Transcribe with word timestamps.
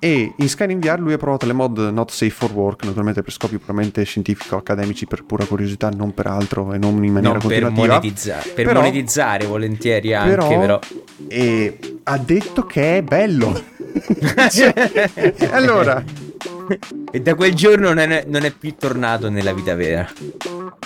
E 0.00 0.32
in 0.36 0.48
Skyrim 0.48 0.78
VR 0.78 1.00
lui 1.00 1.12
ha 1.12 1.16
provato 1.16 1.44
le 1.44 1.52
mod 1.52 1.78
not 1.78 2.10
safe 2.10 2.30
for 2.30 2.52
work, 2.52 2.84
naturalmente 2.84 3.22
per 3.22 3.32
scopi 3.32 3.58
puramente 3.58 4.04
scientifico-accademici, 4.04 5.06
per 5.06 5.24
pura 5.24 5.44
curiosità, 5.44 5.88
non 5.88 6.14
per 6.14 6.26
altro 6.26 6.72
e 6.72 6.78
non 6.78 7.02
in 7.04 7.12
maniera 7.12 7.32
non 7.34 7.40
continuativa. 7.40 7.80
Per, 7.80 7.88
monetizza- 7.88 8.42
per 8.54 8.64
però, 8.64 8.80
monetizzare 8.80 9.46
volentieri 9.46 10.14
anche, 10.14 10.36
però. 10.36 10.58
però. 10.58 10.80
E 11.26 11.78
ha 12.04 12.18
detto 12.18 12.64
che 12.64 12.98
è 12.98 13.02
bello. 13.02 13.60
cioè, 14.50 15.10
allora, 15.50 16.02
e 17.10 17.20
da 17.20 17.34
quel 17.34 17.54
giorno 17.54 17.92
non 17.92 18.10
è, 18.10 18.24
non 18.26 18.44
è, 18.44 18.52
più 18.52 18.74
tornato 18.76 19.28
nella 19.28 19.52
vita 19.52 19.74
vera. 19.74 20.08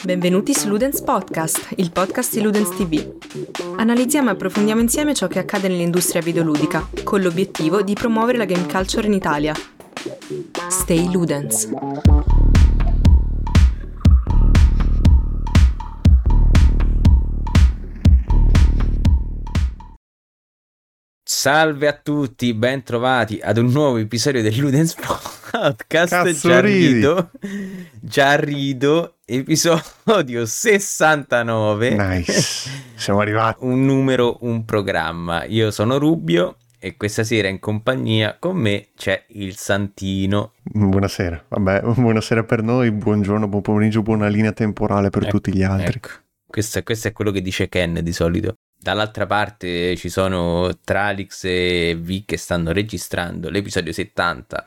Benvenuti 0.03 0.55
su 0.55 0.69
Ludens 0.69 1.03
Podcast, 1.03 1.75
il 1.77 1.93
podcast 1.93 2.35
di 2.35 2.43
Ludens 2.43 2.71
TV. 2.71 3.17
Analizziamo 3.77 4.31
e 4.31 4.33
approfondiamo 4.33 4.81
insieme 4.81 5.15
ciò 5.15 5.29
che 5.29 5.39
accade 5.39 5.69
nell'industria 5.69 6.23
videoludica, 6.23 6.89
con 7.05 7.21
l'obiettivo 7.21 7.83
di 7.83 7.95
promuovere 7.95 8.39
la 8.39 8.45
game 8.45 8.67
culture 8.67 9.07
in 9.07 9.13
Italia. 9.13 9.55
Stay 10.69 11.11
Ludens. 11.11 11.69
Salve 21.25 21.89
a 21.89 21.93
tutti, 21.93 22.55
ben 22.55 22.85
trovati 22.85 23.41
ad 23.43 23.59
un 23.59 23.67
nuovo 23.67 23.97
episodio 23.97 24.43
del 24.43 24.57
Ludens 24.57 24.95
Podcast. 24.95 25.42
Cazzo 25.87 26.33
già 26.33 26.61
ridi. 26.61 26.95
rido, 26.95 27.31
già 28.01 28.37
rido, 28.37 29.17
episodio 29.27 30.47
69. 30.47 31.91
Nice, 31.91 32.71
siamo 32.95 33.21
arrivati. 33.21 33.59
Un 33.65 33.85
numero, 33.85 34.39
un 34.41 34.65
programma. 34.65 35.45
Io 35.45 35.71
sono 35.71 35.99
Rubio 35.99 36.57
e 36.79 36.97
questa 36.97 37.23
sera 37.23 37.49
in 37.49 37.59
compagnia 37.61 38.37
con 38.39 38.57
me 38.57 38.89
c'è 38.97 39.25
il 39.29 39.55
Santino. 39.57 40.53
Buonasera, 40.63 41.45
vabbè, 41.49 41.83
buonasera 42.01 42.45
per 42.45 42.63
noi, 42.63 42.91
buongiorno, 42.91 43.47
buon 43.47 43.63
pomeriggio, 43.63 44.01
buona 44.01 44.29
linea 44.29 44.53
temporale 44.53 45.11
per 45.11 45.25
Ecco, 45.25 45.31
tutti 45.33 45.55
gli 45.55 45.63
altri. 45.63 45.97
Ecco, 45.97 46.09
questo, 46.47 46.83
questo 46.83 47.09
è 47.09 47.13
quello 47.13 47.31
che 47.31 47.43
dice 47.43 47.69
Ken 47.69 48.01
di 48.03 48.13
solito. 48.13 48.57
Dall'altra 48.83 49.27
parte 49.27 49.97
ci 49.97 50.09
sono 50.09 50.71
Tralix 50.83 51.45
e 51.45 51.97
V 52.01 52.23
che 52.25 52.37
stanno 52.39 52.73
registrando 52.73 53.49
l'episodio 53.51 53.93
70 53.93 54.67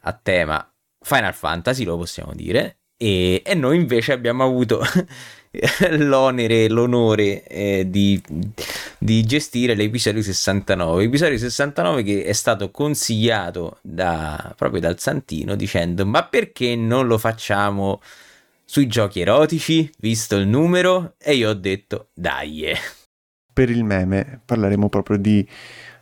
a 0.00 0.12
tema 0.12 0.72
Final 1.00 1.34
Fantasy, 1.34 1.84
lo 1.84 1.96
possiamo 1.96 2.32
dire, 2.34 2.78
e, 2.96 3.42
e 3.44 3.54
noi 3.54 3.76
invece 3.76 4.12
abbiamo 4.12 4.44
avuto 4.44 4.80
l'onere, 5.98 6.68
l'onore 6.68 7.44
eh, 7.46 7.86
di, 7.88 8.22
di, 8.98 9.24
gestire 9.24 9.74
l'episodio 9.74 10.22
69. 10.22 11.04
Episodio 11.04 11.36
69 11.36 12.02
che 12.04 12.24
è 12.24 12.32
stato 12.32 12.70
consigliato 12.70 13.78
da, 13.82 14.54
proprio 14.56 14.80
dal 14.80 15.00
Santino 15.00 15.56
dicendo 15.56 16.06
ma 16.06 16.24
perché 16.24 16.76
non 16.76 17.08
lo 17.08 17.18
facciamo 17.18 18.00
sui 18.64 18.86
giochi 18.86 19.20
erotici, 19.20 19.90
visto 19.98 20.36
il 20.36 20.46
numero? 20.46 21.14
E 21.18 21.34
io 21.34 21.50
ho 21.50 21.54
detto 21.54 22.10
dai. 22.14 22.62
Eh. 22.62 22.78
Per 23.52 23.68
il 23.68 23.84
meme 23.84 24.40
parleremo 24.46 24.88
proprio 24.88 25.18
di 25.18 25.46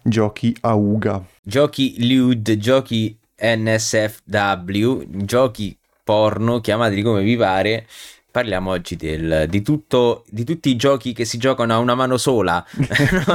giochi 0.02 0.54
a 0.60 0.74
uga. 0.74 1.24
Giochi 1.42 2.06
lewd, 2.06 2.56
giochi 2.58 3.18
NSFW, 3.40 5.02
giochi 5.24 5.76
porno, 6.04 6.60
chiamateli 6.60 7.02
come 7.02 7.22
vi 7.22 7.36
pare. 7.36 7.86
Parliamo 8.30 8.70
oggi 8.70 8.94
del, 8.94 9.46
di, 9.48 9.60
tutto, 9.60 10.24
di 10.28 10.44
tutti 10.44 10.70
i 10.70 10.76
giochi 10.76 11.12
che 11.12 11.24
si 11.24 11.36
giocano 11.36 11.72
a 11.74 11.78
una 11.78 11.96
mano 11.96 12.16
sola, 12.16 12.64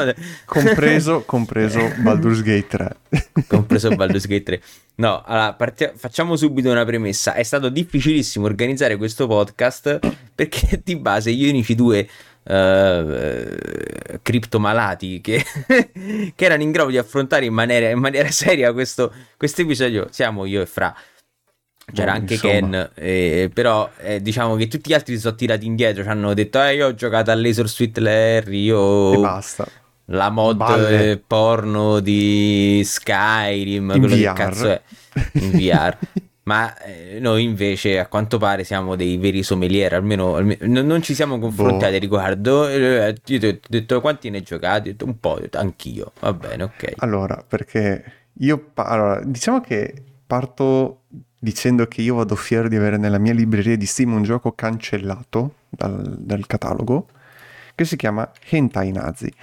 compreso, 0.46 1.24
compreso 1.26 1.92
Baldur's 1.98 2.42
Gate 2.42 2.68
3. 2.68 2.96
compreso 3.48 3.90
Baldur's 3.96 4.26
Gate 4.26 4.44
3. 4.44 4.62
No, 4.96 5.22
allora 5.26 5.54
partia- 5.54 5.92
facciamo 5.96 6.38
subito 6.38 6.72
una 6.72 6.86
premessa. 6.86 7.34
È 7.34 7.44
stato 7.44 7.68
difficilissimo 7.68 8.46
organizzare 8.46 8.96
questo 8.96 9.28
podcast 9.28 10.00
perché 10.34 10.80
di 10.82 10.96
base 10.96 11.34
gli 11.34 11.48
unici 11.48 11.76
due 11.76 12.08
uh, 12.46 14.20
criptomalati 14.22 15.22
che, 15.22 15.44
che, 16.36 16.46
erano 16.46 16.64
in 16.64 16.72
grado 16.72 16.90
di 16.90 16.98
affrontare 16.98 17.46
in 17.46 17.54
maniera, 17.54 17.90
in 17.90 18.00
maniera 18.00 18.30
seria 18.32 18.72
questo 18.74 19.12
episodio 19.38 20.08
siamo 20.12 20.46
io 20.46 20.62
e 20.62 20.66
Fra. 20.66 20.96
C'era 21.94 22.14
Boh, 22.14 22.18
anche 22.18 22.34
insomma. 22.34 22.54
Ken, 22.54 22.90
eh, 22.96 23.52
però 23.54 23.90
eh, 24.00 24.20
diciamo 24.20 24.56
che 24.56 24.68
tutti 24.68 24.90
gli 24.90 24.94
altri 24.94 25.14
si 25.16 25.20
sono 25.22 25.36
tirati 25.36 25.68
indietro. 25.68 26.02
Ci 26.02 26.10
hanno 26.10 26.34
detto: 26.34 26.60
Eh, 26.64 26.74
io 26.76 26.88
ho 26.88 26.94
giocato 26.96 27.30
a 27.30 27.36
Laser 27.36 27.70
Sweet 27.70 27.98
Larry. 28.00 28.64
Io 28.64 29.14
E 29.14 29.18
basta. 29.18 29.68
la 30.06 30.32
mod 30.32 30.58
Balle. 30.58 31.22
porno 31.26 32.00
di 32.00 32.82
Skyrim, 32.84 33.92
In 33.92 34.00
quello 34.00 34.16
che 34.16 34.22
VR. 34.24 34.34
cazzo 34.34 34.70
è 34.70 34.82
in 35.34 35.52
VR. 35.52 35.98
Ma 36.46 36.78
eh, 36.78 37.18
noi 37.20 37.44
invece 37.44 37.98
a 37.98 38.08
quanto 38.08 38.38
pare 38.38 38.64
siamo 38.64 38.96
dei 38.96 39.18
veri 39.18 39.42
sommelier, 39.42 39.94
almeno, 39.94 40.36
almeno 40.36 40.82
non, 40.84 41.02
ci 41.02 41.16
siamo 41.16 41.40
confrontati 41.40 41.94
Boh. 41.94 42.00
riguardo. 42.00 42.68
Eh, 42.68 43.16
Io 43.26 43.40
ti 43.40 43.48
ho 43.48 43.60
detto 43.68 44.00
quanti 44.00 44.30
ne 44.30 44.38
hai 44.38 44.44
giocati? 44.44 44.90
Ho 44.90 44.92
detto 44.92 45.06
un 45.06 45.20
po', 45.20 45.30
ho 45.30 45.40
detto 45.40 45.58
anch'io. 45.58 46.12
Va 46.20 46.34
bene, 46.34 46.64
ok. 46.64 46.94
Allora, 46.98 47.44
perché 47.48 48.04
io... 48.34 48.60
pa- 48.60 48.86
allora, 48.86 49.22
diciamo 49.24 49.60
che 49.60 49.94
parto 50.28 51.02
dicendo 51.40 51.88
che 51.88 52.02
io 52.04 52.16
vado 52.16 52.36
fiero 52.36 52.68
di 52.68 52.76
avere 52.76 52.98
nella 52.98 53.18
mia 53.18 53.34
libreria 53.34 53.76
di 53.76 53.86
Steam 53.88 54.14
un 54.14 54.22
gioco 54.24 54.52
cancellato 54.52 55.56
dal, 55.70 56.16
dal 56.20 56.46
catalogo 56.46 57.08
che 57.74 57.86
si 57.86 57.96
chiama 57.96 58.32
Hentai 58.50 58.92
Nazi. 58.92 59.34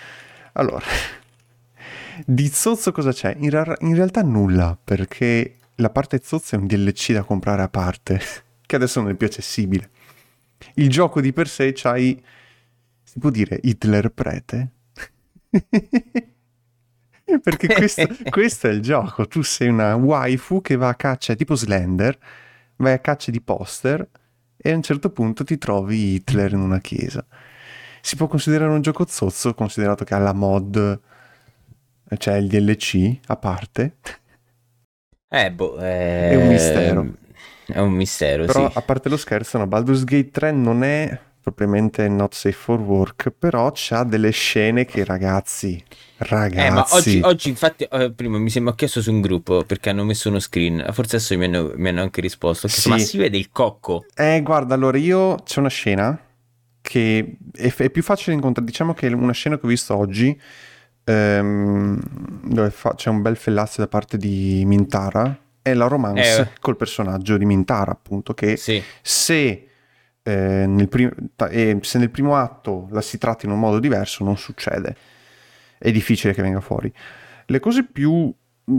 Allora, 0.53 0.84
di 2.25 2.47
zozzo 2.47 2.93
cosa 2.93 3.13
c'è? 3.13 3.34
In, 3.41 3.51
ra- 3.51 3.77
in 3.81 3.97
realtà 3.97 4.23
nulla, 4.23 4.79
perché 4.83 5.57
la 5.82 5.91
parte 5.91 6.20
zozzo 6.22 6.54
è 6.54 6.59
un 6.59 6.66
DLC 6.66 7.12
da 7.12 7.25
comprare 7.25 7.62
a 7.62 7.69
parte, 7.69 8.20
che 8.65 8.76
adesso 8.76 9.00
non 9.03 9.10
è 9.10 9.15
più 9.15 9.26
accessibile. 9.26 9.91
Il 10.75 10.88
gioco 10.88 11.20
di 11.20 11.32
per 11.32 11.48
sé 11.48 11.72
c'hai, 11.75 12.22
si 13.03 13.19
può 13.19 13.28
dire, 13.28 13.59
Hitler 13.62 14.10
prete? 14.10 14.71
Perché 17.42 17.69
questo, 17.69 18.06
questo 18.31 18.69
è 18.69 18.71
il 18.71 18.81
gioco, 18.81 19.26
tu 19.26 19.42
sei 19.42 19.69
una 19.69 19.94
waifu 19.94 20.60
che 20.60 20.76
va 20.76 20.88
a 20.88 20.94
caccia, 20.94 21.34
tipo 21.34 21.54
Slender, 21.54 22.16
vai 22.76 22.92
a 22.92 22.98
caccia 22.98 23.31
di 23.31 23.41
poster 23.41 24.09
e 24.56 24.71
a 24.71 24.76
un 24.76 24.82
certo 24.82 25.10
punto 25.10 25.44
ti 25.44 25.59
trovi 25.59 26.15
Hitler 26.15 26.53
in 26.53 26.60
una 26.60 26.78
chiesa. 26.78 27.25
Si 28.00 28.16
può 28.16 28.26
considerare 28.26 28.71
un 28.71 28.81
gioco 28.81 29.06
zozzo, 29.06 29.54
considerato 29.54 30.04
che 30.04 30.15
ha 30.15 30.19
la 30.19 30.32
mod, 30.32 31.00
cioè 32.19 32.34
il 32.34 32.48
DLC 32.48 33.19
a 33.26 33.37
parte, 33.37 33.97
Eh, 35.34 35.50
boh, 35.50 35.78
eh, 35.78 36.28
È 36.28 36.34
un 36.34 36.48
mistero. 36.48 37.06
È 37.65 37.78
un 37.78 37.93
mistero, 37.93 38.44
però 38.44 38.69
sì. 38.69 38.76
a 38.76 38.82
parte 38.82 39.09
lo 39.09 39.16
scherzo, 39.16 39.56
no, 39.56 39.66
Baldur's 39.66 40.04
Gate 40.04 40.31
3 40.31 40.53
non 40.53 40.84
è 40.84 41.19
propriamente 41.41 42.06
not 42.06 42.34
safe 42.34 42.54
for 42.54 42.78
work, 42.78 43.32
però 43.37 43.72
c'ha 43.75 44.04
delle 44.04 44.31
scene 44.31 44.84
che 44.84 45.04
ragazzi, 45.04 45.82
ragazzi... 46.19 46.66
Eh, 46.66 46.71
ma 46.71 46.87
oggi, 46.91 47.21
oggi 47.22 47.48
infatti, 47.48 47.84
eh, 47.84 48.12
prima 48.12 48.37
mi 48.37 48.50
sembra 48.50 48.75
chiesto 48.75 49.00
su 49.00 49.10
un 49.10 49.22
gruppo 49.22 49.65
perché 49.65 49.88
hanno 49.88 50.04
messo 50.04 50.28
uno 50.28 50.38
screen. 50.38 50.84
Forse 50.92 51.16
adesso 51.16 51.38
mi 51.38 51.47
hanno, 51.47 51.72
mi 51.76 51.88
hanno 51.88 52.03
anche 52.03 52.21
risposto. 52.21 52.66
Chiesto, 52.66 52.82
Sì. 52.82 52.88
Ma 52.91 52.98
si 52.98 53.16
vede 53.16 53.38
il 53.38 53.48
cocco? 53.50 54.04
Eh, 54.15 54.42
guarda, 54.42 54.75
allora 54.75 54.98
io 54.98 55.37
c'è 55.44 55.60
una 55.60 55.71
scena 55.71 56.21
che 56.82 57.37
è, 57.53 57.72
è 57.75 57.91
più 57.91 58.03
facile 58.03 58.34
incontrare. 58.34 58.69
Diciamo 58.69 58.92
che 58.92 59.09
è 59.09 59.12
una 59.12 59.32
scena 59.32 59.59
che 59.59 59.65
ho 59.65 59.69
visto 59.69 59.97
oggi, 59.97 60.38
ehm, 61.05 62.01
dove 62.45 62.71
fa- 62.71 62.95
c'è 62.95 63.11
un 63.11 63.23
bel 63.23 63.37
fellazio 63.37 63.83
da 63.83 63.89
parte 63.89 64.17
di 64.17 64.63
Mintara. 64.67 65.37
È 65.63 65.75
la 65.75 65.87
romance 65.87 66.41
Eh. 66.41 66.49
col 66.61 66.77
personaggio 66.77 67.37
di 67.37 67.45
Mintara, 67.45 67.93
appunto, 67.93 68.35
che 68.35 68.57
Sì. 68.57 68.83
se, 69.01 69.69
eh, 70.23 70.65
nel 70.67 70.89
prim- 70.89 71.15
eh, 71.51 71.79
se 71.83 71.99
nel 71.99 72.11
primo 72.11 72.37
atto 72.37 72.89
la 72.91 73.01
si 73.01 73.19
tratta 73.19 73.47
in 73.47 73.53
un 73.53 73.59
modo 73.61 73.79
diverso, 73.79 74.25
non 74.25 74.37
succede. 74.37 74.97
È 75.79 75.91
difficile 75.93 76.33
che 76.33 76.43
venga 76.43 76.61
fuori. 76.61 76.93
Le 77.47 77.61
cose 77.61 77.84
più 77.84 78.33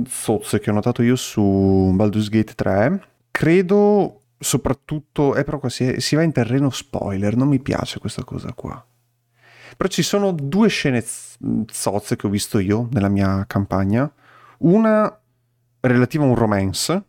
zozze 0.07 0.59
che 0.59 0.69
ho 0.69 0.73
notato 0.73 1.01
io 1.03 1.15
su 1.15 1.91
Baldur's 1.93 2.29
Gate 2.29 2.53
3, 2.55 3.01
credo 3.31 4.21
soprattutto, 4.37 5.35
eh, 5.35 5.43
però 5.43 5.59
qua 5.59 5.69
si, 5.69 5.99
si 6.01 6.15
va 6.15 6.21
in 6.23 6.31
terreno 6.33 6.69
spoiler, 6.69 7.35
non 7.37 7.47
mi 7.47 7.59
piace 7.59 7.99
questa 7.99 8.23
cosa 8.23 8.51
qua. 8.53 8.85
Però 9.75 9.89
ci 9.89 10.01
sono 10.03 10.31
due 10.31 10.67
scene 10.69 11.03
zozze 11.71 12.15
che 12.15 12.27
ho 12.27 12.29
visto 12.29 12.59
io 12.59 12.87
nella 12.91 13.09
mia 13.09 13.43
campagna. 13.47 14.11
Una 14.59 15.19
relativa 15.81 16.23
a 16.23 16.27
un 16.27 16.35
romance, 16.35 17.03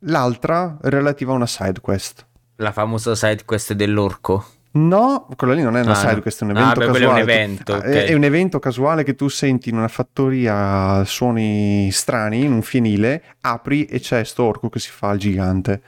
l'altra 0.00 0.76
relativa 0.82 1.32
a 1.32 1.36
una 1.36 1.46
side 1.46 1.80
quest. 1.80 2.26
La 2.56 2.72
famosa 2.72 3.14
side 3.14 3.44
quest 3.44 3.72
dell'orco. 3.74 4.44
No, 4.72 5.26
quella 5.36 5.54
lì 5.54 5.62
non 5.62 5.76
è 5.76 5.80
una 5.80 5.92
Ah, 5.92 6.08
side 6.08 6.20
quest, 6.20 6.42
è 6.42 6.44
un 6.44 6.50
Ah, 6.56 6.60
evento 6.60 6.80
beh, 6.80 6.88
quello 6.90 7.06
è 7.06 7.08
un 7.08 7.14
casuale. 7.16 7.32
evento, 7.32 7.72
Ah, 7.72 7.76
ok. 7.78 7.84
è, 7.84 8.12
un 8.14 8.22
evento 8.24 8.58
casuale 8.60 9.02
che 9.02 9.14
tu 9.16 9.28
senti 9.28 9.68
in 9.68 9.76
una 9.76 9.88
fattoria 9.88 11.04
suoni 11.04 11.90
strani, 11.90 12.44
in 12.44 12.52
un 12.52 12.62
fienile, 12.62 13.22
apri 13.40 13.86
e 13.86 13.98
c'è 13.98 14.22
sto 14.22 14.44
orco 14.44 14.68
che 14.68 14.78
si 14.78 14.90
fa 14.90 15.10
il 15.10 15.18
gigante. 15.18 15.82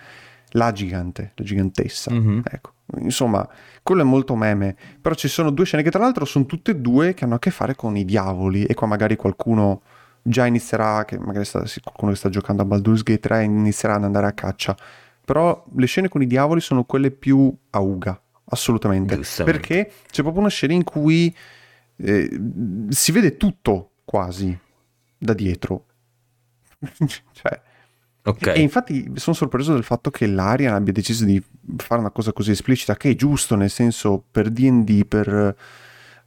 La 0.54 0.72
gigante, 0.72 1.32
la 1.36 1.44
gigantessa. 1.44 2.10
Mhm. 2.12 2.42
Ecco, 2.50 2.72
insomma, 2.98 3.48
quello 3.82 4.02
è 4.02 4.04
molto 4.04 4.34
meme. 4.34 4.76
Però 5.00 5.14
ci 5.14 5.28
sono 5.28 5.50
due 5.50 5.64
scene 5.64 5.82
che 5.82 5.90
tra 5.90 6.00
l'altro 6.00 6.24
sono 6.24 6.46
tutte 6.46 6.72
e 6.72 6.76
due 6.76 7.14
che 7.14 7.24
hanno 7.24 7.34
a 7.34 7.38
che 7.38 7.50
fare 7.50 7.74
con 7.74 7.96
i 7.96 8.04
diavoli. 8.04 8.64
E 8.64 8.74
qua 8.74 8.86
magari 8.86 9.16
qualcuno 9.16 9.82
già 10.22 10.46
inizierà, 10.46 11.04
che 11.04 11.18
magari 11.18 11.44
sta, 11.44 11.64
qualcuno 11.82 12.12
che 12.12 12.16
sta 12.16 12.28
giocando 12.28 12.62
a 12.62 12.64
Baldur's 12.64 13.02
Gate 13.02 13.20
3 13.20 13.44
inizierà 13.44 13.94
ad 13.94 14.04
andare 14.04 14.26
a 14.26 14.32
caccia. 14.32 14.76
Però 15.24 15.64
le 15.76 15.86
scene 15.86 16.08
con 16.08 16.22
i 16.22 16.26
diavoli 16.26 16.60
sono 16.60 16.84
quelle 16.84 17.10
più 17.10 17.54
a 17.70 17.80
uga, 17.80 18.20
assolutamente. 18.46 19.20
Perché 19.44 19.90
c'è 20.10 20.22
proprio 20.22 20.40
una 20.40 20.50
scena 20.50 20.72
in 20.72 20.84
cui 20.84 21.34
eh, 21.96 22.40
si 22.88 23.12
vede 23.12 23.36
tutto 23.36 23.92
quasi 24.04 24.56
da 25.16 25.32
dietro. 25.32 25.86
cioè, 27.32 27.60
okay. 28.22 28.56
E 28.56 28.60
infatti 28.60 29.12
sono 29.14 29.34
sorpreso 29.34 29.72
del 29.72 29.84
fatto 29.84 30.10
che 30.10 30.26
l'Arian 30.26 30.74
abbia 30.74 30.92
deciso 30.92 31.24
di 31.24 31.42
fare 31.76 32.00
una 32.00 32.10
cosa 32.10 32.32
così 32.32 32.50
esplicita, 32.50 32.96
che 32.96 33.10
è 33.10 33.14
giusto, 33.14 33.56
nel 33.56 33.70
senso 33.70 34.22
per 34.30 34.50
DD, 34.50 35.06
per 35.06 35.56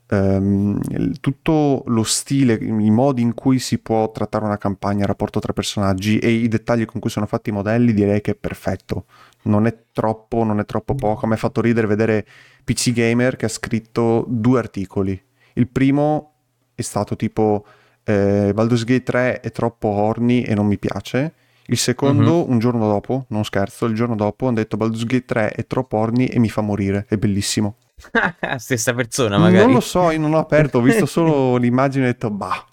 um, 0.09 0.80
tutto 1.19 1.83
lo 1.88 2.03
stile, 2.03 2.53
i 2.53 2.92
modi 2.92 3.21
in 3.21 3.33
cui 3.33 3.59
si 3.59 3.80
può 3.80 4.12
trattare 4.12 4.45
una 4.45 4.57
campagna, 4.57 5.01
il 5.01 5.07
rapporto 5.07 5.39
tra 5.39 5.53
personaggi 5.53 6.19
e 6.19 6.30
i 6.30 6.47
dettagli 6.47 6.86
con 6.86 7.00
cui 7.00 7.09
sono 7.09 7.25
fatti 7.25 7.50
i 7.50 7.53
modelli, 7.53 7.94
direi 7.94 8.21
che 8.21 8.31
è 8.31 8.36
perfetto. 8.36 9.06
Non 9.44 9.65
è 9.65 9.75
troppo, 9.92 10.44
non 10.44 10.59
è 10.59 10.65
troppo 10.65 10.95
poco. 10.95 11.27
Mi 11.27 11.33
ha 11.33 11.38
fatto 11.38 11.62
ridere 11.62 11.88
vedere 11.88 12.25
PC 12.63 12.92
Gamer 12.92 13.36
che 13.36 13.45
ha 13.45 13.50
scritto 13.50 14.25
due 14.27 14.59
articoli. 14.59 15.21
Il 15.53 15.68
primo 15.68 16.33
è 16.74 16.81
stato 16.81 17.15
tipo 17.15 17.65
eh, 18.03 18.51
Baldur's 18.53 18.83
Gate 18.83 19.03
3 19.03 19.39
è 19.39 19.51
troppo 19.51 19.88
horny 19.88 20.42
e 20.42 20.53
non 20.53 20.68
mi 20.68 20.77
piace. 20.77 21.33
Il 21.67 21.77
secondo, 21.77 22.44
uh-huh. 22.44 22.51
un 22.51 22.59
giorno 22.59 22.88
dopo, 22.88 23.25
non 23.29 23.44
scherzo, 23.44 23.85
il 23.85 23.95
giorno 23.95 24.15
dopo 24.15 24.45
hanno 24.45 24.57
detto 24.57 24.77
Baldur's 24.77 25.06
Gate 25.06 25.25
3 25.25 25.50
è 25.51 25.65
troppo 25.65 25.97
horny 25.97 26.25
e 26.25 26.38
mi 26.38 26.50
fa 26.50 26.62
morire, 26.62 27.06
è 27.09 27.17
bellissimo. 27.17 27.77
Stessa 28.57 28.94
persona 28.94 29.38
magari. 29.38 29.65
Non 29.65 29.73
lo 29.73 29.79
so, 29.79 30.12
io 30.12 30.19
non 30.19 30.33
ho 30.33 30.39
aperto, 30.39 30.77
ho 30.77 30.81
visto 30.81 31.06
solo 31.06 31.57
l'immagine 31.57 32.06
e 32.06 32.09
ho 32.09 32.12
detto 32.12 32.29
bah, 32.29 32.65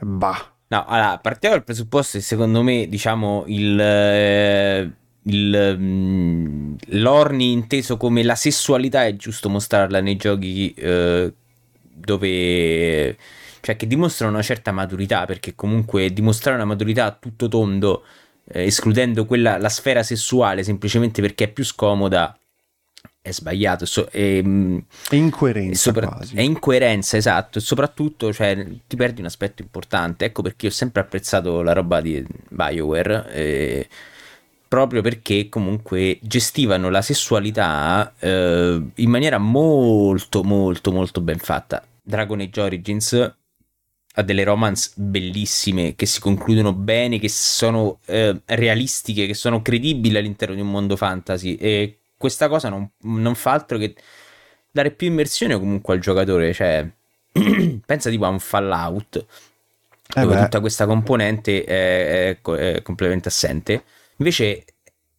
bah. 0.00 0.52
No, 0.68 0.84
allora, 0.86 1.18
partiamo 1.18 1.56
dal 1.56 1.64
presupposto 1.64 2.18
che 2.18 2.24
secondo 2.24 2.62
me, 2.62 2.88
diciamo, 2.88 3.44
il... 3.46 3.78
Eh, 3.80 4.90
il, 5.26 5.76
mm, 5.78 6.74
l'orni 6.88 7.52
inteso 7.52 7.96
come 7.96 8.22
la 8.22 8.34
sessualità 8.34 9.06
è 9.06 9.16
giusto 9.16 9.48
mostrarla 9.48 10.00
nei 10.00 10.16
giochi 10.16 10.74
eh, 10.74 11.32
dove 11.94 13.16
cioè 13.64 13.76
che 13.76 13.86
dimostrano 13.86 14.34
una 14.34 14.42
certa 14.42 14.72
maturità, 14.72 15.24
perché 15.24 15.54
comunque 15.54 16.12
dimostrare 16.12 16.56
una 16.56 16.66
maturità 16.66 17.06
a 17.06 17.16
tutto 17.18 17.48
tondo, 17.48 18.04
eh, 18.44 18.64
escludendo 18.64 19.24
quella, 19.24 19.56
la 19.56 19.70
sfera 19.70 20.02
sessuale 20.02 20.62
semplicemente 20.62 21.22
perché 21.22 21.44
è 21.44 21.48
più 21.48 21.64
scomoda, 21.64 22.38
è 23.22 23.30
sbagliato. 23.30 23.86
So, 23.86 24.06
è, 24.10 24.42
mm, 24.42 24.78
è 25.08 25.14
incoerenza. 25.14 25.80
Sopra- 25.80 26.18
è 26.34 26.42
incoerenza, 26.42 27.16
esatto. 27.16 27.56
E 27.56 27.62
soprattutto 27.62 28.34
cioè, 28.34 28.66
ti 28.86 28.96
perdi 28.96 29.20
un 29.20 29.26
aspetto 29.28 29.62
importante. 29.62 30.26
Ecco 30.26 30.42
perché 30.42 30.66
ho 30.66 30.70
sempre 30.70 31.00
apprezzato 31.00 31.62
la 31.62 31.72
roba 31.72 32.02
di 32.02 32.22
BioWare. 32.50 33.32
Eh, 33.32 33.88
proprio 34.68 35.00
perché 35.00 35.48
comunque 35.48 36.18
gestivano 36.20 36.90
la 36.90 37.00
sessualità 37.00 38.12
eh, 38.18 38.82
in 38.94 39.08
maniera 39.08 39.38
molto 39.38 40.42
molto 40.42 40.92
molto 40.92 41.22
ben 41.22 41.38
fatta. 41.38 41.82
Dragon 42.02 42.40
Age 42.40 42.60
Origins 42.60 43.34
ha 44.16 44.22
delle 44.22 44.44
romance 44.44 44.92
bellissime 44.94 45.94
che 45.96 46.06
si 46.06 46.20
concludono 46.20 46.72
bene, 46.72 47.18
che 47.18 47.28
sono 47.28 47.98
eh, 48.06 48.40
realistiche, 48.44 49.26
che 49.26 49.34
sono 49.34 49.60
credibili 49.60 50.16
all'interno 50.16 50.54
di 50.54 50.60
un 50.60 50.70
mondo 50.70 50.96
fantasy 50.96 51.54
e 51.54 51.98
questa 52.16 52.48
cosa 52.48 52.68
non, 52.68 52.88
non 53.02 53.34
fa 53.34 53.52
altro 53.52 53.76
che 53.76 53.94
dare 54.70 54.92
più 54.92 55.08
immersione 55.08 55.58
comunque 55.58 55.94
al 55.94 56.00
giocatore, 56.00 56.52
cioè 56.52 56.88
pensa 57.84 58.10
tipo 58.10 58.24
a 58.24 58.28
un 58.28 58.38
Fallout 58.38 59.26
eh 60.16 60.20
dove 60.20 60.34
beh. 60.34 60.42
tutta 60.42 60.60
questa 60.60 60.86
componente 60.86 61.64
è, 61.64 62.38
è, 62.38 62.40
è 62.40 62.82
completamente 62.82 63.28
assente, 63.28 63.82
invece 64.18 64.64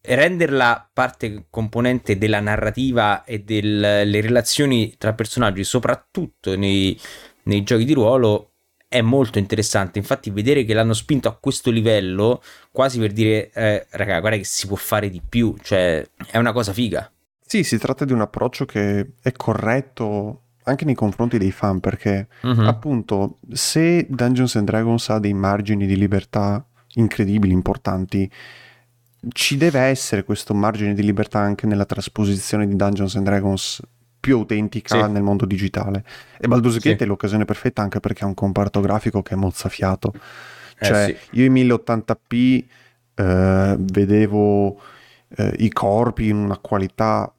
renderla 0.00 0.88
parte 0.92 1.46
componente 1.50 2.16
della 2.16 2.40
narrativa 2.40 3.24
e 3.24 3.40
delle 3.40 4.20
relazioni 4.20 4.94
tra 4.96 5.12
personaggi, 5.12 5.64
soprattutto 5.64 6.56
nei, 6.56 6.98
nei 7.44 7.62
giochi 7.62 7.84
di 7.84 7.92
ruolo, 7.92 8.52
è 8.96 9.02
molto 9.02 9.38
interessante. 9.38 9.98
Infatti, 9.98 10.30
vedere 10.30 10.64
che 10.64 10.74
l'hanno 10.74 10.94
spinto 10.94 11.28
a 11.28 11.36
questo 11.38 11.70
livello, 11.70 12.42
quasi 12.70 12.98
per 12.98 13.12
dire, 13.12 13.50
eh, 13.52 13.86
raga, 13.90 14.20
guarda 14.20 14.38
che 14.38 14.44
si 14.44 14.66
può 14.66 14.76
fare 14.76 15.10
di 15.10 15.20
più, 15.26 15.54
cioè 15.62 16.06
è 16.30 16.38
una 16.38 16.52
cosa 16.52 16.72
figa. 16.72 17.10
Sì, 17.40 17.62
si 17.62 17.78
tratta 17.78 18.04
di 18.04 18.12
un 18.12 18.20
approccio 18.20 18.64
che 18.64 19.12
è 19.22 19.32
corretto 19.32 20.42
anche 20.64 20.84
nei 20.84 20.94
confronti 20.94 21.38
dei 21.38 21.52
fan, 21.52 21.78
perché 21.78 22.26
uh-huh. 22.42 22.66
appunto, 22.66 23.38
se 23.52 24.06
Dungeons 24.08 24.56
and 24.56 24.66
Dragons 24.66 25.08
ha 25.10 25.18
dei 25.20 25.34
margini 25.34 25.86
di 25.86 25.96
libertà 25.96 26.66
incredibili, 26.94 27.52
importanti, 27.52 28.28
ci 29.32 29.56
deve 29.56 29.80
essere 29.80 30.24
questo 30.24 30.54
margine 30.54 30.94
di 30.94 31.02
libertà 31.02 31.38
anche 31.38 31.66
nella 31.66 31.84
trasposizione 31.84 32.66
di 32.66 32.74
Dungeons 32.74 33.14
and 33.16 33.24
Dragons 33.24 33.80
più 34.26 34.38
autentica 34.38 35.04
sì. 35.04 35.12
nel 35.12 35.22
mondo 35.22 35.46
digitale. 35.46 36.04
E 36.36 36.48
Baldur's 36.48 36.78
Gate 36.78 36.96
sì. 36.96 37.04
è 37.04 37.06
l'occasione 37.06 37.44
perfetta 37.44 37.82
anche 37.82 38.00
perché 38.00 38.24
ha 38.24 38.26
un 38.26 38.34
comparto 38.34 38.80
grafico 38.80 39.22
che 39.22 39.34
è 39.34 39.36
mozzafiato. 39.36 40.12
Eh, 40.80 40.84
cioè, 40.84 41.04
eh 41.04 41.16
sì. 41.16 41.38
io 41.38 41.44
in 41.44 41.52
1080p 41.52 42.64
eh, 43.14 43.76
vedevo 43.78 44.80
eh, 45.28 45.54
i 45.58 45.70
corpi 45.70 46.26
in 46.26 46.38
una 46.38 46.58
qualità 46.58 47.32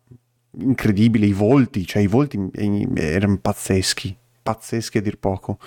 incredibile, 0.59 1.25
i 1.25 1.33
volti, 1.33 1.85
cioè 1.85 2.01
i 2.01 2.07
volti 2.07 2.39
erano 2.95 3.37
pazzeschi, 3.37 4.15
pazzeschi 4.41 4.99
a 4.99 5.01
dir 5.01 5.17
poco. 5.17 5.59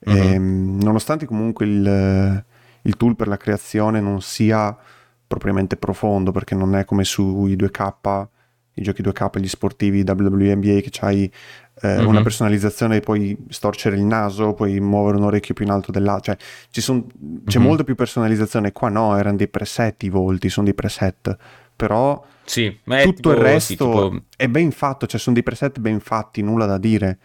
Uh-huh. 0.00 0.14
E, 0.14 0.38
nonostante 0.38 1.24
comunque 1.24 1.64
il, 1.64 2.44
il 2.82 2.96
tool 2.98 3.16
per 3.16 3.28
la 3.28 3.38
creazione 3.38 4.02
non 4.02 4.20
sia 4.20 4.76
propriamente 5.26 5.78
profondo, 5.78 6.32
perché 6.32 6.54
non 6.54 6.76
è 6.76 6.84
come 6.84 7.04
sui 7.04 7.56
2K 7.56 8.26
i 8.80 8.84
giochi 8.84 9.02
2K, 9.02 9.38
gli 9.38 9.48
sportivi 9.48 10.04
WNBA 10.06 10.80
che 10.80 10.88
c'hai 10.90 11.30
eh, 11.82 11.88
mm-hmm. 11.88 12.06
una 12.06 12.22
personalizzazione, 12.22 13.00
puoi 13.00 13.36
storcere 13.48 13.96
il 13.96 14.02
naso, 14.02 14.52
puoi 14.54 14.80
muovere 14.80 15.16
un 15.16 15.24
orecchio 15.24 15.54
più 15.54 15.64
in 15.64 15.70
alto 15.70 15.90
dell'altro, 15.90 16.34
cioè 16.70 16.82
son, 16.82 17.06
c'è 17.44 17.58
mm-hmm. 17.58 17.66
molta 17.66 17.84
più 17.84 17.94
personalizzazione, 17.94 18.72
qua 18.72 18.88
no, 18.88 19.16
erano 19.16 19.36
dei 19.36 19.48
preset 19.48 20.02
i 20.02 20.08
volti, 20.08 20.48
sono 20.48 20.66
dei 20.66 20.74
preset, 20.74 21.36
però 21.74 22.22
sì, 22.44 22.78
tutto 22.84 23.12
tipo, 23.12 23.30
il 23.30 23.36
resto 23.36 23.60
sì, 23.60 23.76
tipo... 23.76 24.22
è 24.36 24.48
ben 24.48 24.70
fatto, 24.70 25.06
cioè 25.06 25.20
sono 25.20 25.34
dei 25.34 25.44
preset 25.44 25.78
ben 25.78 26.00
fatti, 26.00 26.42
nulla 26.42 26.66
da 26.66 26.78
dire, 26.78 27.18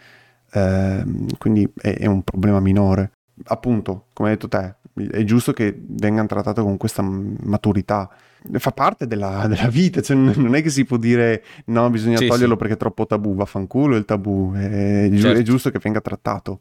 eh, 0.52 1.04
quindi 1.38 1.68
è, 1.76 1.98
è 1.98 2.06
un 2.06 2.22
problema 2.24 2.60
minore. 2.60 3.12
Appunto, 3.48 4.06
come 4.14 4.30
hai 4.30 4.36
detto 4.36 4.48
te, 4.48 4.76
è 5.12 5.24
giusto 5.24 5.52
che 5.52 5.78
vengano 5.78 6.28
trattate 6.28 6.62
con 6.62 6.78
questa 6.78 7.02
maturità 7.02 8.10
fa 8.54 8.72
parte 8.72 9.08
della, 9.08 9.46
della 9.48 9.68
vita, 9.68 10.02
cioè, 10.02 10.16
non 10.16 10.56
è 10.56 10.62
che 10.62 10.70
si 10.70 10.86
può 10.86 10.98
dire 10.98 11.44
no, 11.66 11.90
bisogna 11.90 12.18
sì, 12.18 12.28
toglierlo 12.28 12.54
sì. 12.54 12.60
perché 12.60 12.74
è 12.74 12.78
troppo 12.78 13.06
tabù, 13.06 13.36
vaffanculo 13.36 13.96
il 13.96 14.06
tabù, 14.06 14.54
è, 14.54 15.10
certo. 15.14 15.40
è, 15.40 15.42
giusto 15.42 15.70
che 15.72 15.80
venga 15.80 16.02
trattato. 16.02 16.60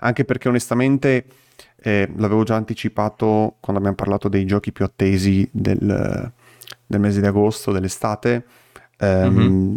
Anche 0.00 0.24
perché 0.24 0.48
onestamente 0.48 1.24
eh, 1.80 2.10
l'avevo 2.16 2.44
già 2.44 2.54
anticipato 2.54 3.56
quando 3.60 3.78
abbiamo 3.80 3.96
parlato 3.96 4.28
dei 4.28 4.44
giochi 4.44 4.72
più 4.72 4.84
attesi 4.84 5.48
del, 5.50 6.32
del 6.86 7.00
mese 7.00 7.20
di 7.20 7.26
agosto, 7.26 7.72
dell'estate, 7.72 8.44
ehm, 8.98 9.34
mm-hmm. 9.34 9.76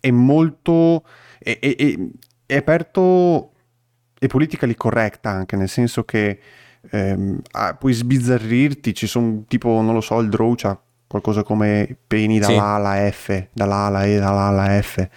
è 0.00 0.10
molto... 0.10 1.04
È, 1.38 1.58
è, 1.58 1.98
è 2.46 2.56
aperto 2.56 3.50
e 4.18 4.26
politically 4.28 4.74
corretta 4.74 5.30
anche, 5.30 5.56
nel 5.56 5.68
senso 5.68 6.04
che 6.04 6.38
ehm, 6.90 7.40
ah, 7.52 7.74
puoi 7.74 7.92
sbizzarrirti, 7.92 8.94
ci 8.94 9.06
sono 9.06 9.44
tipo, 9.46 9.80
non 9.80 9.94
lo 9.94 10.00
so, 10.00 10.18
il 10.20 10.28
draw 10.28 10.54
c'ha 10.54 10.78
qualcosa 11.06 11.42
come 11.42 11.96
peni 12.06 12.38
dall'A 12.38 12.52
sì. 12.52 12.58
alla 12.58 13.10
F, 13.10 13.48
dall'A 13.52 13.86
alla 13.86 14.04
E, 14.04 14.18
dall'A 14.18 14.42
alla 14.42 14.82
F. 14.82 15.08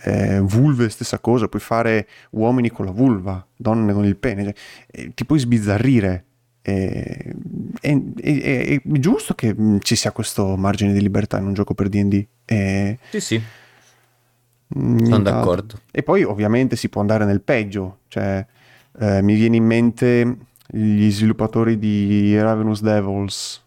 Eh, 0.00 0.38
vulve 0.40 0.88
stessa 0.90 1.18
cosa, 1.18 1.48
puoi 1.48 1.60
fare 1.60 2.06
uomini 2.30 2.70
con 2.70 2.84
la 2.84 2.92
vulva, 2.92 3.44
donne 3.56 3.92
con 3.92 4.04
il 4.04 4.16
pene, 4.16 4.44
cioè, 4.44 4.54
eh, 4.86 5.14
ti 5.14 5.24
puoi 5.24 5.38
sbizzarrire. 5.38 6.24
Eh, 6.62 7.34
è, 7.80 7.98
è, 8.20 8.66
è, 8.66 8.80
giusto 8.84 9.34
che 9.34 9.54
mm, 9.58 9.78
ci 9.80 9.96
sia 9.96 10.12
questo 10.12 10.56
margine 10.56 10.92
di 10.92 11.00
libertà 11.00 11.38
in 11.38 11.46
un 11.46 11.54
gioco 11.54 11.74
per 11.74 11.88
D&D. 11.88 12.26
Eh, 12.44 12.98
sì, 13.10 13.20
sì. 13.20 13.42
Mm, 14.78 14.98
Sono 15.04 15.22
d'accordo. 15.22 15.80
E 15.90 16.02
poi 16.02 16.22
ovviamente 16.22 16.76
si 16.76 16.88
può 16.88 17.00
andare 17.00 17.24
nel 17.24 17.40
peggio, 17.40 18.00
cioè 18.08 18.44
eh, 19.00 19.22
mi 19.22 19.34
viene 19.34 19.56
in 19.56 19.64
mente 19.64 20.36
gli 20.70 21.10
sviluppatori 21.10 21.78
di 21.78 22.38
Ravenous 22.38 22.82
Devils, 22.82 23.64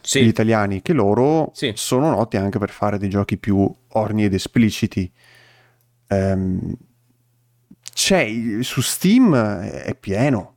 sì. 0.00 0.22
gli 0.22 0.28
italiani, 0.28 0.82
che 0.82 0.92
loro 0.92 1.50
sì. 1.54 1.72
sono 1.74 2.10
noti 2.10 2.36
anche 2.36 2.58
per 2.58 2.70
fare 2.70 2.98
dei 2.98 3.08
giochi 3.08 3.38
più 3.38 3.72
orni 3.88 4.24
ed 4.24 4.34
espliciti. 4.34 5.10
Um, 6.08 6.74
c'è 7.92 8.28
su 8.60 8.80
Steam 8.82 9.34
è 9.34 9.94
pieno. 9.94 10.54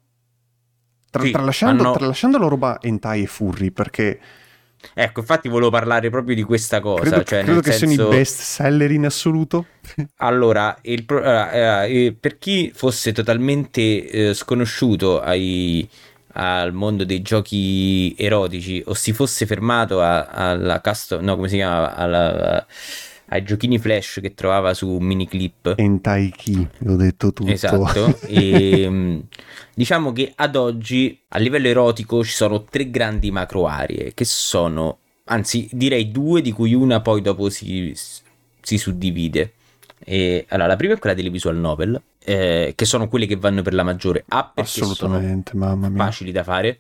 Tra, 1.10 1.24
sì, 1.24 1.32
tralasciando, 1.32 1.84
hanno... 1.84 1.94
tralasciando 1.94 2.38
la 2.38 2.48
roba 2.48 2.80
hentai 2.82 3.24
e 3.24 3.28
furry, 3.28 3.72
perché 3.72 4.20
Ecco, 4.94 5.20
infatti 5.20 5.50
volevo 5.50 5.70
parlare 5.70 6.10
proprio 6.10 6.36
di 6.36 6.44
questa 6.44 6.80
cosa. 6.80 7.02
Credo, 7.02 7.24
cioè, 7.24 7.44
credo 7.44 7.62
che 7.62 7.72
senso... 7.72 7.94
siano 7.96 8.14
i 8.14 8.18
best 8.18 8.40
seller 8.42 8.92
in 8.92 9.06
assoluto. 9.06 9.66
Allora, 10.18 10.78
pro- 11.06 11.24
eh, 11.24 12.06
eh, 12.06 12.16
per 12.18 12.38
chi 12.38 12.72
fosse 12.74 13.12
totalmente 13.12 14.10
eh, 14.10 14.34
sconosciuto 14.34 15.20
ai, 15.22 15.88
al 16.34 16.74
mondo 16.74 17.04
dei 17.06 17.22
giochi 17.22 18.14
erotici 18.18 18.82
o 18.86 18.94
si 18.94 19.14
fosse 19.14 19.46
fermato 19.46 20.02
a- 20.02 20.26
alla 20.26 20.82
custom, 20.82 21.24
no, 21.24 21.36
come 21.36 21.50
si 21.50 21.56
chiama? 21.56 21.96
Alla- 21.96 22.66
ai 23.30 23.44
giochini 23.44 23.78
flash 23.78 24.20
che 24.22 24.34
trovava 24.34 24.74
su 24.74 24.90
Miniclip. 24.98 25.74
Entai 25.78 26.32
Ki, 26.36 26.68
l'ho 26.80 26.96
detto 26.96 27.32
tutto. 27.34 27.52
Esatto, 27.52 28.18
e, 28.28 28.90
mh, 28.90 29.24
diciamo 29.74 30.12
che 30.12 30.34
ad 30.36 30.56
oggi 30.56 31.20
a 31.30 31.38
livello 31.38 31.68
erotico 31.68 32.24
ci 32.24 32.32
sono 32.32 32.64
tre 32.64 32.90
grandi 32.90 33.32
macro 33.32 33.68
aree 33.68 34.14
che 34.14 34.26
sono, 34.26 35.00
anzi 35.26 35.70
direi 35.72 36.12
due 36.12 36.42
di 36.42 36.52
cui 36.52 36.74
una 36.74 37.02
poi 37.02 37.22
dopo 37.22 37.50
si, 37.50 37.94
si 38.62 38.78
suddivide. 38.78 39.54
E, 40.04 40.46
allora, 40.50 40.70
la 40.70 40.76
prima 40.76 40.94
è 40.94 40.98
quella 40.98 41.16
delle 41.16 41.30
visual 41.30 41.58
novel, 41.58 42.02
eh, 42.24 42.74
che 42.76 42.86
sono 42.86 43.08
quelle 43.08 43.26
che 43.26 43.36
vanno 43.36 43.62
per 43.62 43.74
la 43.74 43.84
maggiore 43.84 44.24
A 44.30 44.52
perché 44.54 44.70
sono 44.70 44.92
Assolutamente, 44.92 45.56
mamma 45.56 45.90
mia. 45.90 46.04
facili 46.04 46.32
da 46.32 46.44
fare. 46.44 46.80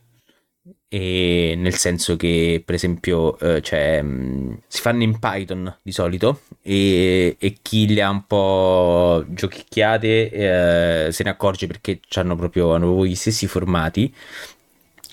E 0.92 1.54
nel 1.56 1.76
senso 1.76 2.16
che, 2.16 2.64
per 2.66 2.74
esempio, 2.74 3.38
eh, 3.38 3.62
cioè, 3.62 4.02
mh, 4.02 4.62
si 4.68 4.82
fanno 4.82 5.04
in 5.04 5.20
Python 5.20 5.78
di 5.84 5.92
solito 5.92 6.42
e, 6.64 7.36
e 7.38 7.58
chi 7.62 7.94
le 7.94 8.02
ha 8.02 8.10
un 8.10 8.26
po' 8.26 9.24
giochicchiate 9.28 10.32
eh, 11.08 11.12
se 11.12 11.24
ne 11.24 11.30
accorge 11.30 11.68
perché 11.68 12.00
hanno 12.16 12.36
proprio, 12.36 12.74
hanno 12.74 12.88
proprio 12.88 13.06
gli 13.06 13.16
stessi 13.16 13.46
formati. 13.46 14.12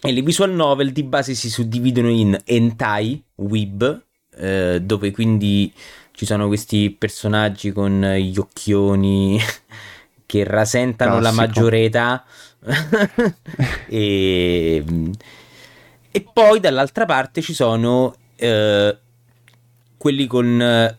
E 0.01 0.13
le 0.13 0.23
visual 0.23 0.53
novel 0.53 0.93
di 0.93 1.03
base 1.03 1.35
si 1.35 1.51
suddividono 1.51 2.09
in 2.09 2.39
hentai, 2.45 3.23
weeb, 3.35 4.03
eh, 4.37 4.81
dove 4.83 5.11
quindi 5.11 5.71
ci 6.13 6.25
sono 6.25 6.47
questi 6.47 6.91
personaggi 6.91 7.73
con 7.73 8.01
gli 8.01 8.39
occhioni 8.39 9.39
che 10.25 10.45
rasentano 10.45 11.21
la 11.21 11.31
Classico. 11.33 11.41
maggiore 11.43 11.85
età. 11.85 12.25
e, 13.89 14.85
e 16.17 16.27
poi 16.33 16.61
dall'altra 16.61 17.05
parte 17.05 17.43
ci 17.43 17.53
sono 17.53 18.15
eh, 18.37 18.99
quelli 19.99 20.27
con 20.27 20.97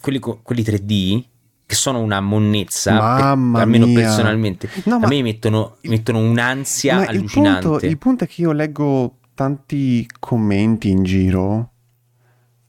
quelli, 0.00 0.18
con- 0.18 0.42
quelli 0.42 0.62
3D 0.62 1.24
che 1.66 1.74
sono 1.74 2.00
una 2.00 2.20
monnezza, 2.20 2.92
Mamma 2.94 3.58
per- 3.58 3.66
almeno 3.66 3.86
mia. 3.86 4.00
personalmente. 4.00 4.68
No, 4.84 4.96
a 4.96 4.98
ma- 5.00 5.06
me 5.08 5.22
mettono, 5.22 5.76
mettono 5.82 6.18
un'ansia 6.18 6.96
Ma 6.96 7.02
il 7.04 7.08
allucinante. 7.08 7.68
punto, 7.68 7.86
il 7.86 7.98
punto 7.98 8.24
è 8.24 8.26
che 8.26 8.40
io 8.42 8.52
leggo 8.52 9.16
tanti 9.34 10.06
commenti 10.18 10.88
in 10.90 11.02
giro. 11.02 11.70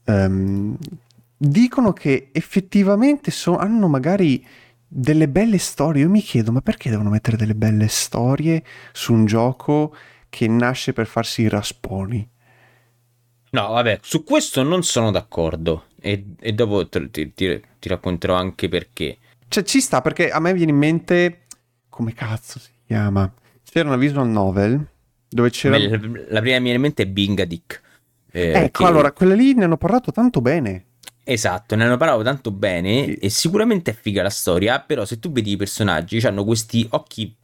ehm, 0.04 0.76
dicono 1.36 1.92
che 1.92 2.30
effettivamente 2.32 3.30
so- 3.30 3.56
hanno 3.56 3.88
magari 3.88 4.44
delle 4.86 5.28
belle 5.28 5.58
storie. 5.58 6.02
Io 6.02 6.10
mi 6.10 6.20
chiedo, 6.20 6.50
ma 6.52 6.60
perché 6.60 6.90
devono 6.90 7.10
mettere 7.10 7.36
delle 7.36 7.54
belle 7.54 7.86
storie 7.88 8.62
su 8.92 9.12
un 9.12 9.24
gioco 9.24 9.94
che 10.30 10.48
nasce 10.48 10.92
per 10.94 11.06
farsi 11.06 11.42
i 11.42 11.48
rasponi? 11.48 12.26
No, 13.52 13.68
vabbè, 13.68 13.98
su 14.02 14.22
questo 14.24 14.62
non 14.62 14.82
sono 14.82 15.10
d'accordo. 15.10 15.86
E, 16.00 16.24
e 16.40 16.52
dopo 16.52 16.88
ti, 16.88 17.10
ti- 17.10 17.32
ti 17.34 17.88
racconterò 17.88 18.34
anche 18.34 18.68
perché. 18.68 19.18
Cioè, 19.48 19.64
ci 19.64 19.80
sta 19.80 20.00
perché 20.00 20.30
a 20.30 20.38
me 20.40 20.54
viene 20.54 20.70
in 20.70 20.78
mente. 20.78 21.40
Come 21.88 22.12
cazzo 22.14 22.58
si 22.60 22.70
chiama? 22.86 23.30
C'era 23.68 23.88
una 23.88 23.96
visual 23.98 24.28
novel 24.28 24.86
dove 25.28 25.50
c'era. 25.50 25.76
Me- 25.76 25.88
La 26.28 26.40
prima 26.40 26.54
che 26.56 26.60
mi 26.60 26.62
viene 26.62 26.74
in 26.74 26.80
mente 26.80 27.02
è 27.02 27.06
Bingadick. 27.06 27.80
eh, 28.30 28.52
Ecco, 28.52 28.84
che- 28.84 28.88
allora, 28.88 29.10
quella 29.12 29.34
lì 29.34 29.52
ne 29.54 29.64
hanno 29.64 29.76
parlato 29.76 30.12
tanto 30.12 30.40
bene. 30.40 30.84
Esatto, 31.24 31.74
ne 31.76 31.84
hanno 31.84 31.96
parlato 31.96 32.22
tanto 32.22 32.50
bene 32.52 33.04
Sì. 33.04 33.14
e 33.14 33.28
sicuramente 33.28 33.90
è 33.90 33.94
figa 33.94 34.22
la 34.22 34.30
storia, 34.30 34.80
però 34.80 35.04
se 35.04 35.18
tu 35.18 35.30
vedi 35.30 35.52
i 35.52 35.56
personaggi 35.56 36.18
hanno 36.26 36.44
questi 36.44 36.86
occhi 36.90 37.34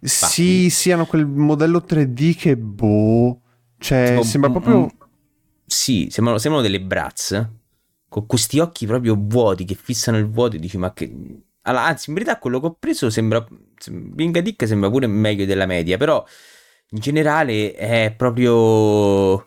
Sì, 0.00 0.68
sì, 0.70 0.92
hanno 0.92 1.06
quel 1.06 1.26
modello 1.26 1.84
3D 1.86 2.36
che 2.36 2.56
boh. 2.56 3.40
Cioè, 3.78 4.08
tipo, 4.10 4.22
sembra 4.22 4.50
mm, 4.50 4.52
proprio. 4.52 4.80
mm, 4.80 4.86
sì, 5.66 6.08
sembrano, 6.10 6.38
sembrano 6.38 6.66
delle 6.66 6.80
brazze 6.80 7.60
con 8.12 8.26
questi 8.26 8.58
occhi 8.58 8.84
proprio 8.84 9.16
vuoti 9.18 9.64
che 9.64 9.74
fissano 9.74 10.18
il 10.18 10.28
vuoto 10.28 10.56
e 10.56 10.58
dici 10.58 10.76
ma 10.76 10.92
che... 10.92 11.10
Allora, 11.62 11.84
anzi, 11.86 12.10
in 12.10 12.14
verità 12.16 12.38
quello 12.38 12.60
che 12.60 12.66
ho 12.66 12.76
preso 12.78 13.08
sembra... 13.08 13.44
Bingadick 13.90 14.66
sembra 14.66 14.90
pure 14.90 15.06
meglio 15.06 15.46
della 15.46 15.64
media, 15.64 15.96
però 15.96 16.22
in 16.90 16.98
generale 16.98 17.72
è 17.72 18.12
proprio... 18.14 19.46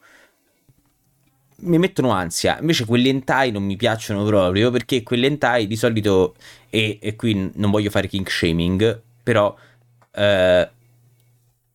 Mi 1.58 1.77
mettono 1.77 2.10
ansia, 2.10 2.60
invece 2.60 2.86
quelli 2.86 3.08
hentai 3.10 3.51
non 3.51 3.63
mi 3.63 3.75
piacciono 3.75 4.25
proprio 4.25 4.72
perché 4.72 5.03
quelli 5.03 5.25
hentai 5.27 5.67
di 5.67 5.75
solito, 5.75 6.36
e, 6.70 6.98
e 7.01 7.15
qui 7.15 7.51
non 7.55 7.72
voglio 7.72 7.89
fare 7.89 8.08
king 8.08 8.27
shaming, 8.27 9.01
però 9.24 9.55
eh, 10.15 10.69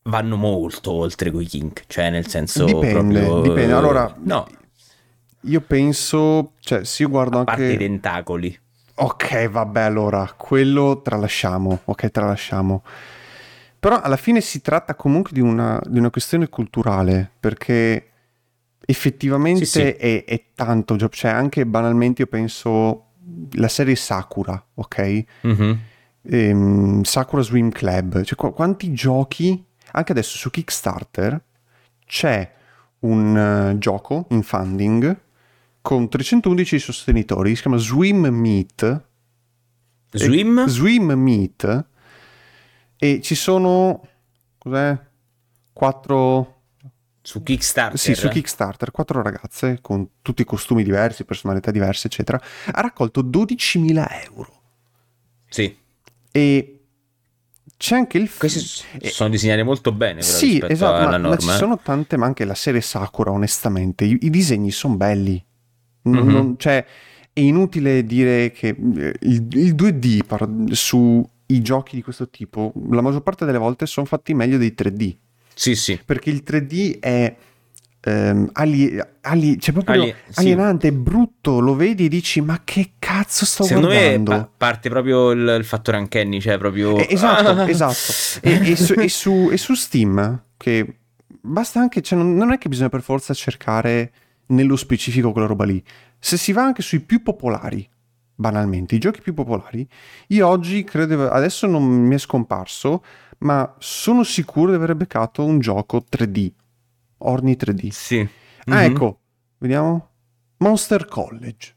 vanno 0.05 0.37
molto 0.37 0.93
oltre 0.93 1.31
coi 1.31 1.47
kink, 1.47 1.85
cioè 1.87 2.11
nel 2.11 2.27
senso 2.27 2.65
Dipende, 2.65 3.21
proprio... 3.21 3.41
dipende. 3.43 3.73
Allora, 3.73 4.15
no, 4.23 4.47
Io 5.43 5.61
penso. 5.61 6.53
Cioè, 6.61 6.85
sì, 6.85 7.03
io 7.03 7.09
guardo 7.09 7.41
a 7.41 7.45
parte 7.45 7.63
i 7.63 7.73
anche. 7.73 7.79
tentacoli. 7.79 8.59
Ok, 8.97 9.49
vabbè, 9.49 9.81
allora, 9.81 10.33
quello 10.37 11.01
tralasciamo. 11.03 11.81
Ok, 11.85 12.11
tralasciamo. 12.11 12.83
Però 13.79 13.99
alla 13.99 14.17
fine 14.17 14.43
si 14.43 14.61
tratta 14.61 14.95
comunque 14.95 15.31
di 15.33 15.41
una, 15.41 15.81
di 15.87 15.99
una 15.99 16.11
questione 16.11 16.51
culturale, 16.51 17.31
perché 17.41 18.11
effettivamente 18.85 19.65
Sì, 19.65 19.81
sì. 19.81 19.89
È, 19.89 20.25
è 20.25 20.45
tanto, 20.55 20.99
cioè 21.09 21.31
anche 21.31 21.65
banalmente 21.65 22.23
io 22.23 22.29
penso 22.29 23.07
la 23.53 23.69
serie 23.69 23.95
Sakura, 23.95 24.63
ok? 24.75 25.25
Mhm. 25.43 25.79
Ehm, 26.23 27.03
Sakura 27.03 27.43
Swim 27.43 27.71
Club, 27.71 28.23
cioè 28.23 28.37
qu- 28.37 28.53
quanti 28.53 28.93
giochi, 28.93 29.65
anche 29.93 30.13
adesso 30.13 30.37
su 30.37 30.51
Kickstarter 30.51 31.43
c'è 32.07 32.53
un 33.01 33.37
eh, 33.37 33.79
gioco 33.79 34.27
in 34.31 34.43
funding 34.43 35.19
con 35.81 36.09
311 36.09 36.79
sostenitori, 36.79 37.55
si 37.55 37.63
chiama 37.63 37.79
Swim 37.79 38.27
Meet, 38.27 39.05
Swim? 40.13 40.67
Swim 40.67 41.13
Meet 41.13 41.87
e 42.97 43.21
ci 43.23 43.35
sono 43.35 44.07
cos'è? 44.59 44.99
Quattro 45.73 46.63
Su 47.23 47.43
Kickstarter? 47.43 47.99
sì, 47.99 48.15
su 48.15 48.29
Kickstarter, 48.29 48.91
quattro 48.91 49.23
ragazze 49.23 49.79
con 49.81 50.07
tutti 50.21 50.43
i 50.43 50.45
costumi 50.45 50.83
diversi, 50.83 51.25
personalità 51.25 51.71
diverse, 51.71 52.09
eccetera. 52.09 52.39
Ha 52.73 52.81
raccolto 52.81 53.23
12.000 53.23 54.07
euro. 54.25 54.61
Sì. 55.49 55.75
E 56.33 56.81
c'è 57.77 57.97
anche 57.97 58.19
il 58.19 58.31
Questi 58.37 58.59
film. 58.61 59.03
s- 59.05 59.15
sono 59.15 59.31
disegnati 59.31 59.63
molto 59.63 59.93
bene 59.93 60.23
Sì, 60.23 60.63
esatto, 60.67 61.03
ma, 61.05 61.11
ma 61.11 61.17
norma. 61.17 61.37
ci 61.39 61.49
eh. 61.49 61.53
sono 61.53 61.79
tante, 61.83 62.17
ma 62.17 62.27
anche 62.27 62.45
la 62.45 62.55
serie 62.55 62.81
Sakura, 62.81 63.31
onestamente, 63.31 64.05
i, 64.05 64.19
i 64.23 64.31
disegni 64.31 64.71
sono 64.71 64.97
belli. 64.97 65.43
Non- 66.03 66.25
Mhm. 66.27 66.31
non- 66.33 66.55
cioè, 66.59 66.85
è 67.33 67.41
inutile 67.41 68.05
dire 68.05 68.51
che 68.53 68.69
eh, 68.69 69.15
il, 69.21 69.47
il 69.53 69.75
2D 69.75 70.25
par- 70.27 70.49
sui 70.73 71.25
giochi 71.63 71.97
di 71.97 72.03
questo 72.03 72.29
tipo, 72.29 72.73
la 72.91 73.01
maggior 73.01 73.23
parte 73.23 73.45
delle 73.45 73.59
volte 73.59 73.87
sono 73.87 74.07
fatti 74.07 74.35
meglio 74.35 74.59
dei 74.59 74.75
3D, 74.75 75.17
Sì, 75.55 75.75
sì. 75.75 75.99
perché 76.05 76.31
il 76.31 76.43
3D 76.45 76.99
è 77.01 77.35
ehm, 78.03 78.49
ali- 78.53 78.99
ali- 79.23 79.59
cioè 79.61 79.73
proprio 79.75 80.03
Ali- 80.03 80.15
sì. 80.29 80.41
alienante, 80.41 80.89
è 80.89 80.93
brutto, 80.93 81.61
lo 81.61 81.75
vedi 81.75 82.07
e 82.07 82.09
dici 82.09 82.41
ma 82.41 82.61
che 82.65 82.93
cazzo 82.99 83.45
sto 83.45 83.65
Secondo 83.65 83.89
guardando? 83.89 84.31
me 84.33 84.39
pa- 84.39 84.51
parte 84.57 84.89
proprio 84.89 85.31
il, 85.33 85.57
il 85.59 85.65
fattore 85.65 85.99
uncanny, 85.99 86.41
cioè 86.41 86.59
proprio... 86.59 86.97
Eh, 86.97 87.07
esatto, 87.11 87.51
Ah! 87.51 87.69
esatto. 87.71 87.95
E, 88.43 88.71
e 88.71 88.77
su, 88.77 88.95
e 88.95 89.09
su- 89.09 89.49
e 89.53 89.57
su 89.57 89.75
Steam, 89.75 90.43
che 90.57 90.99
basta 91.41 91.81
anche, 91.81 92.01
cioè 92.03 92.19
non, 92.19 92.35
non 92.35 92.53
è 92.53 92.59
che 92.59 92.69
bisogna 92.69 92.89
per 92.89 93.03
forza 93.03 93.35
cercare 93.35 94.13
nello 94.47 94.77
specifico 94.77 95.33
quella 95.33 95.47
roba 95.47 95.65
lì. 95.65 95.83
Se 96.19 96.37
si 96.37 96.53
va 96.53 96.63
anche 96.65 96.83
sui 96.83 97.01
più 97.01 97.23
popolari, 97.23 97.89
banalmente, 98.35 98.95
i 98.95 98.99
giochi 98.99 99.21
più 99.21 99.35
popolari, 99.35 99.87
io 100.29 100.47
oggi 100.49 100.83
credo, 100.85 101.31
adesso 101.31 101.67
non 101.67 101.83
mi 101.85 102.15
è 102.15 102.19
scomparso, 102.19 103.03
ma 103.39 103.75
sono 103.79 104.23
sicuro 104.23 104.71
di 104.71 104.77
aver 104.77 104.95
beccato 104.97 105.45
un 105.45 105.61
gioco 105.61 106.05
3D, 106.11 106.51
Orni 107.23 107.57
3D. 107.57 107.89
Sì. 107.91 108.29
Ah, 108.67 108.83
Mhm. 108.83 108.91
ecco, 108.91 109.21
vediamo. 109.59 110.09
Monster 110.59 111.07
College. 111.07 111.75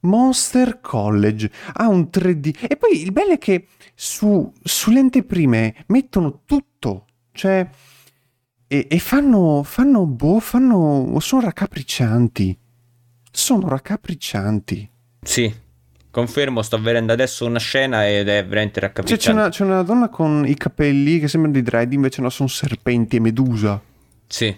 Monster 0.00 0.80
College 0.80 1.50
ha 1.74 1.86
un 1.88 2.08
3D. 2.10 2.66
E 2.68 2.76
poi 2.76 3.00
il 3.02 3.12
bello 3.12 3.32
è 3.32 3.38
che 3.38 3.68
su, 3.94 4.52
sulle 4.62 4.98
anteprime 5.00 5.84
mettono 5.88 6.40
tutto. 6.44 7.06
Cioè. 7.32 7.68
E, 8.66 8.86
e 8.90 8.98
fanno. 8.98 9.62
Fanno. 9.62 10.04
Boh, 10.06 10.40
fanno. 10.40 11.16
Sono 11.20 11.42
raccapriccianti. 11.42 12.58
Sono 13.30 13.68
raccapriccianti. 13.68 14.90
Sì. 15.22 15.54
Confermo, 16.10 16.60
sto 16.60 16.78
vedendo 16.78 17.12
adesso 17.14 17.46
una 17.46 17.58
scena 17.58 18.06
ed 18.06 18.28
è 18.28 18.44
veramente 18.44 18.80
Cioè, 18.80 18.88
raccapricciante. 18.88 19.18
c'è 19.24 19.32
una, 19.32 19.48
c'è 19.48 19.64
una 19.64 19.82
donna 19.82 20.08
con 20.10 20.44
i 20.46 20.54
capelli 20.56 21.18
che 21.18 21.26
sembrano 21.28 21.56
di 21.56 21.62
dread, 21.62 21.90
invece 21.92 22.20
no, 22.20 22.28
sono 22.28 22.48
serpenti 22.50 23.16
e 23.16 23.20
medusa. 23.20 23.80
Sì. 24.32 24.56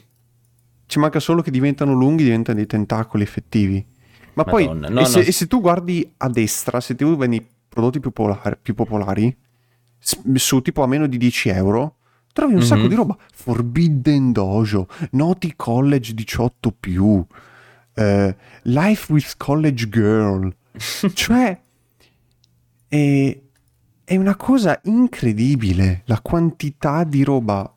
ci 0.86 1.00
manca 1.00 1.18
solo 1.18 1.42
che 1.42 1.50
diventano 1.50 1.94
lunghi, 1.94 2.22
diventano 2.22 2.58
dei 2.58 2.66
tentacoli 2.66 3.24
effettivi. 3.24 3.84
Ma 4.34 4.44
Madonna, 4.46 4.86
poi, 4.86 4.94
no, 4.94 5.00
e, 5.00 5.04
se, 5.04 5.18
no. 5.18 5.24
e, 5.24 5.32
se, 5.32 5.46
tu 5.48 5.60
guardi 5.60 6.12
a 6.18 6.28
destra, 6.28 6.80
se 6.80 6.94
tu 6.94 7.16
vedi 7.16 7.44
prodotti 7.68 7.98
più, 7.98 8.12
polar, 8.12 8.56
più 8.62 8.74
popolari, 8.74 9.36
su 9.98 10.62
tipo 10.62 10.84
a 10.84 10.86
meno 10.86 11.08
di 11.08 11.18
10 11.18 11.48
euro, 11.48 11.96
trovi 12.32 12.52
un 12.52 12.60
mm-hmm. 12.60 12.68
sacco 12.68 12.86
di 12.86 12.94
roba. 12.94 13.16
Forbidden 13.32 14.30
Dojo, 14.30 14.86
Noti 15.10 15.54
College 15.56 16.14
18 16.14 16.70
più, 16.78 17.04
uh, 17.04 18.34
Life 18.62 19.12
with 19.12 19.34
College 19.36 19.88
Girl. 19.88 20.54
cioè, 21.14 21.60
è, 22.86 23.40
è 24.04 24.16
una 24.16 24.36
cosa 24.36 24.78
incredibile 24.84 26.02
la 26.04 26.20
quantità 26.20 27.02
di 27.02 27.24
roba 27.24 27.68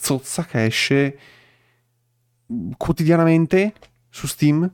zozza 0.00 0.44
che 0.44 0.64
esce 0.64 1.18
quotidianamente 2.76 3.74
su 4.08 4.26
Steam. 4.26 4.70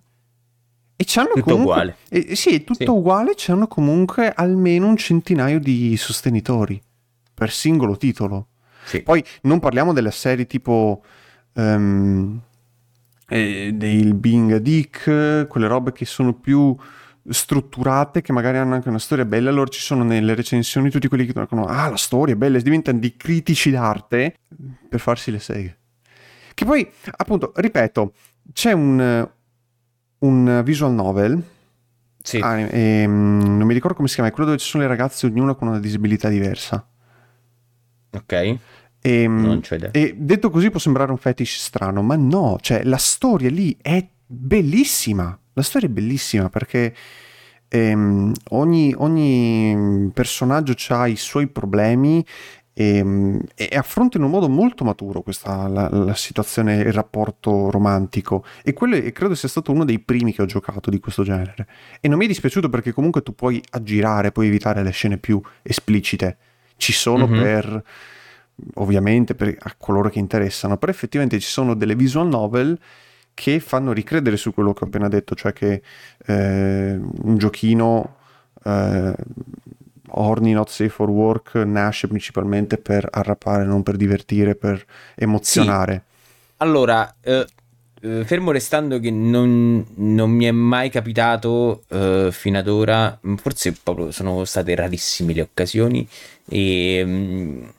E 0.98 1.04
c'hanno 1.06 1.32
tutto 1.34 1.42
comunque, 1.42 1.72
uguale. 1.72 1.96
Eh, 2.08 2.34
sì, 2.34 2.54
è 2.54 2.64
tutto 2.64 2.84
sì. 2.84 2.88
uguale. 2.90 3.32
C'hanno 3.36 3.66
comunque 3.66 4.32
almeno 4.32 4.86
un 4.86 4.96
centinaio 4.96 5.58
di 5.58 5.96
sostenitori 5.96 6.80
per 7.34 7.50
singolo 7.50 7.96
titolo. 7.96 8.48
Sì. 8.84 9.02
Poi 9.02 9.22
non 9.42 9.58
parliamo 9.58 9.92
delle 9.92 10.10
serie 10.10 10.46
tipo 10.46 11.02
um, 11.54 12.40
eh, 13.28 13.72
del 13.74 14.14
Bing 14.14 14.56
Dick, 14.56 15.46
quelle 15.48 15.66
robe 15.66 15.92
che 15.92 16.04
sono 16.04 16.32
più 16.32 16.74
strutturate, 17.28 18.22
che 18.22 18.32
magari 18.32 18.56
hanno 18.58 18.74
anche 18.74 18.88
una 18.88 18.98
storia 18.98 19.24
bella. 19.24 19.50
Allora 19.50 19.68
ci 19.68 19.80
sono 19.80 20.02
nelle 20.02 20.34
recensioni 20.34 20.88
tutti 20.88 21.08
quelli 21.08 21.26
che 21.26 21.38
dicono: 21.38 21.66
Ah, 21.66 21.90
la 21.90 21.96
storia 21.96 22.34
è 22.34 22.38
bella, 22.38 22.58
diventano 22.60 22.98
di 22.98 23.16
critici 23.16 23.70
d'arte 23.70 24.36
per 24.88 25.00
farsi 25.00 25.30
le 25.30 25.40
seghe. 25.40 25.78
Che 26.56 26.64
poi, 26.64 26.90
appunto, 27.18 27.52
ripeto, 27.54 28.14
c'è 28.50 28.72
un, 28.72 29.28
un 30.20 30.62
visual 30.64 30.90
novel. 30.90 31.42
Sì. 32.22 32.38
Ah, 32.38 32.58
e, 32.58 33.04
um, 33.04 33.58
non 33.58 33.66
mi 33.66 33.74
ricordo 33.74 33.94
come 33.94 34.08
si 34.08 34.14
chiama, 34.14 34.30
è 34.30 34.32
quello 34.32 34.48
dove 34.48 34.58
ci 34.58 34.66
sono 34.66 34.82
le 34.82 34.88
ragazze, 34.88 35.26
ognuna 35.26 35.52
con 35.52 35.68
una 35.68 35.78
disabilità 35.78 36.30
diversa. 36.30 36.88
Ok. 38.10 38.32
E, 38.32 38.58
ehm, 39.02 39.60
e, 39.90 40.14
detto 40.16 40.48
così 40.48 40.70
può 40.70 40.80
sembrare 40.80 41.10
un 41.10 41.18
fetish 41.18 41.58
strano, 41.58 42.00
ma 42.00 42.16
no, 42.16 42.56
cioè 42.62 42.84
la 42.84 42.96
storia 42.96 43.50
lì 43.50 43.76
è 43.82 44.08
bellissima. 44.24 45.38
La 45.52 45.62
storia 45.62 45.88
è 45.88 45.90
bellissima 45.90 46.48
perché 46.48 46.94
ehm, 47.68 48.32
ogni, 48.52 48.94
ogni, 48.96 50.10
personaggio 50.14 50.74
ha 50.94 51.06
i 51.06 51.16
suoi 51.16 51.48
problemi 51.48 52.24
e, 52.78 52.96
ehm, 52.96 53.40
e, 53.54 53.74
affronta 53.74 54.18
in 54.18 54.24
un 54.24 54.30
modo 54.30 54.48
molto 54.48 54.84
maturo 54.84 55.22
questa, 55.22 55.66
la, 55.66 55.88
la 55.88 56.14
situazione, 56.14 56.76
il 56.76 56.92
rapporto 56.92 57.70
romantico. 57.70 58.44
E 58.62 58.74
quello 58.74 58.96
e 58.96 59.12
credo 59.12 59.34
sia 59.34 59.48
stato 59.48 59.72
uno 59.72 59.86
dei 59.86 59.98
primi 59.98 60.34
che 60.34 60.42
ho 60.42 60.46
giocato 60.46 60.90
di 60.90 61.00
questo 61.00 61.22
genere. 61.22 61.66
E 62.00 62.08
non 62.08 62.18
mi 62.18 62.26
è 62.26 62.28
dispiaciuto 62.28 62.68
perché 62.68 62.92
comunque 62.92 63.22
tu 63.22 63.34
puoi 63.34 63.62
aggirare, 63.70 64.32
puoi 64.32 64.48
evitare 64.48 64.82
le 64.82 64.90
scene 64.90 65.16
più 65.16 65.40
esplicite 65.62 66.36
ci 66.76 66.92
sono 66.92 67.26
mm-hmm. 67.26 67.42
per 67.42 67.84
ovviamente 68.74 69.34
per 69.34 69.54
a 69.58 69.74
coloro 69.76 70.08
che 70.08 70.18
interessano, 70.18 70.78
però 70.78 70.90
effettivamente 70.90 71.38
ci 71.40 71.48
sono 71.48 71.74
delle 71.74 71.94
visual 71.94 72.26
novel 72.28 72.78
che 73.34 73.60
fanno 73.60 73.92
ricredere 73.92 74.36
su 74.38 74.54
quello 74.54 74.72
che 74.72 74.84
ho 74.84 74.86
appena 74.86 75.08
detto, 75.08 75.34
cioè 75.34 75.52
che 75.52 75.82
eh, 76.26 76.98
un 76.98 77.36
giochino 77.36 78.16
eh, 78.64 79.14
Horny 80.08 80.52
Not 80.52 80.68
Safe 80.68 80.88
for 80.88 81.10
Work 81.10 81.54
nasce 81.54 82.06
principalmente 82.06 82.78
per 82.78 83.08
arrapare, 83.10 83.64
non 83.64 83.82
per 83.82 83.96
divertire, 83.96 84.54
per 84.54 84.84
emozionare. 85.14 85.94
Sì. 86.06 86.14
Allora, 86.58 87.16
eh, 87.20 87.46
eh, 88.00 88.24
fermo 88.24 88.50
restando 88.50 89.00
che 89.00 89.10
non, 89.10 89.84
non, 89.96 90.30
mi 90.30 90.44
è 90.44 90.50
mai 90.50 90.90
capitato 90.90 91.84
uh, 91.88 92.30
fino 92.30 92.58
ad 92.58 92.68
ora, 92.68 93.18
forse 93.36 93.72
proprio 93.82 94.10
sono 94.10 94.44
state 94.44 94.74
rarissime 94.74 95.32
le 95.32 95.42
occasioni, 95.42 96.06
e, 96.48 97.02
um, 97.04 97.72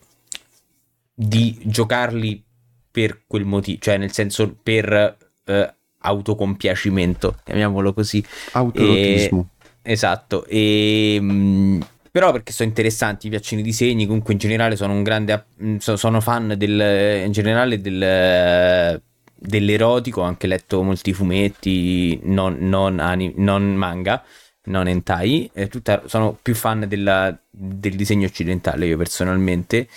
di 1.14 1.58
giocarli 1.62 2.42
per 2.90 3.22
quel 3.26 3.44
motivo, 3.44 3.78
cioè 3.80 3.96
nel 3.96 4.12
senso 4.12 4.54
per 4.62 5.16
uh, 5.46 5.52
autocompiacimento, 6.00 7.38
chiamiamolo 7.44 7.92
così. 7.92 8.24
Autorotismo. 8.52 9.48
E, 9.82 9.92
esatto, 9.92 10.44
e... 10.46 11.16
Um, 11.20 11.86
però 12.10 12.32
perché 12.32 12.52
sono 12.52 12.68
interessanti, 12.68 13.28
mi 13.28 13.36
piacciono 13.36 13.60
i 13.62 13.64
disegni, 13.64 14.06
comunque 14.06 14.32
in 14.32 14.38
generale 14.38 14.76
sono 14.76 14.92
un 14.92 15.02
grande 15.02 15.46
sono 15.78 16.20
fan 16.20 16.54
del 16.56 17.24
in 17.26 17.32
generale 17.32 17.80
del 17.80 19.02
dell'erotico, 19.40 20.22
ho 20.22 20.24
anche 20.24 20.48
letto 20.48 20.82
molti 20.82 21.12
fumetti, 21.12 22.18
non, 22.24 22.56
non, 22.58 22.98
anim, 22.98 23.34
non 23.36 23.72
manga, 23.74 24.22
non 24.64 24.88
hentai, 24.88 25.50
tutta, 25.68 26.02
sono 26.06 26.36
più 26.40 26.54
fan 26.54 26.86
della, 26.88 27.36
del 27.48 27.94
disegno 27.94 28.26
occidentale 28.26 28.86
io 28.86 28.96
personalmente 28.96 29.88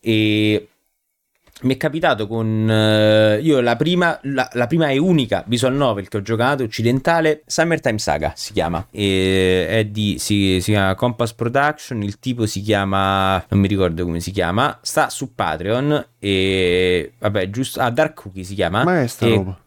e 0.00 0.68
mi 1.62 1.74
è 1.74 1.76
capitato 1.76 2.26
con 2.26 2.46
uh, 2.68 3.40
io 3.42 3.60
la 3.60 3.76
prima, 3.76 4.18
la, 4.22 4.48
la, 4.52 4.66
prima 4.66 4.88
e 4.88 4.98
unica 4.98 5.44
visual 5.46 5.74
novel 5.74 6.08
che 6.08 6.18
ho 6.18 6.22
giocato 6.22 6.62
occidentale 6.62 7.42
Summertime 7.46 7.98
Saga 7.98 8.32
si 8.34 8.52
chiama. 8.52 8.86
E 8.90 9.66
è 9.68 9.84
di 9.84 10.16
si, 10.18 10.60
si, 10.60 10.72
chiama 10.72 10.94
Compass 10.94 11.32
Production 11.34 12.02
il 12.02 12.18
tipo 12.18 12.46
si 12.46 12.60
chiama 12.60 13.44
non 13.48 13.60
mi 13.60 13.68
ricordo 13.68 14.04
come 14.04 14.20
si 14.20 14.30
chiama 14.30 14.78
sta 14.82 15.08
su 15.08 15.34
Patreon 15.34 16.06
e 16.18 17.12
vabbè 17.18 17.50
giusto 17.50 17.80
a 17.80 17.86
ah, 17.86 17.90
Dark 17.90 18.14
Cookie 18.14 18.44
si 18.44 18.54
chiama. 18.54 18.84
Maestra 18.84 19.28
e, 19.28 19.34
roba. 19.34 19.58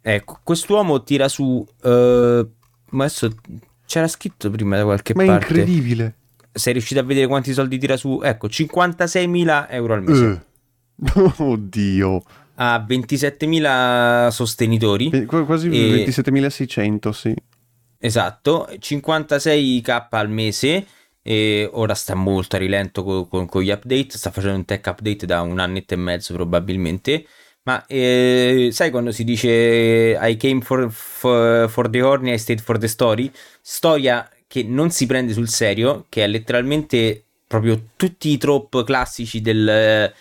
ecco 0.00 0.40
quest'uomo 0.42 1.02
tira 1.02 1.28
su 1.28 1.44
uh, 1.44 1.88
ma 1.88 3.04
adesso 3.04 3.30
c'era 3.86 4.08
scritto 4.08 4.50
prima 4.50 4.76
da 4.76 4.84
qualche 4.84 5.14
ma 5.14 5.24
parte. 5.24 5.52
ma 5.52 5.56
è 5.56 5.60
incredibile. 5.60 6.14
Sei 6.52 6.72
riuscito 6.74 7.00
a 7.00 7.02
vedere 7.02 7.26
quanti 7.26 7.52
soldi 7.52 7.78
tira 7.78 7.96
su? 7.96 8.20
Ecco 8.22 8.46
56.000 8.46 9.66
euro 9.70 9.94
al 9.94 10.02
mese. 10.02 10.24
Uh. 10.24 10.40
Oddio. 11.36 12.22
Ha 12.54 12.84
27.000 12.86 14.28
sostenitori. 14.28 15.26
Quasi 15.26 15.68
e... 15.68 16.04
27.600, 16.06 17.10
sì. 17.10 17.34
Esatto, 17.98 18.68
56k 18.70 20.06
al 20.10 20.30
mese. 20.30 20.86
E 21.24 21.68
ora 21.72 21.94
sta 21.94 22.14
molto 22.14 22.56
a 22.56 22.58
rilento 22.58 23.04
con, 23.04 23.28
con, 23.28 23.46
con, 23.46 23.62
gli 23.62 23.70
update. 23.70 24.18
Sta 24.18 24.30
facendo 24.30 24.56
un 24.56 24.64
tech 24.64 24.84
update 24.86 25.26
da 25.26 25.40
un 25.40 25.58
annetto 25.58 25.94
e 25.94 25.96
mezzo, 25.96 26.34
probabilmente. 26.34 27.26
Ma 27.64 27.84
eh, 27.86 28.70
sai 28.72 28.90
quando 28.90 29.12
si 29.12 29.22
dice 29.22 29.48
I 30.20 30.36
came 30.36 30.62
for, 30.62 30.90
for, 30.90 31.70
for 31.70 31.88
the 31.88 32.02
horny, 32.02 32.32
I 32.32 32.38
stayed 32.38 32.60
for 32.60 32.76
the 32.76 32.88
story? 32.88 33.30
Storia 33.60 34.28
che 34.48 34.64
non 34.64 34.90
si 34.90 35.06
prende 35.06 35.32
sul 35.32 35.48
serio, 35.48 36.06
che 36.08 36.24
è 36.24 36.26
letteralmente 36.26 37.24
proprio 37.46 37.80
tutti 37.96 38.30
i 38.30 38.38
trope 38.38 38.82
classici 38.82 39.40
del 39.40 40.12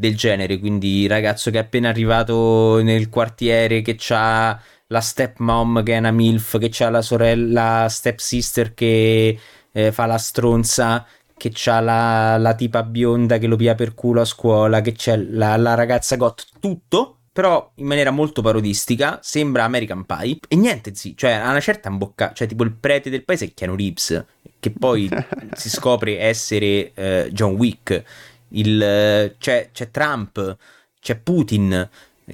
del 0.00 0.16
genere, 0.16 0.58
quindi 0.58 1.06
ragazzo 1.06 1.50
che 1.50 1.58
è 1.58 1.60
appena 1.60 1.90
arrivato 1.90 2.82
nel 2.82 3.10
quartiere, 3.10 3.82
che 3.82 3.98
ha 4.08 4.60
la 4.86 5.00
stepmom 5.00 5.82
che 5.82 5.92
è 5.92 5.98
una 5.98 6.10
MILF, 6.10 6.58
che 6.58 6.84
ha 6.84 6.88
la 6.88 7.02
sorella, 7.02 7.86
stepsister 7.88 8.72
che 8.72 9.38
eh, 9.70 9.92
fa 9.92 10.06
la 10.06 10.18
stronza, 10.18 11.06
che 11.36 11.52
ha 11.66 11.80
la, 11.80 12.38
la, 12.38 12.54
tipa 12.54 12.82
bionda 12.82 13.38
che 13.38 13.46
lo 13.46 13.56
pia 13.56 13.74
per 13.74 13.94
culo 13.94 14.22
a 14.22 14.24
scuola, 14.24 14.80
che 14.80 14.92
c'è 14.92 15.16
la, 15.16 15.56
la 15.56 15.74
ragazza 15.74 16.16
got, 16.16 16.46
tutto 16.58 17.16
però 17.32 17.70
in 17.76 17.86
maniera 17.86 18.10
molto 18.10 18.42
parodistica, 18.42 19.20
sembra 19.22 19.64
American 19.64 20.04
Pie. 20.04 20.38
E 20.48 20.56
niente, 20.56 20.94
sì, 20.94 21.16
cioè 21.16 21.30
ha 21.32 21.48
una 21.48 21.60
certa 21.60 21.88
imbocca, 21.88 22.32
cioè 22.32 22.48
tipo 22.48 22.64
il 22.64 22.72
prete 22.72 23.08
del 23.08 23.24
paese 23.24 23.46
è 23.46 23.54
Keanu 23.54 23.76
Reeves, 23.76 24.24
che 24.58 24.70
poi 24.70 25.08
si 25.54 25.70
scopre 25.70 26.18
essere 26.18 26.92
eh, 26.92 27.28
John 27.32 27.54
Wick 27.54 28.02
il, 28.50 29.34
c'è, 29.38 29.70
c'è 29.72 29.90
Trump, 29.90 30.56
c'è 31.00 31.16
Putin 31.16 31.88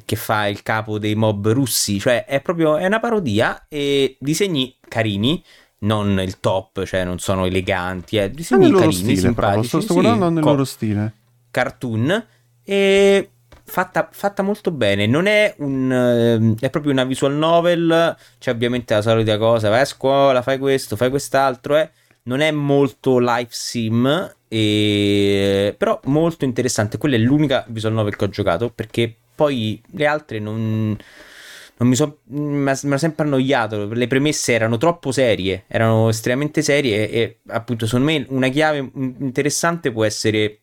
che 0.05 0.16
fa 0.16 0.46
il 0.46 0.62
capo 0.62 0.98
dei 0.98 1.14
mob 1.14 1.48
russi, 1.52 1.98
cioè 1.98 2.24
è 2.24 2.40
proprio 2.40 2.76
è 2.76 2.87
una 2.87 3.00
parodia 3.00 3.66
e 3.68 4.16
disegni 4.20 4.76
carini, 4.88 5.42
non 5.79 6.20
il 6.20 6.40
top, 6.40 6.85
cioè 6.85 7.05
non 7.05 7.18
sono 7.18 7.46
eleganti, 7.46 8.16
eh, 8.16 8.31
disegni 8.31 8.70
carini, 8.72 8.92
stile, 8.92 9.16
simpatici, 9.16 9.68
sto, 9.68 9.81
sto 9.81 9.94
guardando 9.94 10.29
nel 10.29 10.42
co- 10.42 10.50
loro 10.50 10.64
stile. 10.64 11.12
Cartoon 11.50 12.26
e 12.64 13.31
fatta, 13.64 14.09
fatta 14.11 14.42
molto 14.42 14.70
bene, 14.70 15.07
non 15.07 15.26
è 15.26 15.55
un 15.59 16.55
eh, 16.61 16.66
è 16.66 16.70
proprio 16.70 16.92
una 16.92 17.05
visual 17.05 17.35
novel, 17.35 18.16
c'è 18.38 18.50
ovviamente 18.50 18.94
la 18.94 19.02
solita 19.02 19.38
cosa, 19.38 19.68
vai 19.68 19.81
a 19.81 19.85
scuola, 19.85 20.42
fai 20.42 20.59
questo, 20.59 20.96
fai 20.96 21.11
quest'altro, 21.11 21.76
eh. 21.76 21.90
Non 22.26 22.40
è 22.40 22.50
molto 22.50 23.18
life 23.18 23.50
sim 23.50 24.34
e... 24.48 25.74
Però 25.76 26.00
molto 26.04 26.44
interessante. 26.44 26.98
Quella 26.98 27.16
è 27.16 27.18
l'unica 27.18 27.64
visual 27.68 27.92
novel 27.92 28.16
che 28.16 28.24
ho 28.24 28.28
giocato 28.28 28.70
perché 28.70 29.14
poi 29.34 29.80
le 29.92 30.06
altre 30.06 30.38
non, 30.38 30.96
non 31.76 31.88
mi 31.88 31.94
sono 31.94 32.18
mi 32.24 32.68
ha 32.68 32.74
sempre 32.74 33.24
annoiato. 33.24 33.88
Le 33.92 34.06
premesse 34.06 34.52
erano 34.52 34.76
troppo 34.76 35.12
serie, 35.12 35.64
erano 35.66 36.08
estremamente 36.08 36.62
serie. 36.62 37.08
E, 37.10 37.18
e 37.18 37.38
appunto, 37.48 37.86
secondo 37.86 38.06
me, 38.06 38.26
una 38.28 38.48
chiave 38.48 38.78
interessante 38.94 39.92
può 39.92 40.04
essere 40.04 40.60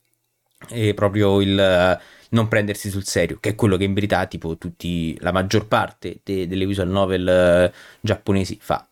eh, 0.69 0.93
proprio 0.93 1.41
il, 1.41 1.99
non 2.29 2.47
prendersi 2.47 2.89
sul 2.89 3.05
serio, 3.05 3.37
che 3.39 3.49
è 3.49 3.55
quello 3.55 3.77
che 3.77 3.83
in 3.83 3.93
verità 3.93 4.25
tipo 4.25 4.57
tutti, 4.57 5.17
la 5.21 5.31
maggior 5.31 5.67
parte 5.67 6.19
de- 6.23 6.47
delle 6.47 6.65
visual 6.65 6.89
novel 6.89 7.27
eh, 7.27 7.73
giapponesi 8.01 8.57
fa. 8.59 8.85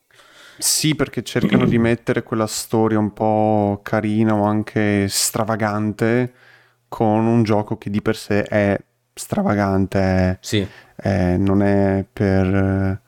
Sì, 0.62 0.94
perché 0.94 1.24
cercano 1.24 1.66
di 1.66 1.80
mettere 1.80 2.22
quella 2.22 2.46
storia 2.46 3.00
un 3.00 3.14
po' 3.14 3.80
carina 3.82 4.36
o 4.36 4.44
anche 4.44 5.08
stravagante 5.10 6.34
con 6.88 7.26
un 7.26 7.42
gioco 7.42 7.78
che 7.78 7.90
di 7.90 8.00
per 8.02 8.16
sé 8.16 8.44
è 8.44 8.80
stravagante, 9.14 10.00
è, 10.00 10.38
Sì, 10.40 10.68
è- 10.96 11.36
non 11.38 11.64
è 11.64 12.06
per 12.12 12.46
eh, 12.46 13.02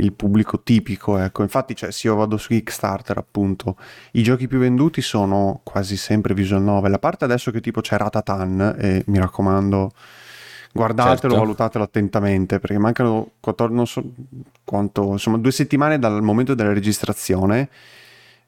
il 0.00 0.12
pubblico 0.14 0.62
tipico, 0.62 1.18
ecco. 1.18 1.42
Infatti, 1.42 1.76
cioè, 1.76 1.90
se 1.92 2.06
io 2.08 2.14
vado 2.16 2.36
su 2.38 2.48
Kickstarter, 2.48 3.18
appunto, 3.18 3.76
i 4.12 4.22
giochi 4.22 4.48
più 4.48 4.58
venduti 4.58 5.02
sono 5.02 5.60
quasi 5.64 5.96
sempre 5.96 6.32
visual 6.34 6.62
novel. 6.62 6.94
A 6.94 6.98
parte 6.98 7.24
adesso 7.24 7.50
che 7.50 7.60
tipo 7.60 7.80
c'è 7.82 7.96
Ratatan, 7.98 8.76
e 8.78 9.02
mi 9.08 9.18
raccomando, 9.18 9.90
guardatelo, 10.78 11.16
Certo. 11.32 11.36
valutatelo 11.38 11.84
attentamente, 11.84 12.58
perché 12.58 12.78
mancano 12.78 13.32
14, 13.40 13.74
non 13.76 13.86
so 13.86 14.02
quanto, 14.64 15.12
insomma, 15.12 15.38
due 15.38 15.52
settimane 15.52 15.98
dal 15.98 16.22
momento 16.22 16.54
della 16.54 16.72
registrazione 16.72 17.68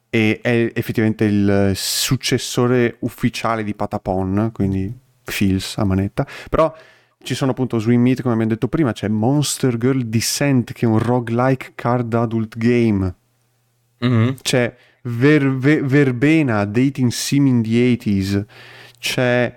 e 0.08 0.40
è 0.42 0.72
effettivamente 0.74 1.24
il 1.24 1.72
successore 1.74 2.96
ufficiale 3.00 3.62
di 3.64 3.74
Patapon, 3.74 4.50
quindi 4.52 4.92
Feels 5.24 5.76
a 5.78 5.84
manetta. 5.84 6.26
Però 6.48 6.74
ci 7.22 7.34
sono 7.34 7.50
appunto 7.52 7.78
Swim 7.78 8.00
Meet, 8.00 8.22
come 8.22 8.34
abbiamo 8.34 8.50
detto 8.52 8.66
prima, 8.68 8.92
c'è 8.92 9.08
Monster 9.08 9.76
Girl 9.76 10.02
Descent, 10.04 10.72
che 10.72 10.86
è 10.86 10.88
un 10.88 10.98
roguelike 10.98 11.72
card 11.74 12.12
adult 12.14 12.56
game. 12.56 13.14
Mhm. 13.98 14.36
C'è 14.42 14.74
Ver- 15.02 15.54
Ve- 15.56 15.82
Verbena, 15.82 16.64
Dating 16.64 17.10
Sim 17.10 17.46
in 17.46 17.62
the 17.62 17.92
80s. 17.92 18.44
C'è 18.98 19.56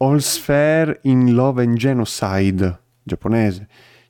ehm, 0.00 0.08
Allsfair 0.08 0.98
in 1.02 1.34
Love 1.34 1.62
and 1.62 1.74
Genocide, 1.76 2.80
giapponese. 3.02 3.68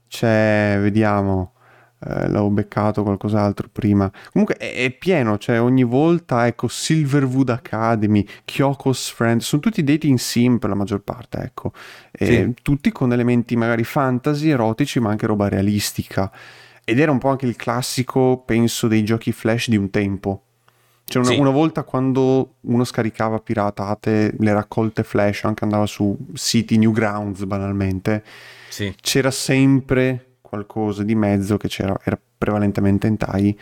C'è, 0.09 0.79
vediamo, 0.81 1.53
eh, 2.01 2.29
l'avevo 2.29 2.51
beccato 2.51 3.03
qualcos'altro 3.03 3.69
prima. 3.71 4.11
Comunque 4.33 4.57
è, 4.57 4.85
è 4.85 4.91
pieno, 4.91 5.39
cioè 5.39 5.61
ogni 5.61 5.85
volta, 5.85 6.47
ecco, 6.47 6.67
Silverwood 6.69 7.51
Academy, 7.51 8.27
Kyoko's 8.45 9.11
Friend, 9.11 9.41
sono 9.41 9.61
tutti 9.63 9.85
dating 9.85 10.19
sim 10.19 10.59
per 10.59 10.71
la 10.71 10.77
maggior 10.77 11.03
parte, 11.03 11.39
ecco. 11.39 11.73
E 12.11 12.27
Sì. 12.27 12.55
Tutti 12.63 12.91
con 12.93 13.13
elementi 13.13 13.57
magari 13.57 13.85
fantasy, 13.85 14.49
erotici, 14.51 14.99
ma 15.01 15.11
anche 15.11 15.27
roba 15.27 15.49
realistica. 15.49 16.31
Ed 16.85 16.99
era 16.99 17.13
un 17.13 17.19
po' 17.19 17.29
anche 17.29 17.47
il 17.47 17.55
classico, 17.57 18.43
penso, 18.45 18.89
dei 18.89 19.05
giochi 19.05 19.31
flash 19.33 19.69
di 19.69 19.77
un 19.77 19.91
tempo. 19.91 20.47
Cioè 21.11 21.23
una, 21.23 21.33
Sì. 21.33 21.39
una 21.41 21.51
volta 21.51 21.83
quando 21.83 22.55
uno 22.61 22.85
scaricava 22.85 23.41
piratate, 23.41 24.33
le 24.39 24.53
raccolte 24.53 25.03
flash, 25.03 25.43
anche 25.45 25.65
andava 25.65 25.87
su 25.87 26.17
siti 26.35 26.79
Newgrounds 26.79 27.43
banalmente, 27.47 28.23
Sì. 28.69 28.95
c'era 29.01 29.33
sempre 29.33 30.37
qualcosa 30.41 31.03
di 31.03 31.17
mezzo 31.17 31.57
che 31.57 31.67
c'era, 31.67 31.99
era 32.05 32.17
prevalentemente 32.39 33.09
hentai 33.09 33.59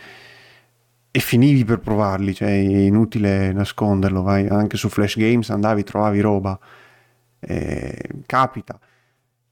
e 1.11 1.19
finivi 1.19 1.65
per 1.65 1.79
provarli, 1.79 2.35
cioè 2.35 2.49
è 2.49 2.51
inutile 2.53 3.51
nasconderlo, 3.51 4.21
vai 4.21 4.47
anche 4.47 4.77
su 4.77 4.87
Flash 4.89 5.17
Games 5.17 5.49
andavi, 5.49 5.83
trovavi 5.83 6.19
roba, 6.19 6.59
Eh, 7.41 7.97
capita. 8.25 8.77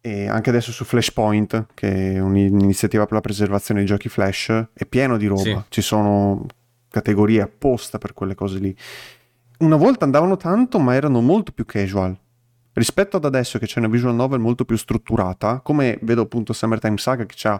E 0.01 0.27
anche 0.27 0.49
adesso 0.49 0.71
su 0.73 0.83
Flashpoint, 0.83 1.67
che 1.73 2.13
è 2.15 2.19
un'iniziativa 2.19 3.05
per 3.05 3.13
la 3.13 3.21
preservazione 3.21 3.79
dei 3.79 3.89
giochi 3.89 4.09
Flash, 4.09 4.49
è 4.73 4.85
pieno 4.85 5.15
di 5.17 5.25
roba, 5.25 5.41
Sì. 5.41 5.57
ci 5.69 5.81
sono 5.81 6.45
categorie 6.89 7.41
apposta 7.41 7.97
per 7.97 8.13
quelle 8.13 8.35
cose 8.35 8.59
lì. 8.59 8.75
Una 9.59 9.75
volta 9.75 10.05
andavano 10.05 10.37
tanto, 10.37 10.79
ma 10.79 10.93
erano 10.93 11.21
molto 11.21 11.51
più 11.51 11.65
casual. 11.65 12.17
Rispetto 12.73 13.17
ad 13.17 13.25
adesso 13.25 13.57
che 13.57 13.65
c'è 13.65 13.79
una 13.79 13.87
visual 13.87 14.13
novel 14.13 14.39
molto 14.39 14.63
più 14.63 14.77
strutturata, 14.77 15.61
come 15.61 15.97
vedo 16.03 16.21
appunto 16.21 16.53
Summertime 16.53 16.97
Saga 16.97 17.25
che 17.25 17.47
ha 17.47 17.59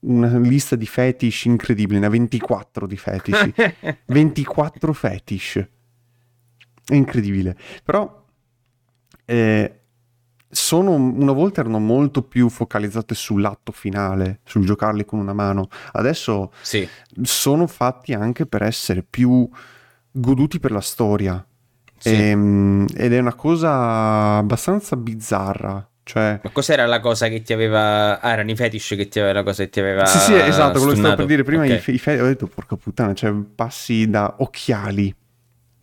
una 0.00 0.38
lista 0.38 0.76
di 0.76 0.86
fetish 0.86 1.44
incredibile, 1.44 2.00
ne 2.00 2.06
ha 2.06 2.10
24 2.10 2.86
di 2.86 2.96
fetish. 2.96 3.50
24 4.06 4.92
fetish. 4.92 5.66
È 6.84 6.94
incredibile. 6.94 7.56
Però 7.84 8.24
eh, 9.24 9.77
sono, 10.50 10.92
una 10.92 11.32
volta 11.32 11.60
erano 11.60 11.78
molto 11.78 12.22
più 12.22 12.48
focalizzate 12.48 13.14
sull'atto 13.14 13.72
finale, 13.72 14.40
sul 14.44 14.64
giocarli 14.64 15.04
con 15.04 15.18
una 15.18 15.32
mano. 15.34 15.68
Adesso 15.92 16.52
Sì. 16.62 16.88
sono 17.22 17.66
fatti 17.66 18.12
anche 18.14 18.46
per 18.46 18.62
essere 18.62 19.02
più 19.02 19.48
goduti 20.10 20.58
per 20.60 20.70
la 20.72 20.80
storia. 20.80 21.44
Sì. 21.98 22.14
Ehm, 22.14 22.86
ed 22.94 23.12
è 23.12 23.18
una 23.18 23.34
cosa 23.34 24.36
abbastanza 24.36 24.96
bizzarra. 24.96 25.86
Cioè, 26.08 26.40
Ma 26.42 26.50
cos'era 26.50 26.86
la 26.86 27.00
cosa 27.00 27.28
che 27.28 27.42
ti 27.42 27.52
aveva. 27.52 28.18
Ah, 28.20 28.30
erano 28.32 28.50
i 28.50 28.56
fetish 28.56 28.94
che 28.96 29.08
ti 29.08 29.18
aveva 29.18 29.34
la 29.34 29.42
cosa 29.42 29.64
che 29.64 29.68
ti 29.68 29.80
aveva. 29.80 30.06
sì, 30.06 30.18
sì, 30.18 30.34
esatto, 30.34 30.78
quello 30.78 30.92
che 30.94 30.98
stavo 31.00 31.16
per 31.16 31.26
dire 31.26 31.42
prima. 31.42 31.64
Ok. 31.64 31.68
I, 31.70 31.78
fe- 31.80 31.92
i 31.92 31.98
fe- 31.98 32.20
ho 32.20 32.24
detto, 32.24 32.46
porca 32.46 32.76
puttana, 32.76 33.12
cioè, 33.12 33.30
passi 33.54 34.08
da 34.08 34.36
occhiali, 34.38 35.14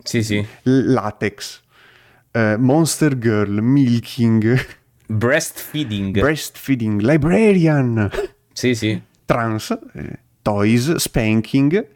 Sì, 0.01 0.23
sì. 0.23 0.43
latex, 0.63 1.61
eh, 2.35 2.57
Monster 2.57 3.17
Girl, 3.17 3.61
Milking, 3.61 4.65
Breastfeeding. 5.07 6.19
Breastfeeding, 6.19 6.99
Librarian, 7.01 8.09
sì, 8.51 8.75
sì. 8.75 9.01
Trans, 9.25 9.77
eh, 9.93 10.19
Toys, 10.41 10.95
Spanking. 10.95 11.87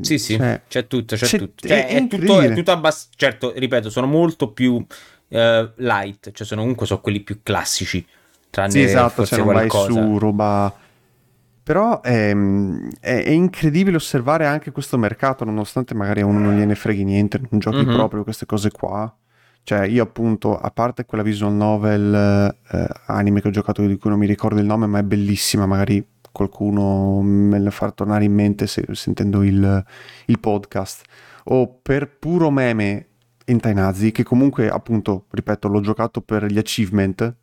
Sì, 0.00 0.18
sì, 0.18 0.36
Cioè, 0.36 0.62
c'è 0.68 0.86
tutto, 0.86 1.14
c'è, 1.16 1.26
c'è- 1.26 1.38
tutto. 1.38 1.64
è 1.66 1.68
Cioè, 1.68 1.86
è, 1.86 1.98
tutto, 2.00 2.14
incredibile. 2.16 2.52
è 2.52 2.54
tutto 2.56 2.70
abbastanza... 2.72 3.14
Certo, 3.16 3.52
ripeto, 3.56 3.90
sono 3.90 4.06
molto 4.06 4.50
più 4.52 4.84
eh, 5.28 5.72
light, 5.76 6.32
cioè 6.32 6.46
sono 6.46 6.60
comunque 6.62 6.86
sono 6.86 7.00
quelli 7.00 7.20
più 7.20 7.40
classici, 7.42 8.04
tranne 8.50 8.70
Sì, 8.72 8.80
esatto, 8.82 9.10
forse 9.10 9.36
cioè 9.36 9.44
non 9.44 9.54
vai 9.54 9.68
qualcosa. 9.68 10.00
su 10.02 10.18
roba... 10.18 10.76
Però 11.68 12.00
ehm, 12.02 12.88
è, 12.98 13.24
è 13.24 13.28
incredibile 13.28 13.96
osservare 13.96 14.46
anche 14.46 14.70
questo 14.70 14.96
mercato, 14.96 15.44
nonostante 15.44 15.92
magari 15.92 16.22
a 16.22 16.24
uno 16.24 16.38
non 16.38 16.56
gliene 16.56 16.74
freghi 16.74 17.04
niente, 17.04 17.38
non 17.50 17.60
giochi 17.60 17.84
Mhm. 17.84 17.92
proprio 17.92 18.22
queste 18.22 18.46
cose 18.46 18.70
qua. 18.70 19.14
Cioè, 19.64 19.84
io 19.86 20.02
appunto, 20.02 20.56
a 20.58 20.70
parte 20.70 21.04
quella 21.04 21.22
visual 21.22 21.52
novel 21.52 22.56
eh, 22.72 22.88
anime 23.08 23.42
che 23.42 23.48
ho 23.48 23.50
giocato 23.50 23.84
di 23.86 23.98
cui 23.98 24.08
non 24.08 24.18
mi 24.18 24.24
ricordo 24.26 24.58
il 24.60 24.64
nome, 24.64 24.86
ma 24.86 25.00
è 25.00 25.02
bellissima, 25.02 25.66
magari 25.66 26.02
qualcuno 26.32 27.20
me 27.20 27.58
la 27.58 27.70
farà 27.70 27.90
tornare 27.92 28.24
in 28.24 28.32
mente 28.32 28.66
se- 28.66 28.86
sentendo 28.92 29.42
il, 29.42 29.84
il 30.24 30.38
podcast. 30.40 31.04
O 31.50 31.80
per 31.82 32.16
puro 32.18 32.50
meme 32.50 33.08
Hentai 33.44 33.74
Nazi, 33.74 34.10
che 34.10 34.22
comunque 34.22 34.70
appunto, 34.70 35.26
ripeto, 35.30 35.68
l'ho 35.68 35.80
giocato 35.82 36.22
per 36.22 36.46
gli 36.46 36.56
achievement, 36.56 37.36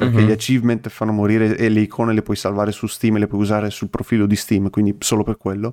perché 0.00 0.20
Mhm. 0.22 0.26
gli 0.26 0.30
achievement 0.32 0.88
fanno 0.88 1.12
morire 1.12 1.56
e 1.56 1.68
le 1.68 1.80
icone 1.80 2.12
le 2.14 2.22
puoi 2.22 2.36
salvare 2.36 2.72
su 2.72 2.86
Steam 2.86 3.16
e 3.16 3.18
le 3.20 3.26
puoi 3.26 3.40
usare 3.40 3.70
sul 3.70 3.90
profilo 3.90 4.26
di 4.26 4.36
Steam, 4.36 4.70
quindi 4.70 4.96
solo 4.98 5.22
per 5.22 5.36
quello. 5.36 5.72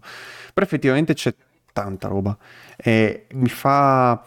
Però 0.54 0.66
effettivamente 0.66 1.14
c'è 1.14 1.34
tanta 1.72 2.08
roba 2.08 2.38
e 2.76 3.28
mi 3.34 3.50
fa 3.50 4.22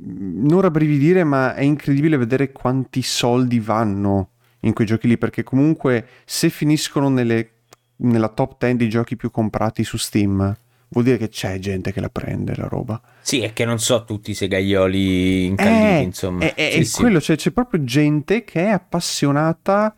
non 0.00 0.60
rabbrividire, 0.60 1.24
ma 1.24 1.54
è 1.54 1.62
incredibile 1.62 2.16
vedere 2.16 2.52
quanti 2.52 3.02
soldi 3.02 3.58
vanno 3.60 4.30
in 4.60 4.72
quei 4.72 4.86
giochi 4.86 5.08
lì, 5.08 5.18
perché 5.18 5.42
comunque 5.42 6.06
se 6.24 6.50
finiscono 6.50 7.08
nelle- 7.08 7.50
nella 7.96 8.28
top 8.28 8.56
10 8.58 8.76
dei 8.76 8.88
giochi 8.88 9.16
più 9.16 9.30
comprati 9.30 9.84
su 9.84 9.96
Steam, 9.96 10.56
vuol 10.88 11.04
dire 11.04 11.16
che 11.18 11.28
c'è 11.28 11.58
gente 11.58 11.92
che 11.92 12.00
la 12.00 12.08
prende 12.10 12.54
la 12.56 12.66
roba. 12.68 13.00
Sì, 13.20 13.40
è 13.42 13.52
che 13.52 13.64
non 13.64 13.78
so 13.78 14.04
tutti 14.04 14.30
i 14.30 14.34
segaioli 14.34 15.44
incalliti, 15.46 15.86
Eh, 15.86 16.02
insomma. 16.02 16.44
È, 16.44 16.54
è- 16.54 16.70
Sì, 16.70 16.78
è 16.80 16.84
sì. 16.84 17.00
quello, 17.00 17.20
cioè, 17.20 17.36
c'è 17.36 17.50
proprio 17.50 17.84
gente 17.84 18.44
che 18.44 18.64
è 18.64 18.68
appassionata 18.70 19.94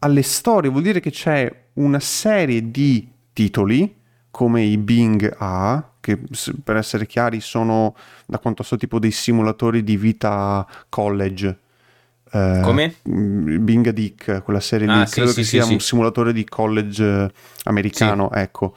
alle 0.00 0.22
storie, 0.22 0.70
vuol 0.70 0.82
dire 0.82 1.00
che 1.00 1.10
c'è 1.10 1.52
una 1.74 2.00
serie 2.00 2.70
di 2.70 3.08
titoli 3.32 3.94
come 4.30 4.62
i 4.62 4.76
Bing 4.78 5.34
A, 5.38 5.90
che 6.00 6.18
per 6.62 6.76
essere 6.76 7.06
chiari 7.06 7.40
sono, 7.40 7.94
da 8.26 8.38
quanto 8.38 8.62
so, 8.62 8.76
tipo 8.76 8.98
dei 8.98 9.10
simulatori 9.12 9.82
di 9.84 9.96
vita 9.96 10.66
college. 10.88 11.58
Eh, 12.32 12.60
Come? 12.62 12.94
mm, 13.08 13.64
Bing 13.64 13.88
Dick, 13.90 14.42
quella 14.42 14.60
serie 14.60 14.86
lì, 14.86 14.92
Ah, 15.00 15.06
sì, 15.06 15.14
credo 15.14 15.30
sì, 15.30 15.36
che 15.40 15.42
sì, 15.44 15.60
sia 15.60 15.66
un 15.66 15.80
simulatore 15.80 16.32
di 16.32 16.44
college 16.44 17.04
eh, 17.04 17.30
americano, 17.64 18.30
ecco. 18.32 18.74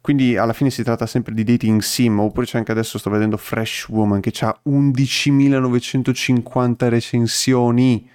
Quindi 0.00 0.36
alla 0.36 0.54
fine 0.54 0.70
si 0.70 0.82
tratta 0.82 1.06
sempre 1.06 1.34
di 1.34 1.44
dating 1.44 1.82
sim, 1.82 2.18
oppure 2.20 2.46
c'è 2.46 2.56
anche 2.56 2.72
adesso 2.72 2.96
sto 2.98 3.10
vedendo 3.10 3.36
Fresh 3.36 3.88
Woman 3.88 4.20
che 4.20 4.32
ha 4.40 4.58
11.950 4.66 6.88
recensioni. 6.88 8.08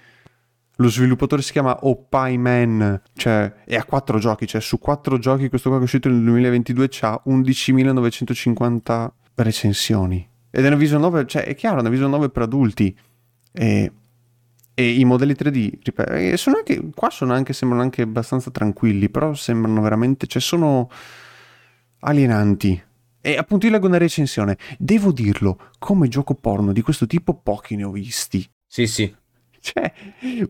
Lo 0.78 0.88
sviluppatore 0.88 1.40
si 1.42 1.52
chiama 1.52 1.78
Opie 1.82 2.36
Man, 2.36 3.00
cioè 3.14 3.50
è 3.64 3.76
a 3.76 3.84
quattro 3.84 4.18
giochi, 4.18 4.46
cioè 4.46 4.60
su 4.60 4.78
quattro 4.78 5.18
giochi 5.18 5.48
questo 5.48 5.68
qua 5.68 5.78
che 5.78 5.84
è 5.84 5.86
uscito 5.86 6.08
nel 6.08 6.22
2022 6.24 6.88
c'ha 6.90 7.22
11.950 7.24 9.10
recensioni. 9.36 10.28
Ed 10.50 10.64
è 10.64 10.66
una 10.66 10.76
visual 10.76 11.00
novel, 11.00 11.26
cioè 11.26 11.44
è 11.44 11.54
chiaro, 11.54 11.76
è 11.76 11.80
una 11.80 11.88
visual 11.88 12.10
novel 12.10 12.32
per 12.32 12.42
adulti. 12.42 12.94
E, 13.52 13.92
e 14.74 14.90
i 14.90 15.04
modelli 15.04 15.32
3D, 15.32 15.78
ripeto, 15.82 16.36
sono 16.36 16.56
anche, 16.56 16.82
qua 16.94 17.10
sono 17.10 17.32
anche, 17.32 17.52
sembrano 17.52 17.82
anche 17.82 18.02
abbastanza 18.02 18.50
tranquilli, 18.50 19.08
però 19.08 19.34
sembrano 19.34 19.80
veramente, 19.80 20.26
cioè 20.26 20.42
sono 20.42 20.90
alienanti. 22.00 22.82
E 23.20 23.36
appunto 23.36 23.66
io 23.66 23.72
leggo 23.72 23.86
una 23.86 23.98
recensione. 23.98 24.56
Devo 24.78 25.10
dirlo, 25.12 25.70
come 25.78 26.08
gioco 26.08 26.34
porno 26.34 26.72
di 26.72 26.80
questo 26.82 27.06
tipo 27.06 27.34
pochi 27.34 27.74
ne 27.76 27.84
ho 27.84 27.90
visti. 27.90 28.48
Sì, 28.66 28.86
sì. 28.86 29.14
C'è 29.60 29.92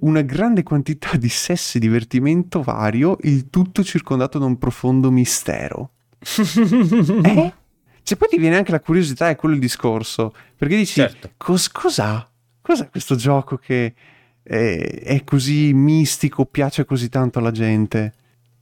una 0.01 0.21
grande 0.21 0.63
quantità 0.63 1.17
di 1.17 1.31
sesso 1.31 1.79
e 1.79 1.81
divertimento 1.81 2.61
vario, 2.63 3.17
il 3.23 3.49
tutto 3.49 3.83
circondato 3.83 4.39
da 4.39 4.45
un 4.45 4.59
profondo 4.59 5.11
mistero. 5.11 5.93
eh? 6.21 7.55
Cioè 8.03 8.19
poi 8.19 8.29
ti 8.29 8.39
viene 8.39 8.57
anche 8.57 8.73
la 8.73 8.81
curiosità, 8.81 9.31
è 9.31 9.37
quello 9.37 9.55
il 9.55 9.61
discorso. 9.61 10.35
Perché 10.55 10.77
dici, 10.77 11.01
Certo. 11.01 11.31
cos- 11.39 11.71
cos'ha? 11.71 12.31
Cos'è 12.61 12.91
questo 12.91 13.17
gioco 13.17 13.57
che 13.57 13.95
è, 14.43 15.03
è 15.03 15.25
così 15.25 15.73
mistico, 15.73 16.45
piace 16.45 16.85
così 16.85 17.09
tanto 17.09 17.39
alla 17.39 17.53
gente? 17.53 18.13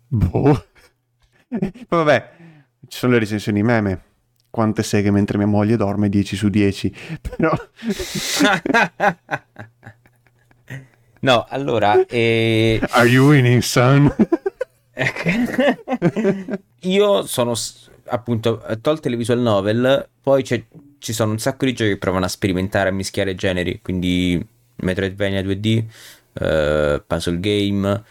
Boh. 0.06 0.66
Vabbè, 1.88 2.30
ci 2.94 3.00
sono 3.00 3.14
le 3.14 3.18
recensioni 3.18 3.60
meme. 3.64 4.02
Quante 4.50 4.84
seghe 4.84 5.10
mentre 5.10 5.36
mia 5.36 5.48
moglie 5.48 5.76
dorme? 5.76 6.08
10 6.08 6.36
su 6.36 6.48
10. 6.48 6.94
Però... 7.36 7.50
no, 11.18 11.44
allora, 11.48 12.06
eh, 12.06 12.78
Are 12.90 13.08
you 13.08 13.30
winning, 13.30 13.62
son? 13.62 14.14
Io 16.82 17.26
sono 17.26 17.54
appunto 18.04 18.62
tolte 18.80 19.08
le 19.08 19.16
visual 19.16 19.40
novel, 19.40 20.08
poi 20.22 20.44
c'è- 20.44 20.64
ci 20.98 21.12
sono 21.12 21.32
un 21.32 21.40
sacco 21.40 21.64
di 21.64 21.72
giochi 21.72 21.90
che 21.90 21.98
provano 21.98 22.26
a 22.26 22.28
sperimentare, 22.28 22.90
a 22.90 22.92
mischiare 22.92 23.34
generi, 23.34 23.80
quindi 23.82 24.40
Metroidvania 24.76 25.42
2D, 25.42 25.84
eh, 26.34 27.02
puzzle 27.04 27.40
game, 27.40 28.04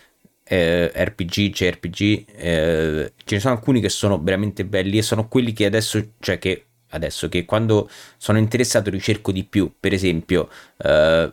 eh, 0.54 0.92
RPG, 0.94 1.50
JRPG, 1.50 2.26
eh, 2.36 3.13
ce 3.24 3.36
ne 3.36 3.42
sono 3.42 3.56
alcuni 3.56 3.82
che 3.82 3.89
sono 3.89 4.22
veramente 4.22 4.66
belli 4.66 5.00
e 5.00 5.02
sono 5.02 5.28
quelli 5.28 5.52
che 5.52 5.66
adesso, 5.66 6.00
cioè 6.20 6.38
che 6.38 6.66
adesso 6.94 7.28
che 7.28 7.44
quando 7.44 7.89
sono 8.18 8.38
interessato 8.38 8.92
ricerco 8.92 9.32
di 9.32 9.44
più, 9.46 9.72
per 9.80 9.94
esempio, 9.94 10.48
eh, 10.78 11.32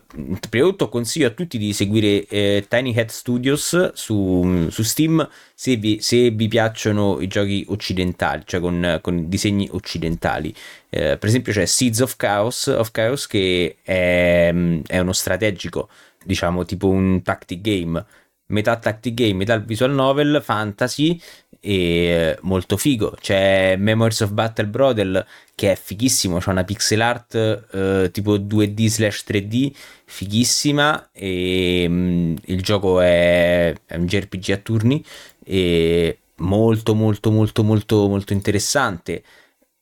prima 0.49 0.65
di 0.65 0.71
tutto 0.71 0.89
consiglio 0.89 1.27
a 1.27 1.31
tutti 1.33 1.59
di 1.59 1.75
seguire 1.75 2.25
eh, 2.27 2.65
Tiny 2.67 2.99
Hat 2.99 3.11
Studios 3.11 3.93
su, 3.93 4.69
su 4.71 4.83
Steam 4.83 5.29
se 5.55 5.77
vi, 5.77 5.99
se 6.01 6.31
vi 6.31 6.49
piacciono 6.49 7.21
i 7.21 7.27
giochi 7.27 7.65
occidentali, 7.69 8.43
cioè 8.47 8.61
con, 8.61 8.99
con 9.03 9.29
disegni 9.29 9.69
occidentali. 9.71 10.55
Eh, 10.89 11.19
per 11.19 11.29
esempio 11.29 11.53
c'è 11.53 11.67
Seeds 11.67 12.01
of 12.01 12.17
Chaos, 12.17 12.67
of 12.67 12.91
Chaos 12.91 13.27
che 13.27 13.77
è, 13.83 14.53
è 14.87 14.99
uno 14.99 15.13
strategico, 15.13 15.91
diciamo 16.25 16.65
tipo 16.65 16.89
un 16.89 17.23
tactic 17.23 17.61
game, 17.61 18.03
metà 18.51 18.77
tactic 18.77 19.15
game, 19.15 19.35
metà 19.35 19.57
visual 19.59 19.93
novel, 19.93 20.41
fantasy 20.43 21.21
e 21.61 22.39
molto 22.43 22.77
figo. 22.77 23.15
C'è 23.21 23.77
Memories 23.77 24.21
of 24.21 24.33
Battle 24.33 24.67
Brodel 24.67 25.25
che 25.55 25.73
è 25.73 25.77
fighissimo, 25.77 26.39
c'è 26.39 26.51
una 26.51 26.65
pixel 26.65 27.01
art 27.01 27.35
eh, 27.35 28.11
tipo 28.13 28.39
2D 28.39 28.87
slash 28.87 29.25
3D 29.29 29.73
fighissima 30.05 31.11
e 31.13 31.87
mm, 31.89 32.37
il 32.47 32.63
gioco 32.63 33.01
è, 33.01 33.75
è 33.87 33.97
un 33.97 34.07
JRPG 34.07 34.51
a 34.53 34.57
turni 34.57 35.05
e 35.45 36.19
molto 36.37 36.95
molto 36.95 37.31
molto 37.31 37.63
molto 37.63 38.09
molto 38.09 38.33
interessante 38.33 39.23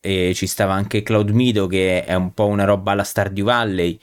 e 0.00 0.33
ci 0.35 0.46
stava 0.46 0.74
anche 0.74 1.02
Cloud 1.02 1.31
Mido 1.31 1.66
che 1.66 2.04
è 2.04 2.14
un 2.14 2.33
po' 2.35 2.46
una 2.46 2.64
roba 2.64 2.92
alla 2.92 3.04
Stardew 3.04 3.44
Valley 3.44 3.98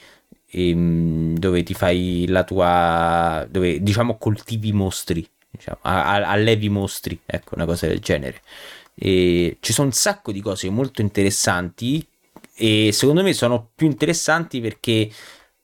ehm, 0.56 1.38
dove 1.38 1.64
ti 1.64 1.74
fai 1.74 2.26
la 2.28 2.44
tua 2.44 3.46
dove 3.50 3.82
diciamo 3.82 4.18
coltivi 4.18 4.72
mostri 4.72 5.28
diciamo, 5.50 5.80
allevi 5.82 6.70
mostri 6.70 7.20
ecco 7.26 7.56
una 7.56 7.66
cosa 7.66 7.88
del 7.88 8.00
genere. 8.00 8.42
E 8.94 9.58
ci 9.60 9.74
sono 9.74 9.88
un 9.88 9.94
sacco 9.94 10.32
di 10.32 10.42
cose 10.42 10.70
molto 10.70 11.02
interessanti 11.02 12.06
e 12.56 12.92
secondo 12.94 13.24
me 13.24 13.34
sono 13.34 13.70
più 13.76 13.88
interessanti 13.88 14.62
perché 14.62 15.10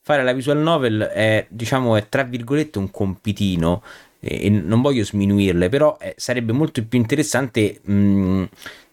fare 0.01 0.23
la 0.23 0.33
visual 0.33 0.57
novel 0.57 0.99
è 1.01 1.45
diciamo 1.49 1.95
è 1.95 2.09
tra 2.09 2.23
virgolette 2.23 2.77
un 2.79 2.91
compitino 2.91 3.81
e 4.19 4.49
non 4.49 4.81
voglio 4.81 5.03
sminuirle 5.03 5.69
però 5.69 5.97
eh, 5.99 6.13
sarebbe 6.17 6.51
molto 6.51 6.83
più 6.85 6.99
interessante 6.99 7.79
mh, 7.81 8.43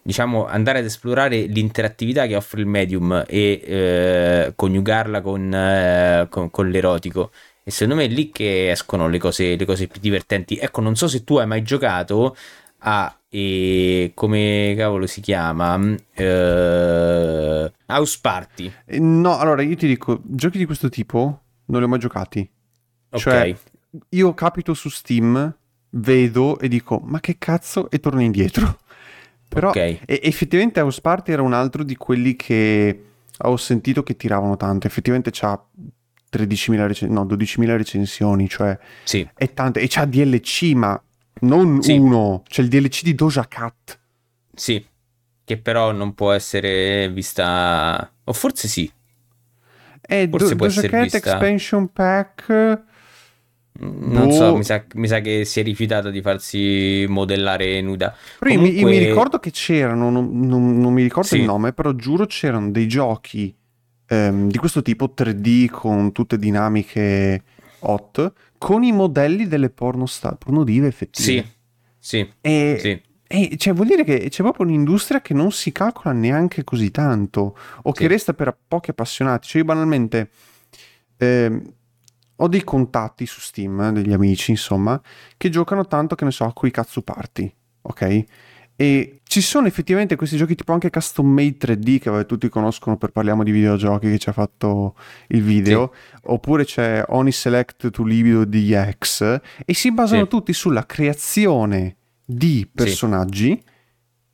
diciamo 0.01 0.47
andare 0.47 0.79
ad 0.79 0.85
esplorare 0.85 1.41
l'interattività 1.41 2.25
che 2.27 2.35
offre 2.35 2.61
il 2.61 2.67
medium 2.67 3.23
e 3.27 3.61
eh, 3.63 4.53
coniugarla 4.55 5.21
con, 5.21 5.53
eh, 5.53 6.27
con, 6.29 6.49
con 6.49 6.69
l'erotico 6.69 7.31
e 7.63 7.71
secondo 7.71 7.95
me 7.95 8.05
è 8.05 8.07
lì 8.07 8.31
che 8.31 8.71
escono 8.71 9.07
le 9.07 9.19
cose, 9.19 9.55
le 9.55 9.65
cose 9.65 9.87
più 9.87 9.99
divertenti 10.01 10.57
ecco 10.57 10.81
non 10.81 10.95
so 10.95 11.07
se 11.07 11.23
tu 11.23 11.37
hai 11.37 11.47
mai 11.47 11.61
giocato 11.61 12.35
a 12.79 13.13
e 13.31 14.11
come 14.15 14.73
cavolo 14.75 15.05
si 15.05 15.21
chiama 15.21 15.79
Eh, 16.13 17.71
House 17.87 18.17
Party 18.21 18.71
No, 18.99 19.37
allora 19.37 19.61
io 19.61 19.75
ti 19.75 19.85
dico, 19.87 20.21
giochi 20.23 20.57
di 20.57 20.65
questo 20.65 20.89
tipo 20.89 21.41
non 21.65 21.79
li 21.79 21.85
ho 21.85 21.89
mai 21.89 21.99
giocati. 21.99 22.49
ok 23.11 23.21
Cioè, 23.21 23.55
io 24.09 24.33
capito 24.33 24.73
su 24.73 24.89
Steam, 24.89 25.55
vedo 25.91 26.59
e 26.59 26.67
dico, 26.67 26.99
ma 27.03 27.19
che 27.19 27.37
cazzo? 27.37 27.89
E 27.89 27.99
torno 27.99 28.21
indietro. 28.21 28.79
Però 29.49 29.69
Ok. 29.69 29.75
e- 29.77 29.99
effettivamente 30.05 30.79
House 30.79 31.01
Party 31.01 31.31
era 31.31 31.41
un 31.41 31.53
altro 31.53 31.83
di 31.83 31.95
quelli 31.97 32.35
che 32.35 33.03
ho 33.37 33.57
sentito 33.57 34.03
che 34.03 34.15
tiravano 34.15 34.55
tanto. 34.55 34.85
Effettivamente 34.87 35.31
c'ha 35.33 35.59
13.000 36.29 36.85
recen- 36.87 37.11
no, 37.11 37.25
12.000 37.25 37.75
recensioni, 37.75 38.47
cioè 38.47 38.77
sì 39.03 39.27
è 39.35 39.51
tante. 39.53 39.79
E 39.81 39.87
c'ha 39.89 40.05
DLC, 40.05 40.73
ma 40.75 41.01
non 41.41 41.81
Sì. 41.81 41.97
uno. 41.97 42.43
C'è 42.47 42.61
il 42.61 42.67
DLC 42.67 43.01
di 43.03 43.15
Doja 43.15 43.47
Cat. 43.47 43.97
Sì, 44.53 44.85
che 45.43 45.57
però 45.57 45.91
non 45.91 46.13
può 46.13 46.31
essere 46.31 47.09
vista. 47.09 48.11
O 48.25 48.33
forse 48.33 48.67
sì. 48.67 48.91
E 50.11 50.27
Forse 50.29 50.49
Do- 50.49 50.55
può 50.55 50.65
Doja 50.67 50.79
essere 50.79 50.87
Cat 50.89 51.01
vista- 51.03 51.17
Expansion 51.17 51.91
Pack... 51.91 52.83
Non 53.81 54.27
Boh. 54.27 54.31
so, 54.33 54.55
mi 54.57 54.63
sa, 54.63 54.83
mi 54.95 55.07
sa 55.07 55.19
che 55.21 55.45
si 55.45 55.59
è 55.59 55.63
rifiutata 55.63 56.09
di 56.09 56.21
farsi 56.21 57.05
modellare 57.07 57.79
nuda. 57.81 58.13
Però 58.39 58.51
io 58.51 58.59
mi- 58.59 58.67
io 58.67 58.73
mi, 58.73 58.81
Comunque- 58.81 59.05
ricordo 59.07 59.39
che 59.39 59.51
c'erano, 59.51 60.09
non, 60.09 60.29
non- 60.47 60.77
non 60.79 60.91
mi 60.93 61.01
ricordo 61.03 61.29
Sì. 61.29 61.37
il 61.37 61.43
nome, 61.45 61.71
però 61.73 61.93
giuro 61.93 62.25
c'erano 62.25 62.71
dei 62.71 62.87
giochi 62.87 63.55
ehm, 64.11 64.49
di 64.49 64.57
questo 64.57 64.81
tipo 64.81 65.13
3D 65.13 65.69
con 65.69 66.11
tutte 66.11 66.37
dinamiche 66.39 67.43
hot, 67.81 68.33
con 68.57 68.83
i 68.83 68.91
modelli 68.91 69.47
delle 69.47 69.69
porno 69.69 70.07
star, 70.07 70.35
porno 70.35 70.63
dive 70.63 70.87
effettive. 70.87 71.45
Sì, 71.97 72.17
sì, 72.17 72.33
E, 72.41 72.77
sì. 72.79 73.01
e, 73.27 73.55
cioè, 73.57 73.71
vuol 73.73 73.85
dire 73.87 74.03
che 74.03 74.27
c'è 74.29 74.41
proprio 74.41 74.65
un'industria 74.65 75.21
che 75.21 75.35
non 75.35 75.51
si 75.51 75.71
calcola 75.71 76.11
neanche 76.13 76.63
così 76.63 76.89
tanto, 76.89 77.55
o 77.83 77.91
che 77.91 78.01
Sì. 78.03 78.07
resta 78.07 78.33
per 78.33 78.57
pochi 78.67 78.89
appassionati. 78.89 79.47
Cioè, 79.47 79.59
io 79.61 79.65
banalmente 79.65 80.29
ehm, 81.17 81.61
ho 82.41 82.47
dei 82.47 82.63
contatti 82.63 83.25
su 83.25 83.39
Steam, 83.39 83.79
eh, 83.81 83.91
degli 83.91 84.13
amici, 84.13 84.51
insomma, 84.51 84.99
che 85.37 85.49
giocano 85.49 85.85
tanto, 85.87 86.15
che 86.15 86.25
ne 86.25 86.31
so, 86.31 86.51
con 86.53 86.67
i 86.67 86.71
cazzo 86.71 87.01
party, 87.01 87.53
ok? 87.81 88.23
E 88.81 89.19
ci 89.23 89.41
sono 89.41 89.67
effettivamente 89.67 90.15
questi 90.15 90.37
giochi 90.37 90.55
tipo 90.55 90.71
anche 90.71 90.89
Custom 90.89 91.27
Made 91.27 91.57
3D 91.57 91.99
che 91.99 92.09
vabbè, 92.09 92.25
tutti 92.25 92.47
conoscono 92.47 92.95
per 92.95 93.11
parliamo 93.11 93.43
di 93.43 93.51
videogiochi 93.51 94.09
che 94.09 94.17
ci 94.17 94.29
ha 94.29 94.31
fatto 94.31 94.95
il 95.27 95.41
video, 95.43 95.93
oppure 96.23 96.63
c'è 96.63 97.03
Oni 97.09 97.31
Select 97.33 97.89
to 97.89 98.03
Libido 98.03 98.45
di 98.45 98.73
X 98.97 99.41
e 99.65 99.73
si 99.73 99.91
basano 99.91 100.23
Sì. 100.23 100.29
tutti 100.29 100.53
sulla 100.53 100.85
creazione 100.85 101.97
di 102.23 102.69
personaggi 102.73 103.61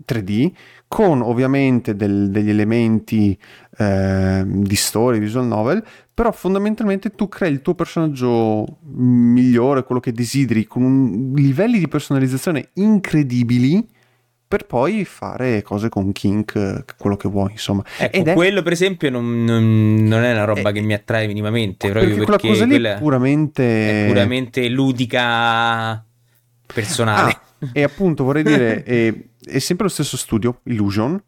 3D 0.05 0.51
con 0.87 1.21
ovviamente 1.23 1.95
del- 1.95 2.29
degli 2.29 2.49
elementi 2.51 3.37
eh, 3.77 4.43
di 4.45 4.75
storia, 4.75 5.19
visual 5.19 5.47
novel, 5.47 5.83
però 6.15 6.32
fondamentalmente 6.32 7.10
tu 7.12 7.28
crei 7.28 7.51
il 7.51 7.62
tuo 7.62 7.75
personaggio 7.75 8.78
migliore, 8.84 9.84
quello 9.84 9.99
che 9.99 10.13
desideri, 10.13 10.65
con 10.65 10.82
un- 10.82 11.34
livelli 11.36 11.78
di 11.78 11.89
personalizzazione 11.89 12.69
incredibili 12.75 13.86
per 14.47 14.65
poi 14.65 15.04
fare 15.04 15.62
cose 15.62 15.89
con 15.89 16.13
kink, 16.13 16.86
quello 16.97 17.17
che 17.17 17.28
vuoi, 17.28 17.51
insomma. 17.51 17.84
Ecco, 17.99 18.30
è- 18.30 18.34
quello 18.34 18.62
per 18.62 18.71
esempio 18.71 19.10
non, 19.10 19.43
non- 19.43 19.95
non 20.08 20.23
è 20.23 20.32
una 20.32 20.45
roba 20.45 20.69
Eh, 20.69 20.73
che 20.73 20.82
mi 20.82 20.93
attrae 20.93 21.28
minimamente, 21.28 21.88
perché 21.91 22.06
proprio 22.06 22.15
quella 22.23 22.32
perché 22.38 22.47
cosa 22.47 22.63
lì 22.63 22.69
quella 22.71 22.95
è 22.95 22.97
puramente... 22.99 24.04
è 24.04 24.08
puramente 24.08 24.69
ludica 24.69 26.06
personale. 26.65 27.32
Ah, 27.60 27.69
e 27.73 27.84
appunto 27.84 28.23
vorrei 28.23 28.43
dire, 28.43 28.84
è, 28.86 29.13
è 29.43 29.60
sempre 29.60 29.88
lo 29.88 29.91
stesso 29.91 30.15
studio, 30.15 30.62
Illusion, 30.63 31.21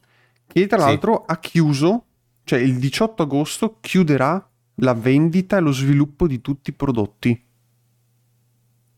che 0.47 0.65
tra 0.67 0.79
Sì. 0.79 0.85
l'altro 0.85 1.23
ha 1.25 1.37
chiuso, 1.39 2.05
cioè 2.45 2.59
il 2.59 2.77
18 2.77 3.23
agosto 3.23 3.77
chiuderà 3.81 4.47
la 4.81 4.93
vendita 4.93 5.57
e 5.57 5.59
lo 5.61 5.71
sviluppo 5.71 6.27
di 6.27 6.41
tutti 6.41 6.69
i 6.69 6.73
prodotti. 6.73 7.43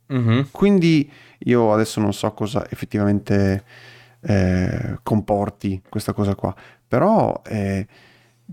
Mhm. 0.07 0.47
Quindi 0.51 1.09
io 1.39 1.71
adesso 1.73 1.99
non 2.01 2.13
so 2.13 2.31
cosa 2.33 2.67
effettivamente 2.69 3.63
eh, 4.21 4.97
comporti 5.03 5.81
questa 5.87 6.13
cosa 6.13 6.35
qua, 6.35 6.53
però 6.87 7.41
eh, 7.45 7.87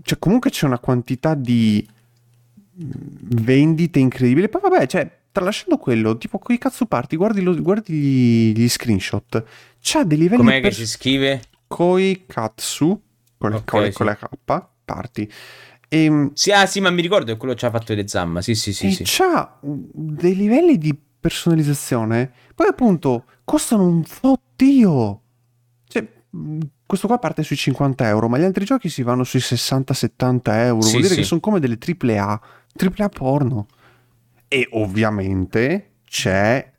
cioè, 0.03 0.19
comunque 0.19 0.51
c'è 0.51 0.65
una 0.67 0.79
quantità 0.79 1.33
di 1.33 1.85
mm, 2.83 2.89
vendite 3.43 3.99
incredibili. 3.99 4.47
Poi 4.49 4.61
vabbè, 4.61 4.85
cioè, 4.85 5.11
tralasciando 5.31 5.77
quello, 5.77 6.17
tipo 6.17 6.37
con 6.39 6.53
i 6.53 6.59
cazzo 6.59 6.85
party, 6.85 7.15
guardi, 7.15 7.41
lo- 7.41 7.59
guardi 7.59 7.93
gli, 7.93 8.53
gli 8.55 8.69
screenshot, 8.69 9.43
c'ha 9.81 10.03
dei 10.03 10.17
livelli 10.17 10.41
Com'è 10.43 10.55
che 10.55 10.61
per- 10.61 10.73
si 10.73 10.85
scrive? 10.87 11.41
Koi 11.67 12.23
Katsu 12.27 13.01
con, 13.37 13.49
le, 13.49 13.55
Ok, 13.57 13.65
con, 13.65 13.83
sì. 13.85 13.91
con 13.93 14.05
la 14.05 14.15
K, 14.15 14.27
parti. 14.85 15.29
E, 15.89 16.29
Sì, 16.33 16.51
ah, 16.51 16.65
sì, 16.65 16.79
ma 16.81 16.89
mi 16.89 17.01
ricordo 17.01 17.31
che 17.31 17.37
quello 17.37 17.55
ci 17.55 17.65
ha 17.65 17.69
fatto 17.71 17.93
le 17.93 18.07
zamma. 18.07 18.41
Sì, 18.41 18.55
sì, 18.55 18.73
sì. 18.73 18.87
e 18.87 18.91
sì. 18.91 19.03
c'ha 19.05 19.57
dei 19.61 20.35
livelli 20.35 20.77
di 20.77 20.97
personalizzazione. 21.19 22.31
Poi 22.55 22.67
appunto 22.67 23.25
costano 23.43 23.85
un 23.85 24.03
fottio. 24.03 25.21
Cioè, 25.87 26.07
mh, 26.29 26.59
questo 26.85 27.07
qua 27.07 27.17
parte 27.19 27.43
sui 27.43 27.55
50 27.55 28.07
euro, 28.07 28.27
ma 28.29 28.37
gli 28.37 28.43
altri 28.43 28.65
giochi 28.65 28.89
si 28.89 29.01
vanno 29.03 29.23
sui 29.23 29.39
60-70 29.39 30.41
euro. 30.45 30.81
Sì, 30.81 30.89
Vuol 30.91 31.01
dire 31.03 31.13
sì. 31.13 31.19
che 31.21 31.25
sono 31.25 31.39
come 31.39 31.59
delle 31.59 31.77
triple 31.77 32.17
A, 32.17 32.39
triple 32.73 33.03
A 33.05 33.09
porno. 33.09 33.67
E 34.47 34.67
ovviamente 34.71 35.95
c'è 36.07 36.71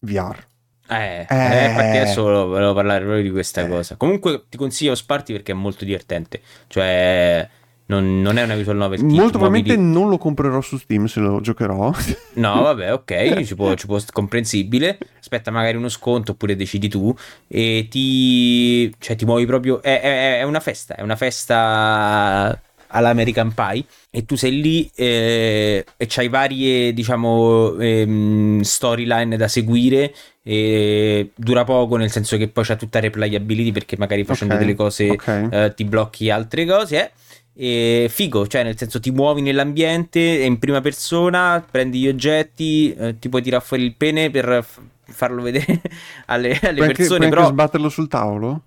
VR. 0.00 0.46
Eh, 0.88 1.20
Eh. 1.20 1.26
eh, 1.28 1.68
infatti 1.68 1.96
adesso 1.98 2.22
volevo, 2.22 2.46
volevo 2.48 2.74
parlare 2.74 3.04
proprio 3.04 3.22
di 3.22 3.30
questa 3.30 3.60
Eh. 3.60 3.68
cosa. 3.68 3.94
Comunque 3.96 4.46
ti 4.48 4.56
consiglio 4.56 4.94
Sparty 4.96 5.32
perché 5.32 5.52
è 5.52 5.54
molto 5.54 5.84
divertente. 5.84 6.40
Cioè, 6.66 7.48
non, 7.90 8.22
non 8.22 8.38
è 8.38 8.42
una 8.44 8.54
visual 8.54 8.76
novel. 8.76 8.98
ti 9.00 9.04
Molto 9.04 9.38
probabilmente 9.38 9.74
lì- 9.74 9.90
non 9.90 10.08
lo 10.08 10.16
comprerò 10.16 10.60
su 10.60 10.78
Steam 10.78 11.06
se 11.06 11.18
lo 11.18 11.40
giocherò. 11.40 11.92
No, 12.34 12.62
vabbè, 12.62 12.92
ok, 12.92 13.42
ci 13.44 13.56
può, 13.56 13.74
ci 13.74 13.86
può 13.86 13.98
comprensibile. 14.12 14.96
Aspetta 15.18 15.50
magari 15.50 15.76
uno 15.76 15.88
sconto 15.88 16.32
oppure 16.32 16.54
decidi 16.54 16.88
tu. 16.88 17.12
E 17.48 17.88
ti, 17.90 18.94
cioè, 18.98 19.16
ti 19.16 19.24
muovi 19.24 19.44
proprio. 19.44 19.82
È, 19.82 20.00
è- 20.00 20.38
è 20.38 20.42
una 20.44 20.60
festa, 20.60 20.94
è 20.94 21.02
una 21.02 21.16
festa 21.16 22.60
all'American 22.92 23.52
Pie. 23.54 23.84
E 24.10 24.24
tu 24.24 24.36
sei 24.36 24.60
lì 24.60 24.90
eh, 24.94 25.84
e 25.96 26.06
c'hai 26.08 26.28
varie, 26.28 26.92
diciamo, 26.92 27.76
ehm, 27.78 28.60
storyline 28.60 29.36
da 29.36 29.48
seguire. 29.48 30.14
E 30.42 31.30
dura 31.34 31.64
poco, 31.64 31.96
nel 31.96 32.10
senso 32.10 32.36
che 32.36 32.48
poi 32.48 32.64
c'è 32.64 32.76
tutta 32.76 32.98
replayability 33.00 33.72
perché 33.72 33.96
magari 33.98 34.24
facendo 34.24 34.54
Ok, 34.54 34.60
delle 34.60 34.74
cose 34.74 35.08
ok. 35.10 35.48
eh, 35.50 35.72
ti 35.76 35.84
blocchi 35.84 36.30
altre 36.30 36.64
cose. 36.66 36.96
eh. 37.04 37.10
E 37.52 38.06
figo, 38.08 38.46
cioè 38.46 38.62
nel 38.62 38.78
senso 38.78 39.00
ti 39.00 39.10
muovi 39.10 39.42
nell'ambiente 39.42 40.18
e 40.40 40.44
in 40.44 40.58
prima 40.58 40.80
persona, 40.80 41.64
prendi 41.68 42.00
gli 42.00 42.08
oggetti, 42.08 42.92
eh, 42.94 43.18
ti 43.18 43.28
puoi 43.28 43.42
tirare 43.42 43.62
fuori 43.64 43.84
il 43.84 43.94
pene 43.96 44.30
per 44.30 44.64
f- 44.64 44.80
farlo 45.02 45.42
vedere 45.42 45.80
alle, 46.26 46.58
alle 46.62 46.74
Puoi 46.74 46.86
persone, 46.86 47.18
puoi 47.18 47.26
anche 47.26 47.28
però 47.28 47.48
sbatterlo 47.52 47.88
sul 47.88 48.08
tavolo? 48.08 48.62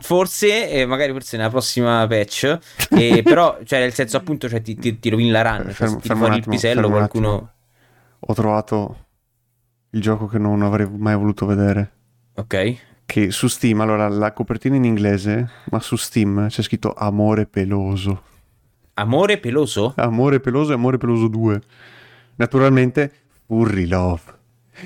forse, 0.00 0.68
eh, 0.70 0.84
magari 0.86 1.12
forse 1.12 1.36
nella 1.36 1.48
prossima 1.48 2.06
patch, 2.06 2.58
eh, 2.92 3.22
però 3.24 3.58
cioè 3.64 3.78
nel 3.80 3.92
senso 3.92 4.16
appunto 4.16 4.48
cioè, 4.48 4.60
ti, 4.62 4.76
ti, 4.78 4.98
ti 4.98 5.08
rovini 5.08 5.30
la 5.30 5.42
run, 5.42 5.72
cioè, 5.74 5.74
Fermo- 5.74 6.00
tiri 6.00 6.08
fermo 6.08 6.16
fuori 6.16 6.34
un 6.34 6.36
il 6.36 6.40
attimo, 6.40 6.48
pisello 6.48 6.88
qualcuno... 6.88 7.50
Ho 8.26 8.34
trovato 8.34 9.06
il 9.90 10.00
gioco 10.00 10.26
che 10.26 10.38
non 10.38 10.62
avrei 10.62 10.88
mai 10.90 11.16
voluto 11.16 11.46
vedere. 11.46 11.92
Ok, 12.36 12.54
Che 13.06 13.30
su 13.30 13.48
Steam, 13.48 13.80
allora 13.80 14.08
la 14.08 14.32
copertina 14.32 14.76
in 14.76 14.84
inglese, 14.84 15.48
ma 15.70 15.78
su 15.80 15.96
Steam 15.96 16.48
c'è 16.48 16.62
scritto 16.62 16.94
Amore 16.94 17.46
peloso. 17.46 18.22
amore 18.94 19.38
peloso? 19.38 19.92
Amore 19.96 20.40
peloso 20.40 20.70
e 20.72 20.74
Amore 20.74 20.98
peloso 20.98 21.28
2. 21.28 21.60
Naturalmente 22.36 23.12
Furry 23.46 23.86
Love. 23.86 24.20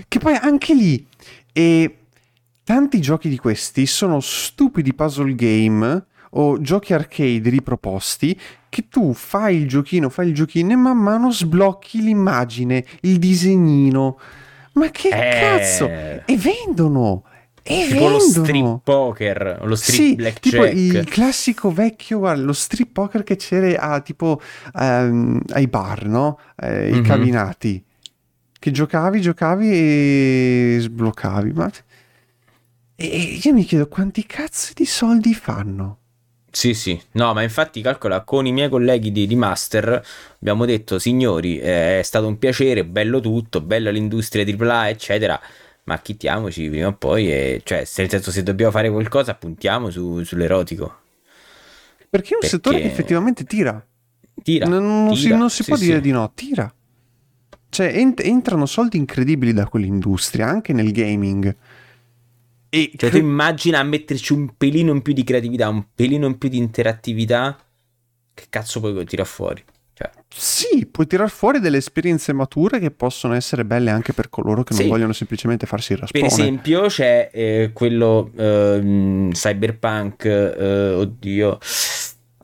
Che 0.09 0.19
poi 0.19 0.35
anche 0.35 0.75
lì 0.75 1.07
e 1.53 1.97
tanti 2.65 3.01
giochi 3.01 3.29
di 3.29 3.39
questi 3.39 3.87
sono 3.87 4.21
stupidi 4.21 4.93
puzzle 4.93 5.35
game 5.35 6.05
o 6.33 6.61
giochi 6.61 6.93
arcade 6.93 7.49
riproposti 7.49 8.39
che 8.69 8.89
tu 8.89 9.15
fai 9.15 9.57
il 9.57 9.69
giochino, 9.69 10.11
fai 10.11 10.29
il 10.29 10.35
giochino 10.35 10.73
e 10.73 10.77
man 10.77 10.99
mano 10.99 11.31
sblocchi 11.31 12.03
l'immagine, 12.03 12.85
il 13.03 13.19
disegnino. 13.19 14.19
Ma 14.75 14.91
che 14.91 15.09
Eh, 15.09 15.41
cazzo? 15.41 15.87
E 15.89 16.37
vendono! 16.37 17.23
E 17.71 17.87
Tipo 17.87 18.09
lo 18.09 18.19
vendono! 18.19 18.21
strip 18.21 18.81
poker, 18.85 19.59
lo 19.63 19.77
strip 19.77 19.99
Sì, 19.99 20.15
blackjack. 20.15 20.41
tipo 20.41 20.65
il 20.65 21.09
classico 21.09 21.71
vecchio, 21.71 22.19
guarda, 22.19 22.43
lo 22.43 22.53
strip 22.55 22.93
poker 22.93 23.23
che 23.25 23.37
c'era 23.37 23.79
a, 23.81 24.01
tipo 24.01 24.41
ehm, 24.75 25.41
ai 25.51 25.67
bar, 25.69 26.07
no? 26.07 26.39
Eh, 26.57 26.89
I 26.95 26.97
Mhm. 26.97 27.03
cabinati. 27.03 27.85
Che 28.59 28.71
giocavi, 28.71 29.21
giocavi 29.21 29.69
e 29.71 30.77
sbloccavi. 30.81 31.53
Ma... 31.53 31.71
E 32.97 33.41
io 33.43 33.53
mi 33.53 33.65
chiedo 33.65 33.87
quanti 33.89 34.27
cazzo 34.27 34.73
di 34.75 34.85
soldi 34.85 35.33
fanno? 35.35 35.99
Sì, 36.51 36.73
sì, 36.75 37.01
no, 37.13 37.35
ma 37.35 37.43
infatti 37.43 37.81
calcola 37.83 38.23
con 38.25 38.47
i 38.47 38.53
miei 38.53 38.69
colleghi 38.71 39.13
di, 39.13 39.27
di 39.27 39.37
Master 39.37 40.03
abbiamo 40.41 40.65
detto, 40.65 40.99
signori, 40.99 41.59
eh, 41.61 42.01
è 42.01 42.03
stato 42.03 42.27
un 42.27 42.39
piacere, 42.39 42.85
bello 42.85 43.21
tutto, 43.21 43.61
bella 43.61 43.91
l'industria 43.91 44.45
AAA, 44.45 44.89
eccetera, 44.89 45.39
ma 45.89 45.99
chittiamoci 46.01 46.69
prima 46.69 46.89
o 46.89 46.93
poi, 46.93 47.33
e, 47.33 47.61
cioè, 47.65 47.85
se, 47.85 48.03
nel 48.03 48.11
senso 48.11 48.31
se 48.31 48.43
dobbiamo 48.43 48.71
fare 48.71 48.91
qualcosa 48.91 49.35
puntiamo 49.35 49.91
su- 49.91 50.23
sull'erotico. 50.23 50.99
Perché 52.11 52.31
è 52.31 52.35
un 52.35 52.41
Perché- 52.41 52.47
settore 52.49 52.81
che 52.81 52.87
effettivamente 52.87 53.45
tira. 53.45 53.85
Tira, 54.43 54.67
non, 54.67 55.05
non 55.07 55.17
si, 55.17 55.25
tira, 55.25 55.37
non 55.37 55.51
si 55.51 55.63
sì, 55.63 55.69
può 55.69 55.77
sì. 55.77 55.85
dire 55.87 56.01
di 56.01 56.11
no, 56.11 56.31
tira. 56.35 56.73
Cioè, 57.71 57.87
ent- 57.99 58.21
entrano 58.21 58.67
soldi 58.67 58.97
incredibili 58.97 59.53
da 59.53 59.67
quell'industria, 59.67 60.47
anche 60.47 60.73
nel 60.73 60.93
gaming. 60.93 61.55
E 62.71 62.91
Cioè, 62.97 63.09
tu 63.11 63.17
cre- 63.17 63.27
immagina 63.27 63.83
metterci 63.83 64.33
un 64.35 64.55
pelino 64.57 64.93
in 64.93 65.03
più 65.03 65.13
di 65.15 65.25
creatività, 65.25 65.69
un 65.69 65.85
pelino 65.95 66.27
in 66.27 66.39
più 66.39 66.49
di 66.49 66.59
interattività, 66.59 67.59
che 68.35 68.47
cazzo 68.51 68.81
puoi 68.81 69.05
tirare 69.07 69.29
fuori? 69.29 69.65
Cioè, 69.99 70.11
Sì, 70.29 70.87
puoi 70.87 71.09
tirar 71.09 71.29
fuori 71.29 71.59
delle 71.59 71.79
esperienze 71.79 72.33
mature 72.33 72.79
che 72.79 72.93
possono 72.93 73.35
essere 73.35 73.65
belle 73.65 73.91
anche 73.91 74.13
per 74.13 74.29
coloro 74.29 74.63
che 74.63 74.73
Sì. 74.73 74.83
non 74.83 74.91
vogliono 74.91 75.13
semplicemente 75.13 75.67
farsi 75.67 75.95
il 75.95 75.99
Per 75.99 76.09
raspone. 76.13 76.27
esempio 76.43 76.87
c'è 76.87 77.31
eh, 77.33 77.71
quello 77.73 78.31
ehm, 78.37 79.33
cyberpunk, 79.33 80.25
eh, 80.25 80.91
oddio, 80.93 81.59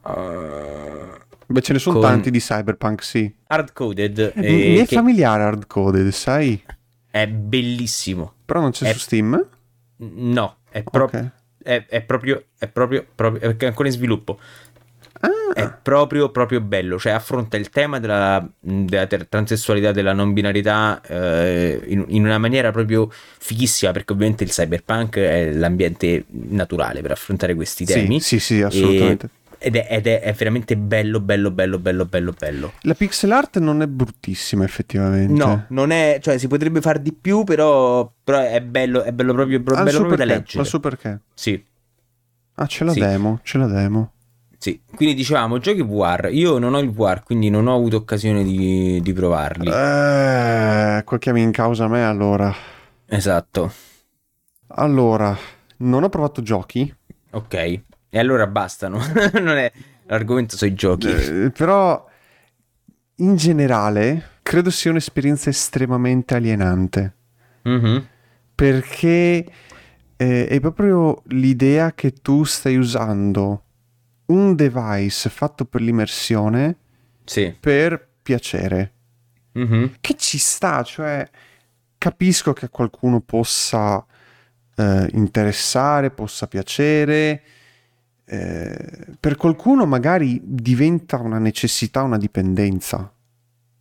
eh, 0.07 1.23
Beh, 1.47 1.61
ce 1.61 1.73
ne 1.75 1.79
sono 1.79 1.99
con- 2.01 2.09
tanti 2.09 2.31
di 2.33 2.41
cyberpunk, 2.41 3.05
sì. 3.05 3.33
hardcoded, 3.47 4.33
Mi 4.37 4.45
eh, 4.79 4.83
è 4.83 4.87
che 4.87 4.97
familiare 4.97 5.43
hardcoded, 5.45 6.09
sai? 6.11 6.61
è 7.11 7.29
bellissimo. 7.29 8.33
Però 8.45 8.61
non 8.61 8.71
c'è 8.73 8.89
È- 8.89 8.93
su 8.93 8.99
Steam? 8.99 9.47
No, 9.99 10.57
è, 10.71 10.83
pro- 10.83 11.05
Ok. 11.05 11.31
è, 11.63 11.87
è 11.87 12.01
proprio, 12.03 12.45
è 12.59 12.67
proprio, 12.67 13.07
proprio, 13.15 13.55
è 13.57 13.65
ancora 13.67 13.87
in 13.89 13.95
sviluppo. 13.95 14.39
È 15.55 15.61
Ah, 15.63 15.71
proprio, 15.71 16.31
proprio 16.31 16.61
bello. 16.61 16.99
Cioè, 16.99 17.13
affronta 17.13 17.57
il 17.57 17.71
tema 17.71 18.01
della, 18.01 18.47
della 18.61 19.07
transessualità, 19.07 19.93
della 19.93 20.13
non 20.13 20.33
binarietà 20.33 21.01
eh, 21.07 21.81
in, 21.87 22.05
in 22.09 22.25
una 22.25 22.39
maniera 22.39 22.71
proprio 22.73 23.09
fighissima. 23.11 23.93
Perché 23.93 24.13
ovviamente 24.13 24.45
il 24.45 24.51
cyberpunk 24.51 25.17
è 25.19 25.53
l'ambiente 25.53 26.25
naturale 26.29 27.01
per 27.03 27.13
affrontare 27.13 27.55
questi 27.55 27.85
temi. 27.85 28.21
sì, 28.21 28.39
sì, 28.41 28.55
sì, 28.57 28.63
assolutamente. 28.63 29.27
E- 29.27 29.43
ed, 29.67 29.77
è, 29.77 29.87
ed 29.89 30.07
è- 30.07 30.21
è 30.21 30.33
veramente 30.33 30.77
bello, 30.77 31.21
bello, 31.21 31.51
bello, 31.51 31.79
bello, 31.79 32.05
bello, 32.05 32.35
bello. 32.37 32.73
La 32.83 32.95
pixel 32.95 33.31
art 33.33 33.59
non 33.61 33.81
è 33.81 33.87
bruttissima, 33.87 34.65
effettivamente. 34.65 35.33
No, 35.33 35.65
non 35.69 35.91
è, 35.91 36.19
cioè 36.21 36.37
si 36.37 36.49
potrebbe 36.49 36.81
far 36.83 36.99
di 36.99 37.13
più, 37.13 37.45
però, 37.45 38.11
però 38.23 38.41
è 38.41 38.61
bello, 38.61 39.03
è 39.03 39.13
bello 39.13 39.33
proprio, 39.33 39.57
il 39.59 39.63
bello 39.63 39.85
proprio 39.91 40.17
da 40.17 40.17
perché, 40.17 40.33
ha 40.33 40.37
leggere. 40.37 40.63
il 40.63 40.69
suo 40.69 40.81
perché. 40.81 41.21
Sì, 41.33 41.65
Ah, 42.57 42.67
c'è 42.67 42.85
la 42.85 42.93
Sì. 42.93 43.01
demo, 43.01 43.41
c'è 43.43 43.59
la 43.59 43.67
demo. 43.67 44.13
Sì. 44.65 44.81
Quindi 44.95 45.15
dicevamo, 45.15 45.59
giochi 45.59 45.83
VR. 45.83 46.31
Io 46.33 46.57
non 46.57 46.73
ho 46.73 46.79
il 46.79 46.91
VR, 46.91 47.23
quindi 47.23 47.51
non 47.51 47.67
ho 47.67 47.75
avuto 47.77 47.97
occasione 47.97 48.43
di, 48.43 48.99
di 49.03 49.13
provarli. 49.13 49.69
Eh, 49.69 51.03
qua 51.05 51.19
chiami 51.19 51.43
in 51.43 51.51
causa 51.51 51.87
me 51.87 52.03
allora. 52.03 52.51
Esatto. 53.05 53.71
Allora, 54.69 55.37
non 55.79 56.03
ho 56.03 56.09
provato 56.09 56.41
giochi, 56.41 56.91
Ok. 57.33 57.55
E 57.55 58.19
allora 58.19 58.47
bastano. 58.47 59.03
non 59.43 59.59
è 59.59 59.71
l'argomento 60.07 60.57
sui 60.57 60.73
giochi. 60.73 61.11
eh, 61.11 61.51
però 61.51 62.03
in 63.17 63.37
generale 63.37 64.39
credo 64.41 64.71
sia 64.71 64.91
un'esperienza 64.93 65.51
estremamente 65.51 66.35
alienante. 66.37 67.15
Mhm. 67.65 68.07
perché 68.55 69.45
eh, 70.17 70.47
è 70.47 70.61
proprio 70.61 71.23
l'idea 71.27 71.93
che 71.93 72.13
tu 72.13 72.45
stai 72.45 72.77
usando 72.77 73.64
un 74.27 74.55
device 74.55 75.29
fatto 75.31 75.65
per 75.65 75.81
l'immersione 75.81 76.77
Sì. 77.25 77.55
per 77.59 78.09
piacere. 78.23 78.93
Mhm. 79.53 79.95
Che 80.01 80.15
ci 80.17 80.39
sta, 80.39 80.83
cioè 80.83 81.29
capisco 81.99 82.53
che 82.53 82.67
a 82.67 82.69
qualcuno 82.69 83.21
possa 83.21 84.05
eh, 84.77 85.09
interessare, 85.13 86.11
possa 86.11 86.47
piacere. 86.49 87.43
eh, 88.27 89.07
per 89.21 89.37
qualcuno 89.37 89.85
magari 89.85 90.41
diventa 90.43 91.19
una 91.19 91.39
necessità, 91.39 92.03
una 92.03 92.17
dipendenza, 92.17 93.13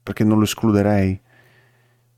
perché 0.04 0.24
non 0.26 0.38
lo 0.38 0.44
escluderei. 0.44 1.20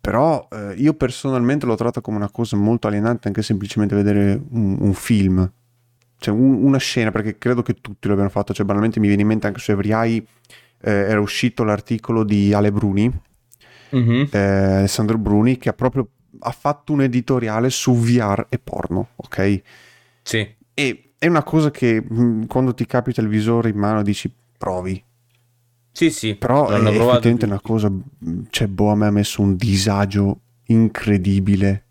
Però 0.01 0.47
eh, 0.51 0.73
io 0.76 0.93
personalmente 0.95 1.65
l'ho 1.67 1.76
trovata 1.76 2.01
come 2.01 2.17
una 2.17 2.30
cosa 2.32 2.55
molto 2.57 2.88
alienante 2.88 3.28
anche 3.28 3.41
semplicemente 3.43 3.93
vedere 3.95 4.41
un, 4.49 4.76
un 4.80 4.93
film. 4.93 5.49
Cioè 6.18 6.34
un- 6.34 6.63
una 6.63 6.78
scena, 6.78 7.11
perché 7.11 7.38
credo 7.38 7.61
che 7.61 7.74
tutti 7.76 8.07
lo 8.07 8.13
abbiano 8.13 8.30
fatto. 8.32 8.53
Cioè 8.53 8.66
banalmente 8.66 8.99
mi 8.99 9.07
viene 9.07 9.22
in 9.24 9.28
mente 9.28 9.47
anche 9.47 9.59
su 9.59 9.72
Every 9.72 9.91
Eye 9.91 10.24
eh, 10.82 10.91
era 10.91 11.20
uscito 11.20 11.63
l'articolo 11.63 12.24
di 12.24 12.53
Ale 12.53 12.72
Bruni, 12.72 13.11
Mhm. 13.91 14.30
eh, 14.32 14.38
Alessandro 14.39 15.18
Bruni, 15.18 15.57
che 15.57 15.70
ha 15.70 15.74
proprio 15.74 16.07
ha 16.39 16.51
fatto 16.51 16.91
un 16.91 17.01
editoriale 17.01 17.70
su 17.70 17.95
VR 17.95 18.47
e 18.49 18.59
porno, 18.59 19.09
ok? 19.16 19.61
Sì. 20.22 20.45
E 20.74 21.13
è 21.18 21.28
una 21.28 21.43
cosa 21.43 21.72
che 21.72 22.01
mh, 22.01 22.47
quando 22.47 22.74
ti 22.74 22.86
capita 22.86 23.22
il 23.22 23.30
visore 23.30 23.70
in 23.70 23.78
mano 23.78 24.03
dici 24.03 24.30
provi. 24.57 25.01
Sì, 25.91 26.09
sì. 26.11 26.36
Però 26.36 26.68
è 26.68 26.76
effettivamente 26.89 27.45
una 27.45 27.61
cosa, 27.61 27.89
cioè 28.49 28.68
boh, 28.68 28.91
a 28.91 28.95
me 28.95 29.05
ha 29.07 29.11
messo 29.11 29.41
un 29.41 29.55
disagio 29.55 30.41
incredibile. 30.66 31.84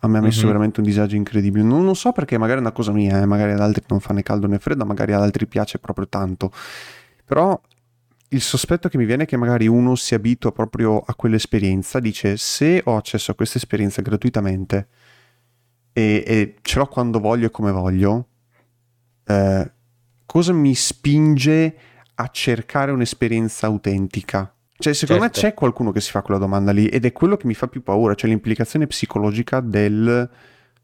A 0.00 0.08
me 0.08 0.18
ha 0.18 0.20
messo 0.20 0.38
mm-hmm. 0.38 0.46
veramente 0.46 0.80
un 0.80 0.86
disagio 0.86 1.16
incredibile. 1.16 1.62
Non, 1.64 1.84
non, 1.84 1.94
so 1.94 2.12
perché, 2.12 2.38
magari 2.38 2.58
è 2.58 2.62
una 2.62 2.72
cosa 2.72 2.92
mia, 2.92 3.20
eh, 3.20 3.26
magari 3.26 3.52
ad 3.52 3.60
altri 3.60 3.84
non 3.88 4.00
fa 4.00 4.14
né 4.14 4.22
caldo 4.22 4.46
né 4.46 4.58
freddo, 4.58 4.84
magari 4.86 5.12
ad 5.12 5.22
altri 5.22 5.46
piace 5.46 5.78
proprio 5.78 6.08
tanto. 6.08 6.50
Però 7.24 7.60
il 8.32 8.40
sospetto 8.40 8.88
che 8.88 8.96
mi 8.96 9.04
viene 9.04 9.24
è 9.24 9.26
che 9.26 9.36
magari 9.36 9.66
uno 9.66 9.94
si 9.96 10.14
abitua 10.14 10.52
proprio 10.52 11.00
a 11.00 11.14
quell'esperienza, 11.14 11.98
dice 11.98 12.36
se 12.36 12.80
ho 12.84 12.96
accesso 12.96 13.32
a 13.32 13.34
questa 13.34 13.58
esperienza 13.58 14.02
gratuitamente 14.02 14.88
e, 15.92 16.22
e 16.26 16.54
ce 16.62 16.78
l'ho 16.78 16.86
quando 16.86 17.18
voglio 17.18 17.46
e 17.46 17.50
come 17.50 17.72
voglio, 17.72 18.28
eh, 19.24 19.72
cosa 20.26 20.52
mi 20.52 20.74
spinge 20.74 21.76
a 22.14 22.28
cercare 22.28 22.92
un'esperienza 22.92 23.66
autentica? 23.66 24.54
Cioè, 24.80 24.94
secondo 24.94 25.22
certo. 25.22 25.40
me 25.40 25.48
c'è 25.48 25.54
qualcuno 25.54 25.92
che 25.92 26.00
si 26.00 26.10
fa 26.10 26.22
quella 26.22 26.40
domanda 26.40 26.72
lì 26.72 26.86
ed 26.86 27.04
è 27.04 27.12
quello 27.12 27.36
che 27.36 27.46
mi 27.46 27.54
fa 27.54 27.68
più 27.68 27.82
paura, 27.82 28.14
cioè 28.14 28.30
l'implicazione 28.30 28.86
psicologica 28.86 29.60
del 29.60 30.28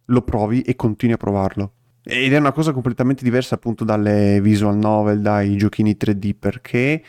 lo 0.07 0.22
provi 0.22 0.62
e 0.62 0.76
continui 0.76 1.14
a 1.14 1.18
provarlo. 1.18 1.72
Ed 2.05 2.32
è 2.32 2.38
una 2.38 2.53
cosa 2.53 2.72
completamente 2.72 3.24
diversa 3.24 3.57
appunto 3.57 3.84
dalle 3.84 4.40
visual 4.40 4.76
novel, 4.76 5.20
dai 5.20 5.57
giochini 5.57 5.97
3D, 5.99 6.34
perché 6.38 7.03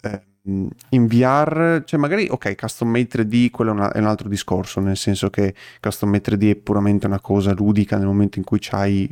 eh, 0.00 0.22
in 0.88 1.06
VR, 1.06 1.82
cioè 1.84 2.00
magari, 2.00 2.26
ok, 2.28 2.56
custom 2.56 2.88
made 2.88 3.08
3D, 3.08 3.50
quello 3.50 3.70
è, 3.70 3.74
una, 3.74 3.92
è, 3.92 3.98
un 3.98 4.06
altro 4.06 4.28
discorso, 4.28 4.80
nel 4.80 4.96
senso 4.96 5.30
che 5.30 5.54
custom 5.80 6.10
made 6.10 6.32
3D 6.32 6.50
è 6.50 6.56
puramente 6.56 7.06
una 7.06 7.20
cosa 7.20 7.52
ludica 7.52 7.96
nel 7.96 8.06
momento 8.06 8.38
in 8.38 8.44
cui 8.44 8.58
c'hai 8.60 9.08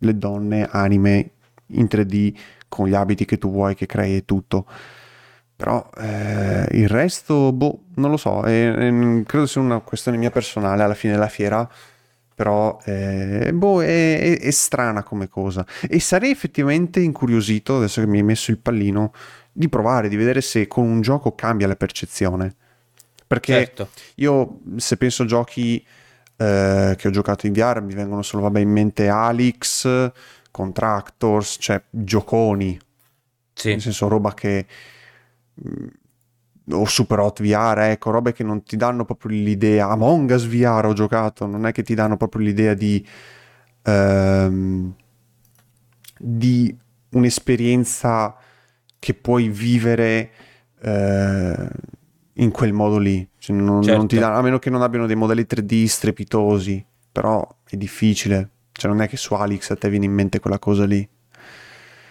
le 0.00 0.18
donne, 0.18 0.68
anime 0.70 1.30
in 1.68 1.86
3D 1.90 2.34
con 2.68 2.86
gli 2.86 2.94
abiti 2.94 3.24
che 3.24 3.38
tu 3.38 3.50
vuoi, 3.50 3.74
che 3.74 3.86
crei 3.86 4.16
e 4.16 4.24
tutto. 4.26 4.66
Però 5.56 5.88
eh, 5.96 6.66
il 6.72 6.86
resto, 6.86 7.50
boh, 7.50 7.84
non 7.94 8.10
lo 8.10 8.18
so, 8.18 8.42
è, 8.42 8.72
è, 8.72 9.22
credo 9.24 9.46
sia 9.46 9.62
una 9.62 9.80
questione 9.80 10.18
mia 10.18 10.30
personale 10.30 10.82
alla 10.82 10.92
fine 10.94 11.14
della 11.14 11.28
fiera, 11.28 11.66
però 12.34 12.78
eh, 12.84 13.50
boh, 13.54 13.82
è, 13.82 14.38
è, 14.38 14.50
strana 14.50 15.02
come 15.02 15.30
cosa. 15.30 15.66
E 15.88 15.98
sarei 15.98 16.30
effettivamente 16.30 17.00
incuriosito, 17.00 17.78
adesso 17.78 18.02
che 18.02 18.06
mi 18.06 18.18
hai 18.18 18.24
messo 18.24 18.50
il 18.50 18.58
pallino, 18.58 19.14
di 19.50 19.70
provare, 19.70 20.10
di 20.10 20.16
vedere 20.16 20.42
se 20.42 20.66
con 20.66 20.84
un 20.84 21.00
gioco 21.00 21.34
cambia 21.34 21.66
la 21.66 21.76
percezione. 21.76 22.54
Perché 23.26 23.54
certo. 23.54 23.88
io, 24.16 24.60
se 24.76 24.98
penso 24.98 25.22
a 25.22 25.26
giochi 25.26 25.82
eh, 26.36 26.94
che 26.98 27.08
ho 27.08 27.10
giocato 27.10 27.46
in 27.46 27.54
VR, 27.54 27.80
mi 27.80 27.94
vengono 27.94 28.20
solo, 28.20 28.42
vabbè, 28.42 28.60
in 28.60 28.70
mente 28.70 29.08
Alix, 29.08 30.12
Contractors, 30.50 31.56
cioè 31.58 31.82
gioconi. 31.88 32.78
Sì. 33.54 33.70
Nel 33.70 33.80
senso, 33.80 34.08
roba 34.08 34.34
che... 34.34 34.66
Mm, 35.68 35.86
o 36.72 36.84
Super 36.84 37.20
Hot 37.20 37.42
VR, 37.42 37.78
ecco, 37.90 38.10
robe 38.10 38.32
che 38.32 38.42
non 38.42 38.62
ti 38.62 38.76
danno 38.76 39.04
proprio 39.04 39.30
l'idea. 39.30 39.88
Among 39.88 40.30
Us 40.30 40.46
VR 40.46 40.86
ho 40.86 40.92
giocato, 40.92 41.46
non 41.46 41.66
è 41.66 41.72
che 41.72 41.82
ti 41.82 41.94
danno 41.94 42.16
proprio 42.16 42.42
l'idea 42.42 42.74
di... 42.74 43.06
Um, 43.84 44.94
di 46.18 46.74
un'esperienza 47.10 48.36
che 48.98 49.14
puoi 49.14 49.48
vivere 49.48 50.30
eh, 50.82 51.68
in 52.34 52.50
quel 52.50 52.72
modo 52.72 52.98
lì. 52.98 53.26
Cioè, 53.38 53.56
non, 53.56 53.82
certo. 53.82 53.98
non 53.98 54.20
dà, 54.20 54.34
a 54.34 54.42
meno 54.42 54.58
che 54.58 54.70
non 54.70 54.82
abbiano 54.82 55.06
dei 55.06 55.16
modelli 55.16 55.46
3D 55.48 55.84
strepitosi, 55.84 56.84
però 57.10 57.46
è 57.68 57.76
difficile. 57.76 58.50
Cioè, 58.72 58.90
non 58.90 59.00
è 59.00 59.08
che 59.08 59.16
su 59.16 59.34
Alex 59.34 59.70
a 59.70 59.76
te 59.76 59.88
viene 59.88 60.04
in 60.04 60.12
mente 60.12 60.40
quella 60.40 60.58
cosa 60.58 60.84
lì. 60.84 61.08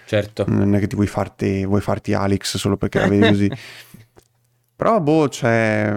Certo. 0.06 0.45
Non 0.47 0.76
è 0.76 0.80
che 0.80 0.88
ti 0.88 0.95
vuoi 0.95 1.08
farti, 1.08 1.66
vuoi 1.66 1.82
farti 1.82 2.14
Alex 2.14 2.58
solo 2.58 2.78
perché 2.78 2.99
la 2.99 3.08
vedi 3.08 3.28
così. 3.28 3.51
Però, 4.76 4.99
boh, 4.99 5.30
cioè, 5.30 5.95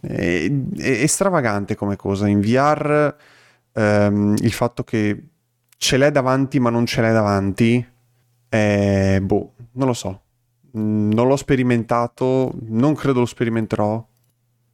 è, 0.00 0.50
è, 0.50 1.00
è, 1.00 1.06
stravagante 1.06 1.74
come 1.74 1.96
cosa. 1.96 2.26
In 2.26 2.40
VR 2.40 3.14
ehm, 3.72 4.34
il 4.40 4.52
fatto 4.52 4.82
che 4.82 5.24
ce 5.76 5.96
l'hai 5.98 6.10
davanti 6.10 6.58
ma 6.58 6.70
non 6.70 6.86
ce 6.86 7.00
l'hai 7.02 7.12
davanti, 7.12 7.86
è, 8.48 9.18
boh, 9.20 9.52
non 9.72 9.86
lo 9.86 9.92
so. 9.92 10.22
Mm, 10.76 11.12
non 11.12 11.28
l'ho 11.28 11.36
sperimentato, 11.36 12.52
non 12.68 12.94
credo 12.94 13.20
lo 13.20 13.26
sperimenterò, 13.26 14.04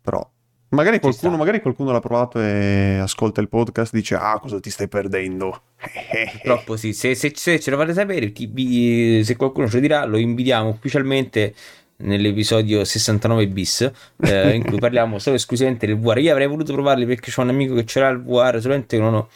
però 0.01 0.31
magari 0.71 1.01
qualcuno, 1.01 1.37
magari 1.37 1.61
qualcuno 1.61 1.93
l'ha 1.93 2.01
provato 2.01 2.41
e 2.41 2.99
ascolta 3.01 3.41
il 3.41 3.49
podcast 3.49 3.95
e 3.95 3.99
dice 3.99 4.15
ah 4.17 4.39
cosa 4.41 4.61
ti 4.61 4.71
stai 4.71 4.89
perdendo. 4.89 5.63
Purtroppo 6.33 6.77
sì, 6.77 6.93
se, 6.93 7.15
se, 7.15 7.33
se, 7.35 7.61
ce 7.61 7.71
lo 7.71 7.77
fate 7.77 7.93
sapere, 7.93 8.33
chi, 8.33 9.23
se 9.25 9.37
qualcuno 9.37 9.69
ce 9.69 9.75
lo 9.75 9.81
dirà, 9.81 10.05
lo 10.05 10.17
invitiamo 10.17 10.69
ufficialmente 10.69 11.55
nell'episodio 11.97 12.85
69 12.85 13.47
bis 13.49 13.91
eh, 14.19 14.55
in 14.55 14.65
cui 14.65 14.79
parliamo 14.79 15.19
solo 15.19 15.37
esclusivamente 15.37 15.87
del 15.87 15.99
VR. 15.99 16.19
Io 16.19 16.33
avrei 16.33 16.49
voluto 16.49 16.73
provarli 16.73 17.07
perché 17.07 17.31
c'è 17.31 17.41
un 17.41 17.51
amico 17.51 17.75
che 17.75 17.85
c'era 17.85 18.09
il 18.09 18.23
VR, 18.23 18.61
solamente 18.61 18.99
non 18.99 19.15
ho, 19.15 19.29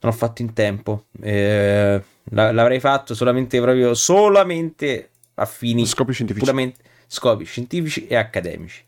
non 0.00 0.12
ho 0.12 0.16
fatto 0.16 0.42
in 0.42 0.52
tempo. 0.52 1.04
Eh, 1.22 2.02
l'avrei 2.30 2.80
fatto 2.80 3.14
solamente 3.14 3.60
proprio 3.60 3.94
solamente 3.94 5.10
a 5.34 5.44
fini 5.44 5.86
scopi 5.86 6.12
scientifici. 6.12 6.74
Scopi 7.06 7.44
scientifici 7.44 8.06
e 8.06 8.16
accademici. 8.16 8.84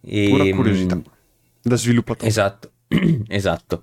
E, 0.00 0.28
Pura 0.28 0.44
ehm, 0.44 0.54
curiosità 0.54 1.00
da 1.64 1.76
sviluppatore. 1.76 2.28
Esatto, 2.28 2.70
esatto. 3.28 3.82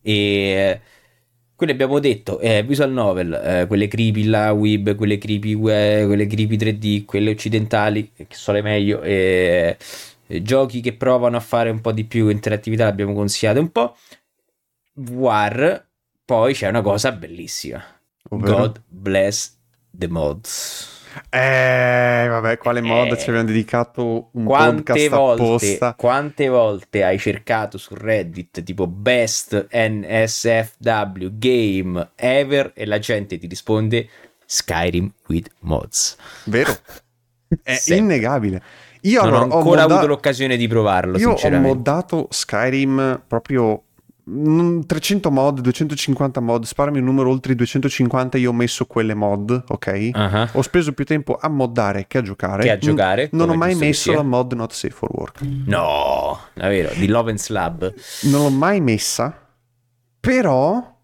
E 0.00 0.80
quelle 1.56 1.72
abbiamo 1.72 1.98
detto, 1.98 2.38
eh, 2.38 2.62
visual 2.62 2.92
novel, 2.92 3.32
eh, 3.32 3.66
quelle 3.66 3.88
creepy 3.88 4.24
la 4.24 4.52
web, 4.52 4.94
quelle 4.94 5.18
creepy, 5.18 5.54
web, 5.54 6.06
quelle 6.06 6.26
creepy 6.26 6.56
3D, 6.56 7.04
quelle 7.04 7.30
occidentali, 7.30 8.12
che 8.14 8.26
sono 8.30 8.58
le 8.58 8.62
meglio, 8.62 9.02
e, 9.02 9.76
e 10.26 10.42
giochi 10.42 10.80
che 10.80 10.92
provano 10.92 11.36
a 11.36 11.40
fare 11.40 11.70
un 11.70 11.80
po' 11.80 11.92
di 11.92 12.04
più 12.04 12.28
interattività, 12.28 12.84
l'abbiamo 12.84 13.14
consigliato 13.14 13.58
un 13.58 13.72
po'. 13.72 13.96
War, 15.10 15.84
poi 16.24 16.54
c'è 16.54 16.68
una 16.68 16.82
cosa 16.82 17.12
bellissima. 17.12 17.82
Ovvero? 18.30 18.56
God 18.56 18.82
bless 18.88 19.56
the 19.90 20.08
mods. 20.08 20.95
Eh, 21.30 22.26
vabbè, 22.28 22.58
quale 22.58 22.80
mod 22.80 23.12
eh, 23.12 23.18
ci 23.18 23.28
abbiamo 23.30 23.46
dedicato 23.46 24.28
un 24.32 24.44
quante 24.44 25.08
volte, 25.08 25.42
apposta. 25.42 25.94
Quante 25.94 26.48
volte 26.48 27.04
hai 27.04 27.18
cercato 27.18 27.78
su 27.78 27.94
Reddit 27.94 28.62
tipo 28.62 28.86
best 28.86 29.68
NSFW 29.72 31.28
game 31.32 32.10
ever 32.14 32.72
e 32.74 32.86
la 32.86 32.98
gente 32.98 33.38
ti 33.38 33.46
risponde 33.46 34.08
Skyrim 34.44 35.12
with 35.28 35.48
mods. 35.60 36.16
Vero? 36.44 36.76
È 37.62 37.80
innegabile. 37.86 38.62
Io 39.02 39.22
non 39.22 39.34
allora, 39.34 39.40
ho 39.40 39.58
ancora 39.58 39.60
ho 39.60 39.82
modda... 39.82 39.94
avuto 39.94 40.06
l'occasione 40.08 40.56
di 40.56 40.66
provarlo. 40.66 41.18
Io 41.18 41.32
ho 41.32 41.50
moddato 41.58 42.26
Skyrim 42.30 43.22
proprio 43.26 43.84
300 44.28 45.30
mod, 45.30 45.60
250 45.60 46.40
mod, 46.40 46.64
sparami 46.64 46.98
un 46.98 47.04
numero 47.04 47.30
oltre 47.30 47.52
i 47.52 47.54
250, 47.54 48.36
io 48.38 48.50
ho 48.50 48.52
messo 48.52 48.84
quelle 48.84 49.14
mod, 49.14 49.64
ok? 49.68 50.10
Uh-huh. 50.12 50.48
Ho 50.54 50.62
speso 50.62 50.92
più 50.92 51.04
tempo 51.04 51.38
a 51.40 51.48
moddare 51.48 52.06
che 52.08 52.18
a 52.18 52.22
giocare. 52.22 52.64
Che 52.64 52.70
a 52.70 52.76
giocare. 52.76 53.28
non 53.32 53.50
ho 53.50 53.54
mai 53.54 53.76
messo 53.76 54.12
la 54.12 54.22
mod 54.22 54.52
not 54.54 54.72
safe 54.72 54.92
for 54.92 55.10
work. 55.12 55.40
No, 55.42 56.40
davvero, 56.54 56.92
di 56.94 57.06
Love 57.06 57.30
and 57.30 57.38
Slab. 57.38 57.94
Non 58.22 58.42
l'ho 58.42 58.50
mai 58.50 58.80
messa, 58.80 59.48
però 60.18 60.98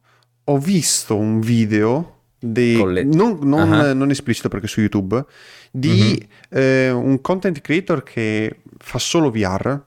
ho 0.44 0.58
visto 0.58 1.16
un 1.16 1.38
video 1.38 2.22
di, 2.40 2.84
le... 2.84 3.04
non, 3.04 3.38
non, 3.42 3.70
uh-huh. 3.70 3.94
non, 3.94 4.10
esplicito 4.10 4.48
perché 4.48 4.66
su 4.66 4.80
YouTube, 4.80 5.24
di 5.70 6.28
uh-huh. 6.50 6.58
eh, 6.58 6.90
un 6.90 7.20
content 7.20 7.60
creator 7.60 8.02
che 8.02 8.62
fa 8.78 8.98
solo 8.98 9.30
VR, 9.30 9.80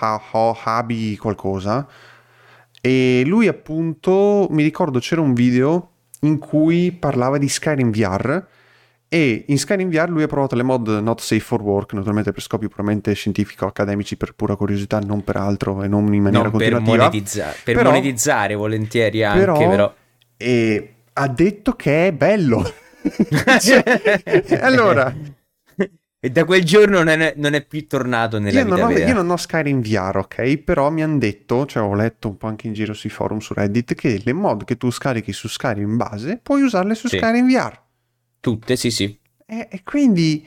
ha, 0.00 0.22
ha, 0.32 0.60
Habi 0.62 1.16
qualcosa, 1.16 1.88
e 2.84 3.22
lui 3.24 3.46
appunto, 3.46 4.48
mi 4.50 4.64
ricordo 4.64 4.98
c'era 4.98 5.20
un 5.20 5.34
video 5.34 5.90
in 6.22 6.38
cui 6.38 6.90
parlava 6.90 7.38
di 7.38 7.48
Skyrim 7.48 7.92
VR 7.92 8.44
e 9.08 9.44
in 9.46 9.56
Skyrim 9.56 9.88
VR 9.88 10.08
lui 10.08 10.24
ha 10.24 10.26
provato 10.26 10.56
le 10.56 10.64
mod 10.64 10.88
not 10.88 11.20
safe 11.20 11.42
for 11.42 11.62
work, 11.62 11.92
naturalmente 11.92 12.32
per 12.32 12.42
scopi 12.42 12.66
puramente 12.66 13.12
scientifico-accademici, 13.12 14.16
per 14.16 14.34
pura 14.34 14.56
curiosità, 14.56 14.98
non 14.98 15.22
per 15.22 15.36
altro 15.36 15.82
e 15.82 15.86
non 15.86 16.12
in 16.12 16.22
maniera 16.22 16.44
non 16.44 16.50
continuativa. 16.50 16.90
Per, 16.90 16.98
monetizza- 16.98 17.54
per 17.62 17.74
però, 17.76 17.90
monetizzare 17.90 18.54
volentieri 18.54 19.22
anche, 19.22 19.38
però... 19.38 19.58
però. 19.68 19.94
E 20.36 20.94
ha 21.12 21.28
detto 21.28 21.74
che 21.74 22.08
è 22.08 22.12
bello. 22.12 22.64
cioè, 23.60 24.58
allora, 24.60 25.14
e 26.24 26.30
da 26.30 26.44
quel 26.44 26.62
giorno 26.62 27.02
non 27.02 27.20
è, 27.20 27.34
non 27.36 27.54
è 27.54 27.66
più 27.66 27.84
tornato 27.88 28.38
nella 28.38 28.60
io 28.60 28.64
non 28.64 28.80
ho, 28.80 28.90
Io 28.92 29.12
non 29.12 29.28
ho 29.28 29.36
Skyrim 29.36 29.82
VR, 29.82 30.18
ok? 30.18 30.56
Però 30.58 30.88
mi 30.88 31.02
hanno 31.02 31.18
detto, 31.18 31.66
cioè 31.66 31.82
ho 31.82 31.96
letto 31.96 32.28
un 32.28 32.36
po' 32.36 32.46
anche 32.46 32.68
in 32.68 32.74
giro 32.74 32.94
sui 32.94 33.10
forum 33.10 33.40
su 33.40 33.54
Reddit, 33.54 33.96
che 33.96 34.22
le 34.22 34.32
mod 34.32 34.62
che 34.62 34.76
tu 34.76 34.88
scarichi 34.92 35.32
su 35.32 35.48
Skyrim 35.48 35.96
base 35.96 36.38
puoi 36.40 36.62
usarle 36.62 36.94
su 36.94 37.08
sì. 37.08 37.16
Skyrim 37.16 37.50
VR. 37.50 37.76
Tutte, 38.38 38.76
sì, 38.76 38.92
sì. 38.92 39.18
E, 39.44 39.66
e 39.68 39.82
quindi 39.82 40.46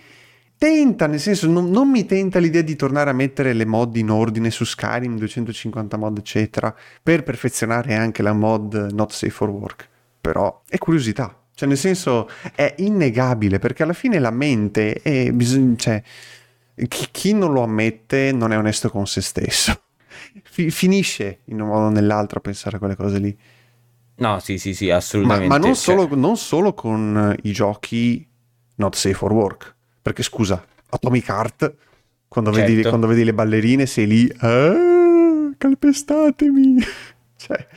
tenta, 0.58 1.08
nel 1.08 1.20
senso, 1.20 1.50
non, 1.50 1.70
non, 1.70 1.90
mi 1.90 2.06
tenta 2.06 2.40
l'idea 2.40 2.62
di 2.62 2.78
tornare 2.78 3.10
a 3.10 3.14
mettere 3.14 3.52
le 3.52 3.66
mod 3.66 3.98
in 3.98 4.12
ordine 4.12 4.52
su 4.52 4.64
Skyrim, 4.64 5.18
250 5.18 5.98
mod, 5.98 6.18
eccetera, 6.20 6.74
per 7.04 7.24
perfezionare 7.24 7.96
anche 7.96 8.24
la 8.24 8.32
mod 8.32 8.94
Not 8.94 9.12
Safe 9.12 9.30
for 9.30 9.50
Work. 9.50 9.90
però 10.22 10.62
è 10.70 10.78
curiosità. 10.78 11.38
Cioè, 11.56 11.68
nel 11.68 11.78
senso, 11.78 12.30
è 12.54 12.76
innegabile 12.80 13.60
perché 13.60 13.84
alla 13.84 13.94
fine 13.94 14.20
la 14.20 14.30
mente 14.32 14.94
è. 15.02 15.32
Bisogna, 15.32 15.76
cioè, 15.78 16.04
chi, 16.88 17.08
chi 17.12 17.34
non 17.34 17.54
lo 17.54 17.64
ammette 17.64 18.32
non 18.34 18.52
è 18.52 18.58
onesto 18.58 18.90
con 18.90 19.08
se 19.08 19.22
stesso. 19.22 19.82
Fi- 20.44 20.70
finisce 20.70 21.40
in 21.46 21.62
un 21.62 21.70
modo 21.70 21.86
o 21.86 21.90
nell'altro 21.90 22.40
a 22.40 22.42
pensare 22.42 22.76
a 22.76 22.80
quelle 22.80 22.96
cose 22.96 23.20
lì. 23.20 23.38
No, 24.18 24.40
sì, 24.40 24.58
sì, 24.58 24.74
sì, 24.74 24.90
assolutamente. 24.90 25.48
Ma, 25.48 25.58
ma 25.58 25.66
non, 25.66 25.74
cioè- 25.76 25.96
solo, 25.98 26.16
non 26.16 26.38
solo 26.38 26.74
con 26.74 27.36
i 27.44 27.52
giochi 27.52 28.26
not 28.76 28.96
safe 28.96 29.16
for 29.16 29.32
work. 29.32 29.74
Perché 30.02 30.24
scusa, 30.24 30.64
Atomic 30.90 31.28
Heart, 31.30 31.74
quando, 32.28 32.52
vedi, 32.52 32.74
Certo. 32.76 32.90
quando 32.90 33.08
vedi 33.08 33.24
le 33.24 33.34
ballerine 33.34 33.86
sei 33.86 34.08
lì, 34.08 34.32
"Ah, 34.40 35.52
calpestatemi. 35.58 36.76
cioè, 37.38 37.68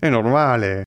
è 0.00 0.08
normale. 0.08 0.82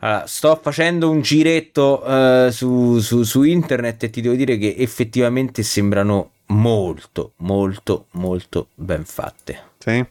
Allora, 0.00 0.26
sto 0.26 0.58
facendo 0.62 1.10
un 1.10 1.20
giretto 1.22 2.04
eh, 2.04 2.48
su, 2.52 2.98
su- 3.00 3.22
su 3.22 3.42
internet 3.42 4.04
e 4.04 4.10
ti 4.10 4.20
devo 4.20 4.34
dire 4.34 4.58
che 4.58 4.74
effettivamente 4.78 5.62
sembrano 5.62 6.32
molto, 6.48 7.32
molto, 7.38 8.06
molto 8.12 8.68
ben 8.74 9.04
fatte. 9.04 9.62
Sì? 9.78 10.04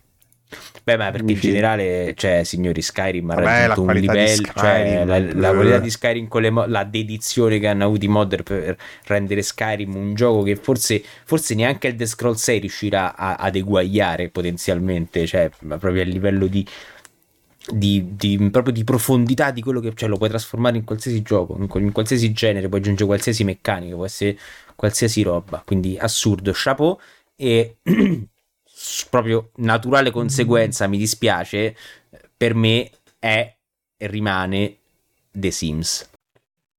Beh, 0.83 0.97
ma 0.97 1.09
perché 1.11 1.31
in 1.33 1.39
generale, 1.39 2.13
cioè, 2.15 2.43
signori, 2.43 2.81
Skyrim 2.81 3.29
ha 3.31 3.35
Vabbè, 3.35 3.67
raggiunto 3.67 3.81
un 3.81 3.93
livello, 3.93 4.51
cioè, 4.55 5.03
la, 5.03 5.19
la 5.19 5.49
eh. 5.49 5.53
qualità 5.53 5.79
di 5.79 5.89
Skyrim 5.89 6.27
con 6.27 6.45
mo- 6.47 6.65
la 6.67 6.83
dedizione 6.83 7.57
che 7.59 7.67
hanno 7.67 7.85
avuto 7.85 8.05
i 8.05 8.07
modder 8.07 8.43
per 8.43 8.77
rendere 9.05 9.41
Skyrim 9.41 9.95
un 9.95 10.13
gioco 10.13 10.43
che 10.43 10.55
forse, 10.55 11.03
forse 11.25 11.55
neanche 11.55 11.87
il 11.87 11.95
The 11.95 12.05
Scroll 12.05 12.35
6 12.35 12.59
riuscirà 12.59 13.15
a- 13.15 13.35
ad 13.35 13.55
eguagliare 13.55 14.29
potenzialmente, 14.29 15.25
cioè, 15.25 15.49
proprio 15.67 16.01
a 16.01 16.05
livello 16.05 16.45
di, 16.45 16.65
di, 17.71 18.15
di- 18.15 18.49
proprio 18.51 18.73
di 18.73 18.83
profondità 18.83 19.51
di 19.51 19.61
quello 19.61 19.79
che 19.79 19.93
cioè, 19.95 20.09
lo 20.09 20.17
puoi 20.17 20.29
trasformare 20.29 20.77
in 20.77 20.83
qualsiasi 20.83 21.21
gioco, 21.21 21.55
in, 21.57 21.67
in 21.83 21.91
qualsiasi 21.91 22.31
genere, 22.31 22.67
puoi 22.67 22.79
aggiungere 22.79 23.07
qualsiasi 23.07 23.43
meccanica, 23.43 23.95
può 23.95 24.05
essere 24.05 24.37
qualsiasi 24.75 25.21
roba, 25.23 25.63
quindi 25.65 25.97
assurdo, 25.97 26.51
chapeau 26.53 26.99
e 27.35 27.77
proprio 29.09 29.51
naturale 29.57 30.11
conseguenza, 30.11 30.87
mi 30.87 30.97
dispiace, 30.97 31.75
per 32.35 32.53
me 32.53 32.89
è 33.19 33.55
e 33.97 34.07
rimane 34.07 34.77
The 35.31 35.51
Sims. 35.51 36.09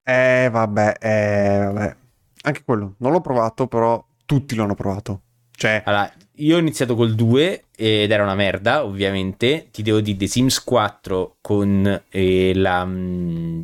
Eh, 0.03 0.49
vabbè, 0.51 0.97
eh, 1.01 1.65
vabbè. 1.65 1.97
Anche 2.43 2.63
quello, 2.65 2.95
non 2.99 3.13
l'ho 3.13 3.21
provato, 3.21 3.67
però 3.67 4.05
tutti 4.25 4.55
l'hanno 4.55 4.75
provato. 4.75 5.23
Cioè, 5.51 5.83
Allora, 5.85 6.13
io 6.37 6.57
ho 6.57 6.59
iniziato 6.59 6.95
col 6.95 7.15
2 7.15 7.65
ed 7.77 8.11
era 8.11 8.23
una 8.23 8.35
merda, 8.35 8.85
ovviamente. 8.85 9.69
Ti 9.71 9.83
devo 9.83 10.01
dire 10.01 10.17
The 10.19 10.27
Sims 10.27 10.63
4 10.63 11.37
con 11.41 12.03
eh, 12.09 12.53
la 12.55 12.85
mm, 12.85 13.61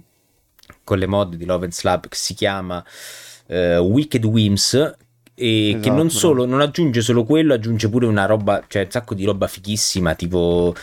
con 0.84 0.98
le 0.98 1.06
mod 1.06 1.36
di 1.36 1.44
Love 1.44 1.64
and 1.64 1.72
Slab 1.72 2.08
che 2.08 2.16
si 2.16 2.34
chiama 2.34 2.84
eh, 3.46 3.78
Wicked 3.78 4.24
Whims 4.24 4.96
e 5.34 5.78
che 5.80 5.90
Esatto, 5.90 5.90
non 5.90 6.10
bravo. 6.10 6.10
solo 6.10 6.44
non 6.44 6.60
aggiunge 6.60 7.00
solo 7.00 7.24
quello, 7.24 7.54
aggiunge 7.54 7.88
pure 7.88 8.06
una 8.06 8.26
roba, 8.26 8.64
cioè 8.68 8.84
un 8.84 8.90
sacco 8.90 9.14
di 9.14 9.24
roba 9.24 9.46
fighissima, 9.46 10.14
tipo 10.14 10.74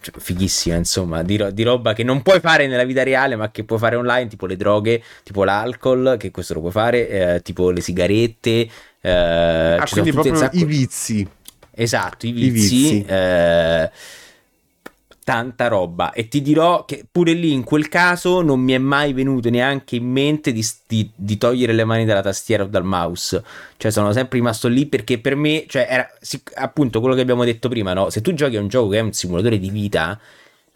cioè, 0.00 0.14
fighissima, 0.18 0.76
insomma, 0.76 1.22
di, 1.22 1.36
ro- 1.36 1.50
di 1.50 1.62
roba 1.62 1.92
che 1.92 2.04
non 2.04 2.22
puoi 2.22 2.38
fare 2.40 2.66
nella 2.68 2.84
vita 2.84 3.02
reale, 3.02 3.34
ma 3.36 3.50
che 3.50 3.64
puoi 3.64 3.78
fare 3.78 3.96
online, 3.96 4.28
tipo 4.28 4.46
le 4.46 4.56
droghe, 4.56 5.02
tipo 5.24 5.42
l'alcol, 5.44 6.16
che 6.18 6.30
questo 6.30 6.54
lo 6.54 6.60
puoi 6.60 6.72
fare, 6.72 7.08
eh, 7.36 7.42
tipo 7.42 7.70
le 7.70 7.80
sigarette. 7.80 8.68
Eh, 9.08 9.76
ah, 9.78 9.86
quindi 9.88 10.12
proprio 10.12 10.34
sacco- 10.34 10.56
i 10.56 10.64
vizi. 10.64 11.28
Esatto, 11.78 12.26
i 12.26 12.30
I 12.30 12.32
vizi. 12.50 12.68
vizi. 12.76 13.04
eh, 13.06 13.90
tanta 15.24 15.66
roba. 15.66 16.12
E 16.12 16.28
ti 16.28 16.40
dirò 16.40 16.84
che 16.84 17.04
pure 17.10 17.32
lì, 17.32 17.52
in 17.52 17.64
quel 17.64 17.88
caso, 17.88 18.42
non 18.42 18.60
mi 18.60 18.72
è 18.72 18.78
mai 18.78 19.12
venuto 19.12 19.50
neanche 19.50 19.96
in 19.96 20.04
mente 20.10 20.52
di, 20.52 20.64
di- 20.86 21.10
di 21.14 21.36
togliere 21.36 21.72
le 21.72 21.84
mani 21.84 22.04
dalla 22.04 22.22
tastiera 22.22 22.62
o 22.62 22.66
dal 22.66 22.84
mouse. 22.84 23.42
Cioè, 23.76 23.90
sono 23.90 24.12
sempre 24.12 24.38
rimasto 24.38 24.68
lì 24.68 24.86
perché 24.86 25.18
per 25.18 25.34
me, 25.34 25.64
cioè, 25.68 25.86
era 25.90 26.08
appunto 26.54 27.00
quello 27.00 27.14
che 27.16 27.20
abbiamo 27.22 27.44
detto 27.44 27.68
prima, 27.68 27.92
no? 27.92 28.08
Se 28.10 28.20
tu 28.20 28.32
giochi 28.34 28.56
a 28.56 28.60
un 28.60 28.68
gioco 28.68 28.88
che 28.90 28.98
è 28.98 29.02
un 29.02 29.12
simulatore 29.12 29.58
di 29.58 29.70
vita. 29.70 30.18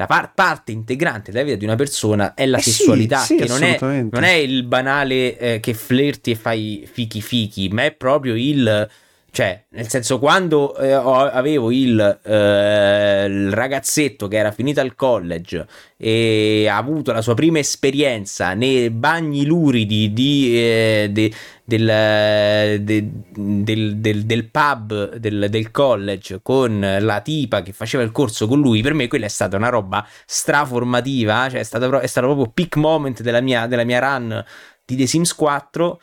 La 0.01 0.07
par- 0.07 0.33
parte 0.35 0.73
integrante 0.73 1.31
della 1.31 1.45
vita 1.45 1.57
di 1.59 1.65
una 1.67 1.77
persona 1.77 2.33
è 2.33 2.47
la 2.47 2.57
Eh 2.57 2.63
sessualità, 2.63 3.19
sì, 3.19 3.37
che 3.37 3.47
non 3.47 3.63
è, 3.63 3.79
non 3.79 4.23
è 4.23 4.33
il 4.33 4.63
banale 4.63 5.37
eh, 5.37 5.61
che 5.61 5.75
flirti 5.75 6.31
e 6.31 6.35
fai 6.37 6.89
fichi 6.91 7.21
fichi, 7.21 7.69
ma 7.69 7.85
è 7.85 7.93
proprio 7.93 8.35
il 8.35 8.89
cioè, 9.33 9.63
nel 9.71 9.89
senso, 9.89 10.19
quando 10.19 10.77
eh, 10.77 10.91
avevo 10.91 11.71
il, 11.71 12.19
eh, 12.25 13.25
il 13.27 13.53
ragazzetto 13.53 14.27
che 14.27 14.37
era 14.37 14.51
finito 14.51 14.81
al 14.81 14.97
college 14.97 15.67
e 15.97 16.67
ha 16.69 16.77
avuto 16.77 17.13
la 17.13 17.23
sua 17.23 17.35
prima 17.35 17.61
esperienza 17.61 18.55
nei 18.55 18.91
bagni 18.91 19.45
luridi 19.45 20.13
di, 20.13 20.57
eh, 20.57 21.09
de- 21.13 21.33
del, 21.77 22.83
de- 22.83 23.09
del- 23.33 23.97
del- 23.99 24.25
del 24.25 24.51
pub 24.51 25.15
del, 25.17 25.47
del 25.49 25.71
college 25.71 26.41
con 26.43 26.81
la 27.01 27.21
tipa 27.21 27.63
che 27.63 27.73
faceva 27.73 28.03
il 28.03 28.11
corso 28.13 28.47
con 28.49 28.61
lui, 28.61 28.83
per 28.83 28.95
me 28.95 29.07
quella 29.09 29.27
è 29.27 29.29
stata 29.29 29.57
una 29.57 29.69
roba 29.69 30.07
straformativa, 30.27 31.49
cioè 31.49 31.61
è, 31.61 31.63
stata 31.65 32.01
è 32.01 32.07
stato 32.07 32.27
proprio 32.27 32.51
peak 32.53 32.77
moment 32.77 33.23
della 33.23 33.41
mia, 33.41 33.67
della 33.67 33.85
mia 33.85 34.01
run 34.01 34.45
di 34.85 34.97
The 34.97 35.07
Sims 35.07 35.35
4 35.35 36.01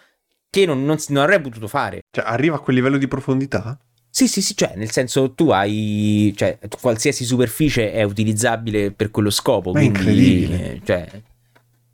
che 0.50 0.66
non, 0.66 0.84
non, 0.86 0.98
non 1.10 1.24
avrei 1.24 1.42
potuto 1.42 1.68
fare. 1.68 2.02
Cioè, 2.10 2.24
arriva 2.26 2.56
a 2.56 2.60
quel 2.60 2.76
livello 2.76 2.98
di 2.98 3.08
profondità? 3.08 3.78
Sì, 4.10 4.28
sì, 4.28 4.42
sì, 4.42 4.56
cioè, 4.56 4.74
nel 4.76 4.90
senso 4.90 5.34
tu 5.34 5.50
hai, 5.50 6.34
cioè, 6.36 6.58
qualsiasi 6.82 7.24
superficie 7.24 7.92
è 7.92 8.02
utilizzabile 8.02 8.92
per 8.92 9.12
quello 9.12 9.30
scopo, 9.30 9.72
Ma 9.74 9.80
è 9.80 9.82
quindi, 9.92 10.00
incredibile. 10.00 10.72
eh, 10.74 10.82
cioè, 10.84 11.08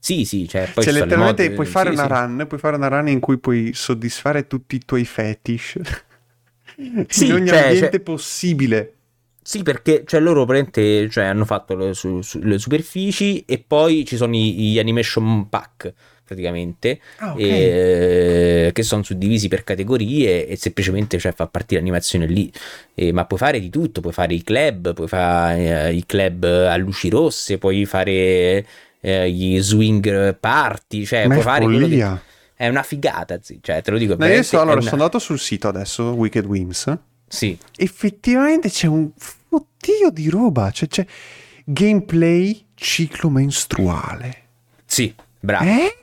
sì, 0.05 0.25
sì, 0.25 0.49
cioè, 0.49 0.67
poi 0.73 0.83
cioè, 0.83 0.91
letteralmente 0.91 1.45
mod- 1.45 1.53
puoi 1.53 1.65
fare 1.65 1.89
sì, 1.89 1.95
una 1.95 2.03
sì. 2.07 2.09
run, 2.13 2.45
puoi 2.47 2.59
fare 2.59 2.75
una 2.75 2.87
run 2.89 3.07
in 3.07 3.21
cui 3.21 3.37
puoi 3.37 3.71
soddisfare 3.73 4.47
tutti 4.47 4.75
i 4.75 4.81
tuoi 4.83 5.05
fetish 5.05 5.79
Sì, 7.07 7.27
in 7.27 7.33
ogni 7.33 7.47
cioè, 7.47 7.59
ambiente 7.59 7.89
cioè- 7.89 7.99
possibile. 8.01 8.93
Sì, 9.41 9.61
perché 9.63 10.03
cioè, 10.05 10.19
loro 10.21 10.45
praticamente 10.45 11.09
cioè, 11.09 11.25
hanno 11.25 11.45
fatto 11.45 11.75
le, 11.75 11.93
su- 11.93 12.21
su- 12.21 12.39
le 12.39 12.57
superfici 12.57 13.43
e 13.45 13.63
poi 13.65 14.05
ci 14.05 14.15
sono 14.17 14.35
i- 14.35 14.71
gli 14.71 14.79
animation 14.79 15.47
pack, 15.49 15.93
praticamente, 16.25 16.99
Ah, 17.17 17.33
ok. 17.33 17.39
e- 17.39 18.69
che 18.73 18.83
sono 18.83 19.03
suddivisi 19.03 19.47
per 19.49 19.63
categorie 19.63 20.47
e 20.47 20.55
semplicemente 20.55 21.17
cioè, 21.19 21.33
fa 21.33 21.47
partire 21.47 21.79
l'animazione 21.81 22.25
lì. 22.25 22.51
E- 22.93 23.11
ma 23.11 23.25
puoi 23.25 23.39
fare 23.39 23.59
di 23.59 23.69
tutto, 23.69 23.99
puoi 24.01 24.13
fare 24.13 24.33
i 24.33 24.43
club, 24.43 24.93
puoi 24.93 25.07
fare 25.07 25.87
eh, 25.89 25.93
i 25.93 26.05
club 26.05 26.43
a 26.45 26.75
luci 26.77 27.09
rosse, 27.09 27.57
puoi 27.57 27.85
fare 27.85 28.65
eh, 29.05 29.29
gli 29.29 29.59
swing 29.61 30.35
party, 30.39 31.05
cioè 31.05 31.27
Ma 31.27 31.33
è 31.35 31.37
puoi 31.37 31.41
fare 31.43 31.63
quello 31.65 31.87
che... 31.87 32.31
È 32.55 32.69
una 32.69 32.83
figata, 32.83 33.39
zi, 33.41 33.59
cioè 33.61 33.81
te 33.81 33.91
lo 33.91 33.97
dico. 33.97 34.15
No, 34.17 34.25
io 34.25 34.41
so- 34.41 34.59
allora, 34.61 34.79
una- 34.79 34.81
sono 34.89 35.01
andato 35.01 35.19
sul 35.19 35.37
sito 35.39 35.67
adesso, 35.67 36.11
Wicked 36.13 36.45
Whims. 36.45 36.97
Sì, 37.27 37.57
Effettivamente 37.75 38.69
c'è 38.69 38.87
un 38.87 39.11
fottio 39.17 40.09
di 40.11 40.29
roba. 40.29 40.71
Cioè, 40.71 40.87
c'è 40.87 41.05
gameplay 41.65 42.65
ciclo 42.75 43.29
menstruale. 43.29 44.37
sì, 44.85 45.13
bravo. 45.39 45.65
Eh? 45.65 45.97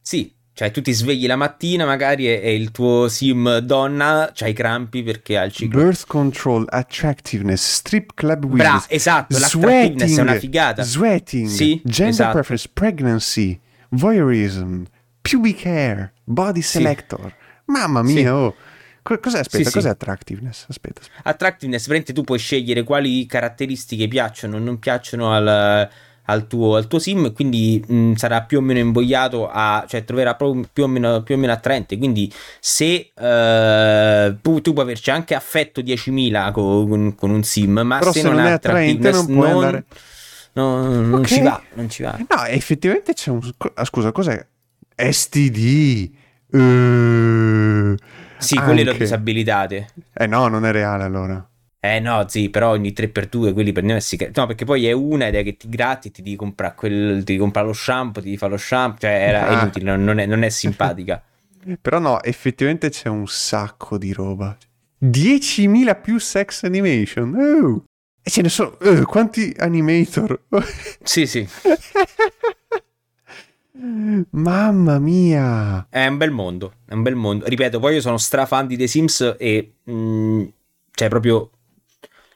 Sì, 0.00 0.32
cioè 0.60 0.70
tu 0.72 0.82
ti 0.82 0.92
svegli 0.92 1.26
la 1.26 1.36
mattina 1.36 1.86
magari 1.86 2.28
e, 2.28 2.54
il 2.54 2.70
tuo 2.70 3.08
sim 3.08 3.60
donna 3.60 4.30
c'ha 4.34 4.46
i 4.46 4.52
crampi 4.52 5.02
perché 5.02 5.38
ha 5.38 5.44
il 5.44 5.52
ciclo. 5.52 5.80
Birth 5.82 6.04
control, 6.06 6.66
attractiveness, 6.68 7.62
strip 7.76 8.10
club 8.12 8.44
Bra, 8.44 8.68
wheels, 8.72 8.84
esatto, 8.90 9.38
l'attractiveness 9.38 10.18
è 10.18 10.20
una 10.20 10.34
figata. 10.34 10.82
sweating, 10.82 11.46
Sì, 11.48 11.80
gender 11.82 12.12
esatto. 12.12 12.32
preference, 12.34 12.68
pregnancy, 12.74 13.58
voyeurism, 13.88 14.82
pubic 15.22 15.64
hair, 15.64 16.12
body 16.24 16.60
Sì. 16.60 16.68
selector. 16.72 17.34
Mamma 17.64 18.02
mia, 18.02 18.14
Sì. 18.16 18.26
oh. 18.26 18.54
Co- 19.02 19.18
Cos'è, 19.18 19.38
aspetta, 19.38 19.64
Sì, 19.64 19.64
sì. 19.64 19.72
cos'è 19.72 19.88
attractiveness? 19.88 20.66
Aspetta, 20.68 21.00
aspetta. 21.00 21.20
Attractiveness, 21.26 21.84
veramente 21.86 22.12
tu 22.12 22.22
puoi 22.22 22.38
scegliere 22.38 22.82
quali 22.82 23.24
caratteristiche 23.24 24.08
piacciono 24.08 24.56
o 24.56 24.58
non 24.58 24.78
piacciono 24.78 25.32
al, 25.32 25.88
al 26.30 26.46
tuo, 26.46 26.76
al 26.76 26.86
tuo 26.86 26.98
sim, 26.98 27.32
quindi 27.32 27.82
mh, 27.86 28.12
sarà 28.14 28.42
più 28.42 28.58
o 28.58 28.60
meno 28.60 28.78
invogliato 28.78 29.48
a, 29.50 29.84
cioè 29.88 30.04
troverà 30.04 30.34
proprio 30.34 30.64
più 30.72 30.84
o 30.84 30.86
meno, 30.86 31.22
più 31.22 31.34
o 31.34 31.38
meno 31.38 31.52
attraente. 31.52 31.98
Quindi 31.98 32.32
se 32.60 33.12
eh, 33.14 34.36
tu, 34.40 34.60
tu 34.60 34.72
puoi 34.72 34.84
averci 34.84 35.10
anche 35.10 35.34
affetto 35.34 35.80
10.000 35.80 36.52
con, 36.52 37.14
con- 37.14 37.30
un 37.30 37.42
sim, 37.42 37.80
ma 37.80 37.98
Però 37.98 38.12
se, 38.12 38.20
se 38.20 38.28
non 38.28 38.38
è 38.40 38.50
attraente 38.50 39.10
non 39.10 39.26
puoi 39.26 39.50
andare- 39.50 39.84
no, 40.52 41.00
non 41.00 41.20
Ok. 41.20 41.26
ci 41.26 41.40
va, 41.42 41.60
non 41.74 41.88
ci 41.88 42.02
va. 42.02 42.16
No, 42.18 42.44
effettivamente 42.46 43.12
c'è 43.12 43.30
un... 43.30 43.40
ah, 43.74 43.84
scusa, 43.84 44.10
cos'è? 44.12 44.44
STD. 44.96 46.10
Eh, 46.52 47.94
Sì, 48.38 48.56
quelle 48.56 48.82
le 48.84 48.96
disabilitate. 48.96 49.88
Eh 50.12 50.26
no, 50.26 50.48
non 50.48 50.64
è 50.64 50.72
reale 50.72 51.04
allora. 51.04 51.46
Eh 51.82 51.98
no, 51.98 52.26
sì, 52.28 52.50
però 52.50 52.70
ogni 52.72 52.92
3x2 52.92 53.54
quelli 53.54 53.72
prendiamo 53.72 53.98
e 53.98 54.02
si... 54.02 54.18
No, 54.34 54.46
perché 54.46 54.66
poi 54.66 54.86
è 54.86 54.92
una 54.92 55.28
ed 55.28 55.34
è 55.34 55.42
che 55.42 55.56
ti 55.56 55.66
gratti 55.70 56.08
e 56.08 56.10
ti 56.10 56.20
devi 56.20 56.36
comprare 56.36 56.74
quel... 56.74 57.24
comprare 57.38 57.66
lo 57.66 57.72
shampoo, 57.72 58.20
ti 58.20 58.26
devi 58.26 58.36
fare 58.36 58.52
lo 58.52 58.58
shampoo, 58.58 58.98
cioè 59.00 59.10
era 59.10 59.46
Ah. 59.48 59.62
inutile, 59.62 59.84
non, 59.86 60.04
non 60.04 60.18
è, 60.18 60.26
non 60.26 60.42
è 60.42 60.50
simpatica. 60.50 61.22
Però 61.80 61.98
no, 61.98 62.22
effettivamente 62.22 62.90
c'è 62.90 63.08
un 63.08 63.26
sacco 63.26 63.96
di 63.96 64.12
roba. 64.12 64.54
10.000 65.02 66.00
più 66.02 66.18
sex 66.18 66.64
animation. 66.64 67.34
Oh. 67.34 67.84
E 68.22 68.28
ce 68.30 68.42
ne 68.42 68.50
sono... 68.50 68.76
Uh, 68.80 69.04
quanti 69.04 69.54
animator? 69.56 70.42
sì, 71.02 71.26
sì. 71.26 71.48
Mamma 74.30 74.98
mia! 74.98 75.86
È 75.88 76.06
un 76.06 76.18
bel 76.18 76.30
mondo, 76.30 76.74
è 76.86 76.92
un 76.92 77.00
bel 77.00 77.14
mondo. 77.14 77.46
Ripeto, 77.46 77.80
poi 77.80 77.94
io 77.94 78.02
sono 78.02 78.18
strafan 78.18 78.66
di 78.66 78.76
The 78.76 78.86
Sims 78.86 79.36
e... 79.38 79.76
Mh, 79.84 79.92
mm, 79.92 80.44
cioè, 80.92 81.08
proprio... 81.08 81.50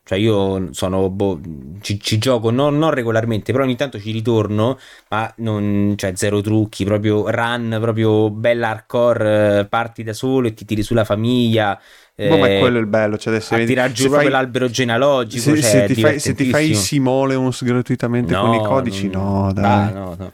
Cioè, 0.04 0.18
io 0.18 0.68
sono... 0.72 1.08
Boh, 1.08 1.40
ci, 1.80 1.98
ci, 1.98 2.18
gioco 2.18 2.50
non, 2.50 2.76
non, 2.76 2.90
regolarmente, 2.90 3.52
però 3.52 3.64
ogni 3.64 3.74
tanto 3.74 3.98
ci 3.98 4.12
ritorno, 4.12 4.78
ma 5.08 5.32
non... 5.38 5.94
Cioè, 5.96 6.12
zero 6.14 6.42
trucchi, 6.42 6.84
proprio 6.84 7.30
run, 7.30 7.78
proprio 7.80 8.30
bella 8.30 8.68
hardcore, 8.68 9.60
eh, 9.60 9.64
parti 9.64 10.02
da 10.02 10.12
solo 10.12 10.48
e 10.48 10.54
ti 10.54 10.66
tiri 10.66 10.82
sulla 10.82 11.04
famiglia. 11.04 11.80
Boh, 12.16 12.36
ma 12.36 12.46
quello 12.46 12.76
è 12.76 12.80
il 12.80 12.86
bello. 12.86 13.16
Cioè 13.16 13.32
adesso 13.32 13.54
a 13.54 13.64
tirar 13.64 13.90
giù 13.92 14.10
fai... 14.10 14.28
l'albero 14.28 14.68
genealogico. 14.68 15.42
Se, 15.42 15.60
cioè, 15.60 15.70
se, 15.70 15.86
ti 15.86 16.00
fai, 16.00 16.20
se, 16.20 16.34
ti 16.34 16.50
fai, 16.50 16.74
Simoleons 16.74 17.64
gratuitamente 17.64 18.34
no, 18.34 18.42
con 18.42 18.54
i 18.54 18.64
codici, 18.64 19.08
non... 19.08 19.46
no, 19.46 19.52
dai. 19.52 19.64
Ah, 19.64 19.90
no, 19.90 20.16
no 20.18 20.32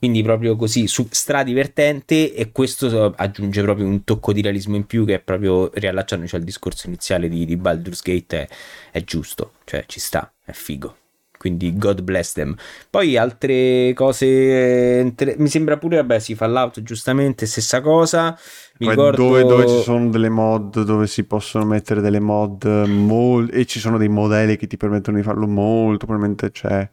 quindi 0.00 0.22
proprio 0.22 0.56
così 0.56 0.86
su, 0.86 1.06
stradivertente 1.10 2.32
e 2.32 2.52
questo 2.52 3.12
aggiunge 3.16 3.60
proprio 3.60 3.86
un 3.86 4.02
tocco 4.02 4.32
di 4.32 4.40
realismo 4.40 4.74
in 4.76 4.86
più 4.86 5.04
che 5.04 5.16
è 5.16 5.18
proprio 5.18 5.70
riallacciandoci 5.74 6.36
al 6.36 6.42
discorso 6.42 6.86
iniziale 6.86 7.28
di, 7.28 7.44
di 7.44 7.58
Baldur's 7.58 8.00
Gate 8.00 8.40
è, 8.40 8.48
è, 8.92 9.04
giusto, 9.04 9.52
cioè 9.64 9.84
ci 9.86 10.00
sta, 10.00 10.32
è 10.42 10.52
figo. 10.52 10.96
Quindi 11.36 11.76
God 11.76 12.00
bless 12.00 12.32
them. 12.32 12.54
Poi 12.88 13.18
altre 13.18 13.92
cose. 13.94 15.14
Mi 15.36 15.48
sembra 15.48 15.76
pure, 15.76 15.96
vabbè, 15.96 16.18
si 16.18 16.34
fa 16.34 16.46
l'auto 16.46 16.82
giustamente, 16.82 17.44
stessa 17.44 17.82
cosa. 17.82 18.38
Mi 18.78 18.88
ricordo... 18.88 19.22
dove, 19.22 19.42
dove, 19.44 19.68
ci 19.68 19.82
sono 19.82 20.08
delle 20.08 20.30
mod, 20.30 20.82
dove 20.82 21.06
si 21.06 21.24
possono 21.24 21.66
mettere 21.66 22.00
delle 22.00 22.20
mod 22.20 22.64
mol- 22.86 23.50
e 23.52 23.66
ci 23.66 23.80
sono 23.80 23.98
dei 23.98 24.08
modelli 24.08 24.56
che 24.56 24.66
ti 24.66 24.78
permettono 24.78 25.18
di 25.18 25.22
farlo 25.22 25.46
molto. 25.46 26.06
Probabilmente 26.06 26.50
c'è 26.50 26.88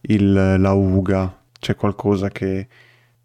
il, 0.00 0.60
la 0.60 0.72
UGA 0.72 1.38
c'è 1.58 1.74
qualcosa 1.74 2.28
che 2.28 2.66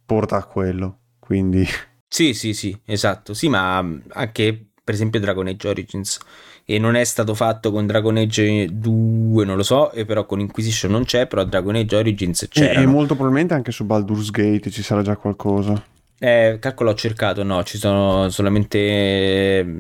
porta 0.06 0.38
a 0.38 0.46
quello. 0.46 1.00
Quindi... 1.20 1.66
Sì, 2.14 2.36
sì, 2.36 2.54
sì, 2.54 2.80
esatto. 2.86 3.34
Sì, 3.34 3.50
ma 3.50 3.82
mm, 3.82 4.02
anche 4.10 4.68
per 4.84 4.94
esempio 4.94 5.20
Dragon 5.20 5.48
Age 5.48 5.68
Origins. 5.68 6.20
E 6.64 6.78
non 6.78 6.94
è 6.94 7.04
stato 7.06 7.34
fatto 7.34 7.72
con 7.72 7.88
Dragon 7.88 8.16
Age 8.18 8.68
2, 8.72 9.46
non 9.46 9.56
lo 9.56 9.64
so, 9.64 9.92
e 9.92 10.06
però 10.06 10.28
con 10.28 10.40
Inquisition 10.40 10.92
non 10.92 11.06
c'è, 11.06 11.26
però 11.26 11.44
Dragon 11.44 11.74
Age 11.74 11.96
Origins 11.96 12.48
c'è. 12.48 12.78
E, 12.78 12.86
molto 12.86 13.16
probabilmente 13.16 13.56
anche 13.56 13.72
su 13.72 13.84
Baldur's 13.86 14.30
Gate 14.30 14.70
ci 14.70 14.84
sarà 14.84 15.02
già 15.02 15.18
qualcosa. 15.18 15.84
Eh, 16.20 16.58
calcolo 16.60 16.92
ho 16.92 16.94
cercato, 16.94 17.42
no, 17.42 17.64
ci 17.64 17.80
sono 17.80 18.30
solamente 18.30 19.64
mm, 19.64 19.80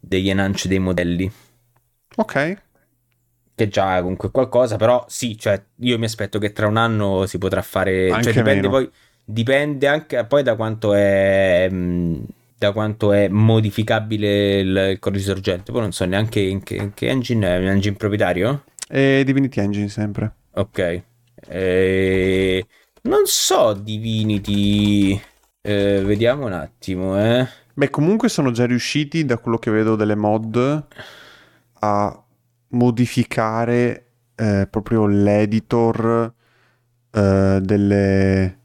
degli 0.00 0.30
enance 0.30 0.68
dei 0.68 0.78
modelli. 0.78 1.30
Ok 2.16 2.70
che 3.54 3.68
già 3.68 4.00
comunque 4.00 4.30
qualcosa, 4.30 4.76
però 4.76 5.04
sì, 5.08 5.36
cioè 5.38 5.62
io 5.80 5.98
mi 5.98 6.04
aspetto 6.04 6.38
che 6.38 6.52
tra 6.52 6.66
un 6.66 6.76
anno 6.76 7.26
si 7.26 7.38
potrà 7.38 7.62
fare, 7.62 8.08
cioè, 8.08 8.16
anche 8.16 8.32
cioè 8.32 8.42
dipende 8.42 8.68
meno. 8.68 8.70
poi 8.70 8.90
dipende 9.24 9.86
anche 9.86 10.24
poi 10.24 10.42
da 10.42 10.56
quanto 10.56 10.94
è 10.94 11.68
mm, 11.70 12.22
da 12.62 12.72
quanto 12.72 13.12
è 13.12 13.28
modificabile 13.28 14.60
il, 14.60 14.88
il 14.92 14.98
codice 15.00 15.24
sorgente. 15.24 15.72
Poi 15.72 15.80
non 15.80 15.92
so 15.92 16.04
neanche 16.04 16.40
in 16.40 16.62
che, 16.62 16.76
in 16.76 16.94
che 16.94 17.08
engine 17.08 17.46
è, 17.46 17.58
un 17.58 17.66
engine 17.66 17.96
proprietario? 17.96 18.64
È 18.86 19.22
Divinity 19.24 19.60
Engine 19.60 19.88
sempre. 19.88 20.32
Ok. 20.52 21.02
E... 21.48 22.66
Non 23.02 23.22
so 23.24 23.72
Divinity 23.72 25.20
eh, 25.60 26.02
vediamo 26.04 26.46
un 26.46 26.52
attimo, 26.52 27.18
eh. 27.20 27.48
Beh, 27.74 27.90
comunque 27.90 28.28
sono 28.28 28.52
già 28.52 28.64
riusciti 28.64 29.24
da 29.24 29.38
quello 29.38 29.58
che 29.58 29.70
vedo 29.70 29.96
delle 29.96 30.14
mod 30.14 30.86
a 31.80 32.21
modificare 32.72 34.06
eh, 34.34 34.66
proprio 34.70 35.06
l'editor 35.06 36.32
eh, 37.10 37.58
delle, 37.62 38.58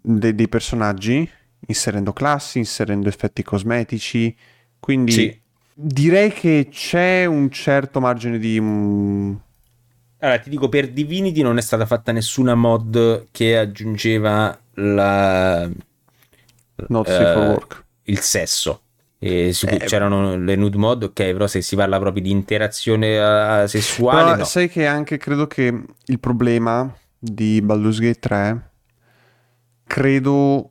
de, 0.00 0.34
dei 0.34 0.48
personaggi, 0.48 1.28
inserendo 1.66 2.12
classi, 2.12 2.58
inserendo 2.58 3.08
effetti 3.08 3.42
cosmetici. 3.42 4.36
Quindi 4.78 5.12
sì. 5.12 5.40
direi 5.72 6.32
che 6.32 6.68
c'è 6.70 7.24
un 7.24 7.50
certo 7.50 8.00
margine 8.00 8.38
di... 8.38 8.58
Um... 8.58 9.40
Allora, 10.18 10.38
ti 10.38 10.50
dico, 10.50 10.68
per 10.68 10.90
Divinity 10.90 11.42
non 11.42 11.58
è 11.58 11.62
stata 11.62 11.86
fatta 11.86 12.12
nessuna 12.12 12.54
mod 12.54 13.28
che 13.30 13.58
aggiungeva 13.58 14.58
la... 14.74 15.68
Not 16.88 17.08
uh, 17.08 17.10
for 17.10 17.36
work. 17.36 17.84
Il 18.04 18.20
sesso. 18.20 18.82
E 19.18 19.52
su 19.52 19.66
eh, 19.66 19.78
c'erano 19.78 20.36
le 20.36 20.56
nude 20.56 20.76
mod, 20.76 21.02
ok, 21.04 21.14
però 21.32 21.46
se 21.46 21.62
si 21.62 21.74
parla 21.74 21.98
proprio 21.98 22.22
di 22.22 22.30
interazione 22.30 23.18
uh, 23.18 23.66
sessuale. 23.66 24.36
No. 24.36 24.44
sai 24.44 24.68
che 24.68 24.86
anche 24.86 25.16
credo 25.16 25.46
che 25.46 25.82
il 26.04 26.20
problema 26.20 26.94
di 27.18 27.60
Baldur's 27.62 27.98
Gate 27.98 28.18
3 28.18 28.70
credo 29.86 30.70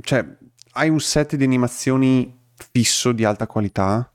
cioè 0.00 0.24
hai 0.72 0.88
un 0.88 1.00
set 1.00 1.36
di 1.36 1.44
animazioni 1.44 2.40
fisso 2.70 3.12
di 3.12 3.24
alta 3.24 3.46
qualità 3.46 4.10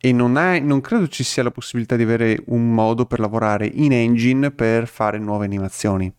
e 0.00 0.12
non, 0.12 0.36
hai, 0.36 0.62
non 0.62 0.80
credo 0.80 1.08
ci 1.08 1.24
sia 1.24 1.42
la 1.42 1.50
possibilità 1.50 1.96
di 1.96 2.02
avere 2.02 2.42
un 2.46 2.72
modo 2.72 3.06
per 3.06 3.18
lavorare 3.18 3.66
in 3.66 3.92
engine 3.92 4.50
per 4.50 4.86
fare 4.86 5.18
nuove 5.18 5.44
animazioni. 5.44 6.12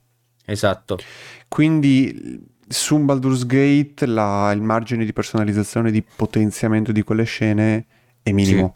Esatto. 0.45 0.97
Quindi 1.47 2.57
su 2.69 2.95
un 2.95 3.05
Baldur's 3.05 3.45
Gate 3.47 4.05
la, 4.05 4.51
il 4.53 4.61
margine 4.61 5.03
di 5.03 5.11
personalizzazione, 5.11 5.89
di 5.89 6.03
potenziamento 6.03 6.91
di 6.91 7.01
quelle 7.01 7.23
scene 7.23 7.85
è 8.21 8.31
minimo. 8.31 8.75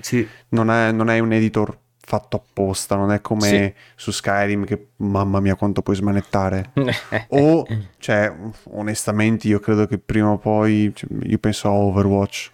Sì. 0.00 0.18
sì. 0.18 0.28
Non, 0.48 0.70
è, 0.70 0.90
non, 0.90 1.08
è, 1.08 1.20
un 1.20 1.32
editor 1.32 1.78
fatto 2.00 2.36
apposta, 2.36 2.96
non 2.96 3.12
è 3.12 3.20
come 3.20 3.48
sì. 3.48 3.72
su 3.94 4.10
Skyrim 4.10 4.64
che 4.64 4.88
mamma 4.96 5.38
mia 5.38 5.54
quanto 5.54 5.82
puoi 5.82 5.94
smanettare. 5.94 6.72
o, 7.30 7.64
cioè, 7.98 8.34
onestamente 8.70 9.46
io 9.46 9.60
credo 9.60 9.86
che 9.86 9.98
prima 9.98 10.30
o 10.30 10.38
poi, 10.38 10.90
cioè, 10.92 11.08
io 11.22 11.38
penso 11.38 11.68
a 11.68 11.72
Overwatch. 11.72 12.50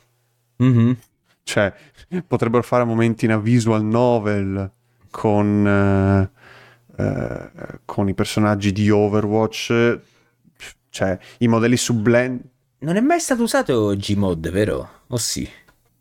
Mm-hmm. 0.63 0.93
Cioè, 1.45 1.73
potrebbero 2.27 2.63
fare 2.63 2.85
momenti 2.85 3.25
in 3.25 3.33
a 3.33 3.39
visual 3.39 3.83
novel 3.83 4.71
con... 5.11 6.29
Uh, 6.31 6.43
Uh, 6.97 7.51
con 7.85 8.09
i 8.09 8.15
personaggi 8.15 8.71
di 8.71 8.89
Overwatch 8.89 9.99
cioè, 10.95 11.19
i 11.39 11.49
modelli 11.49 11.77
su 11.77 11.93
Blend... 11.95 12.41
Non 12.79 12.95
è 12.95 13.01
mai 13.01 13.19
stato 13.19 13.43
usato 13.43 13.97
Gmod, 13.97 14.49
vero? 14.51 14.89
O 15.09 15.17
sì? 15.17 15.49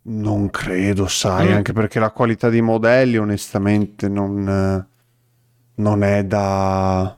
Non 0.04 0.52
credo, 0.52 1.08
sai, 1.08 1.50
mm. 1.50 1.54
anche 1.54 1.74
perché 1.74 2.00
la 2.00 2.12
qualità 2.12 2.50
dei 2.50 2.62
modelli 2.62 3.18
onestamente 3.18 4.08
non, 4.08 4.86
non 5.74 6.04
è 6.04 6.24
da, 6.26 7.18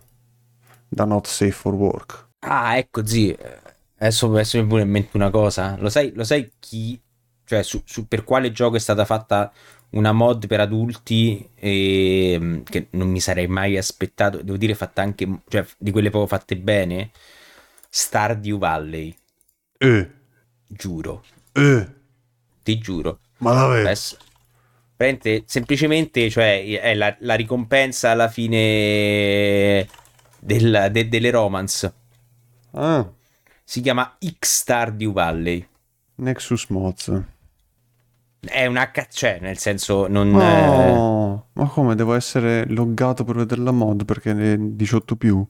da 0.88 1.04
not 1.04 1.28
safe 1.28 1.52
for 1.52 1.74
work. 1.74 2.28
Ah, 2.40 2.78
ecco, 2.78 3.06
zi, 3.06 3.36
adesso, 3.98 4.28
adesso 4.28 4.58
mi 4.58 4.68
viene 4.68 4.84
in 4.84 4.90
mente 4.92 5.18
una 5.18 5.30
cosa. 5.30 5.76
Lo 5.78 5.90
sai, 5.90 6.14
lo 6.16 6.24
sai 6.24 6.50
chi, 6.58 6.98
cioè 7.44 7.62
su, 7.62 7.82
su, 7.84 8.08
per 8.08 8.24
quale 8.24 8.54
gioco 8.54 8.78
è 8.78 8.80
stata 8.80 9.04
fatta 9.04 9.52
una 9.90 10.14
mod 10.14 10.48
per 10.48 10.62
adulti 10.62 11.50
e, 11.56 12.62
che 12.64 12.88
non 12.92 13.10
mi 13.10 13.20
sarei 13.20 13.48
mai 13.48 13.76
aspettato, 13.76 14.42
devo 14.42 14.56
dire 14.56 14.76
fatta 14.76 15.02
anche, 15.02 15.42
cioè 15.50 15.66
di 15.78 15.92
quelle 15.92 16.10
proprio 16.10 16.38
fatte 16.38 16.56
bene? 16.56 17.12
Stardew 17.98 18.58
Valley. 18.58 19.16
Eh. 19.78 20.12
Giuro. 20.68 21.24
Eh. 21.54 21.88
Ti 22.62 22.78
giuro. 22.78 23.20
Ma 23.38 23.54
davvero? 23.54 23.84
Adesso, 23.84 24.18
semplicemente, 25.46 26.30
cioè, 26.30 26.82
è 26.82 26.93
la, 26.93 27.16
la 27.20 27.36
ricompensa 27.36 28.12
alla 28.12 28.28
fine 28.28 29.88
del, 30.38 30.89
de, 30.91 31.08
delle 31.08 31.30
romance. 31.32 31.93
Ah. 32.72 33.10
Si 33.64 33.80
chiama 33.80 34.18
X 34.20 34.36
Stardew 34.41 35.14
Valley. 35.14 35.66
Nexus 36.16 36.66
Mods. 36.68 37.22
È 38.41 38.66
un 38.66 38.76
H, 38.76 39.08
cioè, 39.10 39.39
nel 39.39 39.58
senso, 39.58 40.08
non... 40.08 40.32
No, 40.32 41.48
ma 41.54 41.68
come, 41.70 41.96
devo 41.96 42.14
essere 42.14 42.66
loggato 42.68 43.24
per 43.24 43.38
vedere 43.38 43.62
la 43.62 43.72
mod 43.72 44.04
perché 44.04 44.32
è 44.32 44.58
18 44.58 45.16
più? 45.16 45.48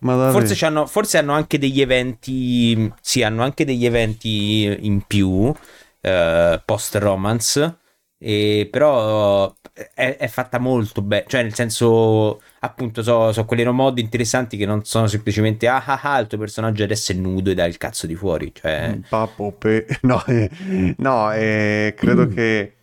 Forse, 0.00 0.64
hanno, 0.64 0.86
forse, 0.86 1.18
hanno, 1.18 1.32
anche 1.32 1.58
degli 1.58 1.80
eventi. 1.80 2.92
Sì, 3.00 3.22
hanno 3.22 3.42
anche 3.42 3.64
degli 3.64 3.86
eventi 3.86 4.76
in 4.80 5.02
più. 5.06 5.52
Eh, 6.00 6.62
post 6.64 6.94
romance. 6.96 7.78
E, 8.20 8.68
però 8.68 9.54
è, 9.94 10.16
è, 10.16 10.26
fatta 10.28 10.58
molto 10.58 11.02
bene. 11.02 11.24
Cioè, 11.28 11.42
nel 11.42 11.54
senso, 11.54 12.40
appunto, 12.60 13.02
so, 13.02 13.32
so 13.32 13.44
quelle 13.44 13.68
mod 13.70 13.98
interessanti 13.98 14.56
che 14.56 14.66
non 14.66 14.84
sono 14.84 15.06
semplicemente 15.06 15.68
ah 15.68 15.84
ah 15.84 16.00
ah, 16.02 16.18
il 16.18 16.26
tuo 16.26 16.38
personaggio 16.38 16.82
adesso 16.82 17.12
è 17.12 17.14
nudo 17.14 17.50
e 17.50 17.54
dà 17.54 17.64
il 17.64 17.76
cazzo 17.76 18.06
di 18.06 18.16
fuori. 18.16 18.52
Cioè... 18.52 18.98
Papo, 19.08 19.52
pe... 19.52 19.86
no, 20.02 20.24
eh, 20.26 20.50
no 20.98 21.32
eh, 21.32 21.94
credo 21.96 22.26
mm. 22.26 22.34
che 22.34 22.77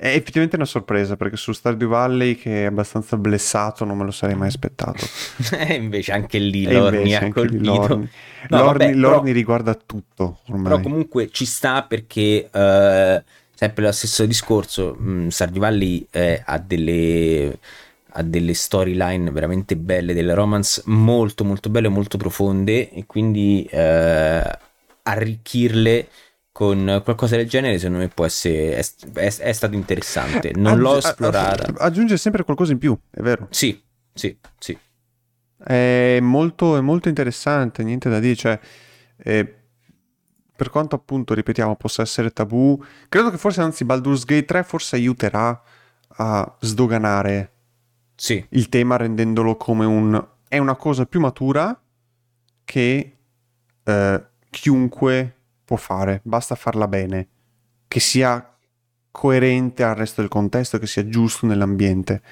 è 0.00 0.14
effettivamente 0.14 0.54
una 0.54 0.64
sorpresa 0.64 1.16
perché 1.16 1.36
su 1.36 1.50
Stardew 1.50 1.88
Valley 1.88 2.36
che 2.36 2.62
è 2.62 2.66
abbastanza 2.66 3.16
blessato 3.16 3.84
non 3.84 3.98
me 3.98 4.04
lo 4.04 4.12
sarei 4.12 4.36
mai 4.36 4.46
aspettato. 4.46 5.04
e 5.58 5.74
invece 5.74 6.12
anche 6.12 6.38
lì 6.38 6.70
Lorni 6.70 7.16
ha 7.16 7.28
colpito. 7.32 7.64
Lorni, 7.64 8.08
no, 8.48 8.58
Lorni, 8.58 8.84
vabbè, 8.84 8.94
Lorni 8.94 9.22
però, 9.22 9.32
riguarda 9.32 9.74
tutto 9.74 10.38
ormai. 10.50 10.62
Però 10.62 10.80
comunque 10.80 11.30
ci 11.32 11.44
sta 11.44 11.82
perché 11.82 12.48
uh, 12.48 13.22
sempre 13.52 13.84
lo 13.84 13.90
stesso 13.90 14.24
discorso, 14.24 14.94
mh, 14.96 15.10
mm, 15.10 15.26
Stardew 15.28 15.60
Valley 15.60 16.06
eh, 16.12 16.42
ha 16.44 16.58
delle 16.58 17.58
ha 18.12 18.22
delle 18.22 18.54
storyline 18.54 19.32
veramente 19.32 19.76
belle, 19.76 20.14
delle 20.14 20.32
romance 20.32 20.80
molto 20.86 21.42
molto 21.42 21.70
belle, 21.70 21.88
molto 21.88 22.18
profonde 22.18 22.92
e 22.92 23.04
quindi 23.04 23.68
eh, 23.68 24.58
arricchirle 25.02 26.08
con 26.58 27.02
qualcosa 27.04 27.36
del 27.36 27.48
genere 27.48 27.78
secondo 27.78 27.98
me 27.98 28.08
può 28.08 28.24
essere 28.24 28.74
è, 28.74 28.84
è, 29.12 29.32
è 29.36 29.52
stato 29.52 29.76
interessante. 29.76 30.50
Non 30.56 30.72
Aggi- 30.72 30.80
l'ho 30.80 30.96
esplorata 30.96 31.72
aggiunge 31.78 32.16
sempre 32.16 32.42
qualcosa 32.42 32.72
in 32.72 32.78
più 32.78 32.98
è 33.12 33.20
vero? 33.20 33.46
Sì 33.50 33.80
sì 34.12 34.36
sì. 34.58 34.76
È 35.56 36.18
molto, 36.20 36.76
è 36.76 36.80
molto 36.80 37.08
interessante 37.08 37.84
niente 37.84 38.10
da 38.10 38.18
dire 38.18 38.34
cioè 38.34 38.58
eh, 39.18 39.54
per 40.56 40.70
quanto 40.70 40.96
appunto 40.96 41.32
ripetiamo 41.32 41.76
possa 41.76 42.02
essere 42.02 42.32
tabù 42.32 42.82
credo 43.08 43.30
che 43.30 43.38
forse 43.38 43.60
anzi 43.60 43.84
Baldur's 43.84 44.24
Gate 44.24 44.44
3 44.44 44.64
forse 44.64 44.96
aiuterà 44.96 45.62
a 46.08 46.56
sdoganare 46.58 47.52
sì. 48.16 48.44
il 48.48 48.68
tema 48.68 48.96
rendendolo 48.96 49.56
come 49.56 49.84
un... 49.84 50.26
è 50.48 50.58
una 50.58 50.74
cosa 50.74 51.06
più 51.06 51.20
matura 51.20 51.80
che 52.64 53.16
eh, 53.84 54.26
chiunque 54.50 55.37
può 55.68 55.76
fare, 55.76 56.22
basta 56.24 56.54
farla 56.54 56.88
bene, 56.88 57.28
che 57.88 58.00
sia 58.00 58.56
coerente 59.10 59.82
al 59.82 59.96
resto 59.96 60.22
del 60.22 60.30
contesto, 60.30 60.78
che 60.78 60.86
sia 60.86 61.06
giusto 61.06 61.44
nell'ambiente. 61.44 62.22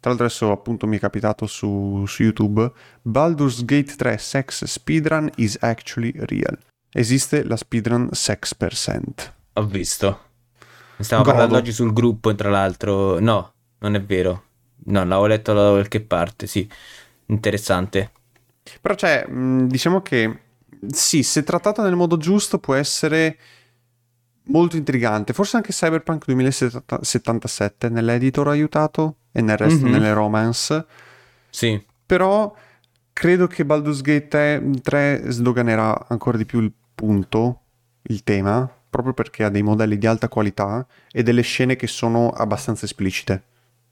Tra 0.00 0.10
l'altro 0.10 0.26
adesso 0.26 0.50
appunto 0.50 0.88
mi 0.88 0.96
è 0.96 0.98
capitato 0.98 1.46
su, 1.46 2.04
su 2.06 2.24
YouTube, 2.24 2.68
Baldur's 3.02 3.64
Gate 3.64 3.94
3 3.94 4.18
Sex 4.18 4.64
Speedrun 4.64 5.30
is 5.36 5.56
actually 5.60 6.12
real. 6.16 6.58
Esiste 6.90 7.44
la 7.44 7.56
speedrun 7.56 8.08
sex 8.10 8.52
percent. 8.56 9.32
Ho 9.52 9.64
visto. 9.64 10.20
Stiamo 10.98 11.22
Godo. 11.22 11.36
parlando 11.36 11.58
oggi 11.58 11.70
sul 11.70 11.92
gruppo, 11.92 12.34
tra 12.34 12.50
l'altro. 12.50 13.20
No, 13.20 13.52
non 13.78 13.94
è 13.94 14.02
vero. 14.02 14.42
No, 14.86 15.04
l'avevo 15.04 15.26
letto 15.26 15.54
da 15.54 15.70
qualche 15.70 16.00
parte, 16.00 16.48
sì. 16.48 16.68
Interessante. 17.26 18.10
Però 18.80 18.94
cioè, 18.94 19.24
diciamo 19.28 20.02
che 20.02 20.45
sì, 20.88 21.22
se 21.22 21.42
trattata 21.42 21.82
nel 21.82 21.96
modo 21.96 22.16
giusto 22.16 22.58
può 22.58 22.74
essere 22.74 23.38
molto 24.44 24.76
intrigante. 24.76 25.32
Forse 25.32 25.56
anche 25.56 25.72
Cyberpunk 25.72 26.24
2077 26.26 27.88
nell'editor 27.88 28.48
ha 28.48 28.52
aiutato 28.52 29.16
e 29.32 29.40
nel 29.40 29.56
resto 29.56 29.84
mm-hmm. 29.84 29.92
nelle 29.92 30.12
romance. 30.12 30.86
Sì. 31.50 31.82
Però 32.04 32.54
credo 33.12 33.46
che 33.46 33.64
Baldur's 33.64 34.02
Gate 34.02 34.70
3 34.82 35.22
sdoganerà 35.26 36.06
ancora 36.08 36.36
di 36.36 36.44
più 36.44 36.60
il 36.60 36.72
punto, 36.94 37.60
il 38.02 38.22
tema, 38.22 38.70
proprio 38.88 39.14
perché 39.14 39.44
ha 39.44 39.48
dei 39.48 39.62
modelli 39.62 39.98
di 39.98 40.06
alta 40.06 40.28
qualità 40.28 40.86
e 41.10 41.22
delle 41.22 41.42
scene 41.42 41.76
che 41.76 41.86
sono 41.86 42.30
abbastanza 42.30 42.84
esplicite. 42.84 43.44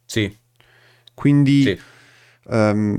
Sì. 0.05 0.35
Quindi 1.15 1.63
sì. 1.63 1.81
Um, 2.45 2.97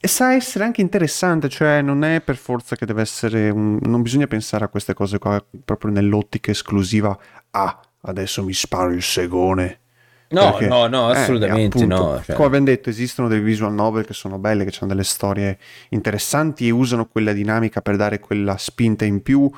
sa 0.00 0.32
essere 0.32 0.64
anche 0.64 0.80
interessante, 0.80 1.48
cioè 1.48 1.82
non 1.82 2.04
è 2.04 2.20
per 2.20 2.36
forza 2.36 2.76
che 2.76 2.86
deve 2.86 3.02
essere 3.02 3.50
un... 3.50 3.78
non 3.82 4.02
bisogna 4.02 4.26
pensare 4.26 4.64
a 4.64 4.68
queste 4.68 4.94
cose 4.94 5.18
qua 5.18 5.42
proprio 5.64 5.90
nell'ottica 5.90 6.50
esclusiva, 6.50 7.16
ah, 7.50 7.80
adesso 8.02 8.42
mi 8.44 8.52
sparo 8.52 8.92
il 8.92 9.02
segone. 9.02 9.80
No, 10.28 10.50
Perché, 10.52 10.66
no, 10.66 10.86
no, 10.86 11.12
eh, 11.12 11.16
assolutamente 11.16 11.78
eh, 11.78 11.82
appunto, 11.82 12.12
no. 12.12 12.22
Cioè... 12.22 12.34
Come 12.34 12.46
abbiamo 12.46 12.66
detto, 12.66 12.88
esistono 12.90 13.28
dei 13.28 13.40
visual 13.40 13.72
novel 13.72 14.04
che 14.04 14.14
sono 14.14 14.38
belle, 14.38 14.64
che 14.64 14.76
hanno 14.80 14.90
delle 14.90 15.04
storie 15.04 15.58
interessanti 15.90 16.66
e 16.66 16.70
usano 16.70 17.06
quella 17.06 17.32
dinamica 17.32 17.80
per 17.80 17.96
dare 17.96 18.18
quella 18.18 18.56
spinta 18.56 19.04
in 19.04 19.22
più 19.22 19.50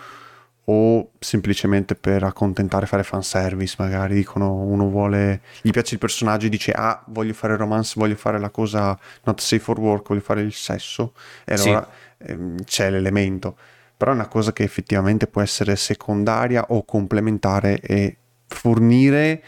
o 0.69 1.12
semplicemente 1.21 1.95
per 1.95 2.25
accontentare, 2.25 2.87
fare 2.87 3.05
fanservice, 3.05 3.77
magari 3.79 4.17
dicono 4.17 4.53
uno 4.53 4.89
vuole, 4.89 5.43
gli 5.62 5.71
piace 5.71 5.95
il 5.95 6.01
personaggio 6.01 6.47
e 6.47 6.49
dice 6.49 6.73
ah 6.73 7.05
voglio 7.07 7.35
fare 7.35 7.57
romance, 7.57 7.95
voglio 7.97 8.17
fare 8.17 8.41
la 8.41 8.51
cosa 8.51 8.99
not 9.25 9.41
safe 9.41 9.62
for 9.62 9.79
work, 9.79 10.09
voglio 10.09 10.21
fare 10.21 10.41
il 10.41 10.53
sesso 10.53 11.14
e 11.45 11.55
allora 11.55 11.89
sì. 12.19 12.33
ehm, 12.33 12.64
c'è 12.64 12.91
l'elemento, 12.91 13.57
però 13.97 14.11
è 14.11 14.14
una 14.14 14.27
cosa 14.27 14.53
che 14.53 14.64
effettivamente 14.64 15.29
può 15.29 15.41
essere 15.41 15.77
secondaria 15.77 16.64
o 16.69 16.85
complementare 16.85 17.79
e 17.81 18.17
fornire 18.49 19.43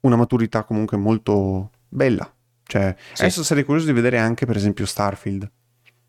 una 0.00 0.16
maturità 0.16 0.64
comunque 0.64 0.96
molto 0.96 1.70
bella. 1.88 2.28
Cioè, 2.64 2.94
sì. 3.12 3.22
adesso 3.22 3.44
sarei 3.44 3.62
curioso 3.62 3.86
di 3.86 3.92
vedere 3.92 4.18
anche 4.18 4.46
per 4.46 4.56
esempio 4.56 4.84
Starfield. 4.84 5.48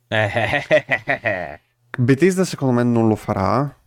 Bethesda 1.98 2.44
secondo 2.44 2.74
me 2.74 2.84
non 2.84 3.08
lo 3.08 3.16
farà 3.16 3.79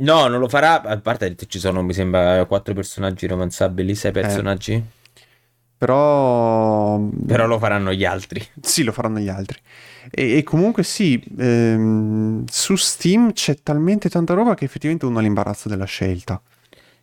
No, 0.00 0.28
non 0.28 0.38
lo 0.40 0.48
farà. 0.48 0.82
A 0.82 0.98
parte 0.98 1.34
ci 1.48 1.58
sono, 1.58 1.82
mi 1.82 1.92
sembra, 1.92 2.44
quattro 2.46 2.74
personaggi 2.74 3.26
romanzabili, 3.26 3.94
sei 3.94 4.10
eh. 4.10 4.14
personaggi. 4.14 4.72
Eh. 4.72 4.82
Però... 5.76 6.98
Però 7.26 7.46
lo 7.46 7.58
faranno 7.58 7.92
gli 7.92 8.04
altri. 8.04 8.46
Sì, 8.60 8.82
lo 8.82 8.92
faranno 8.92 9.18
gli 9.18 9.28
altri. 9.28 9.58
E, 10.10 10.36
e 10.36 10.42
comunque 10.42 10.82
sì, 10.82 11.22
ehm, 11.38 12.44
su 12.46 12.76
Steam 12.76 13.32
c'è 13.32 13.62
talmente 13.62 14.10
tanta 14.10 14.34
roba 14.34 14.54
che 14.54 14.66
effettivamente 14.66 15.06
uno 15.06 15.18
ha 15.18 15.22
l'imbarazzo 15.22 15.68
della 15.68 15.86
scelta. 15.86 16.40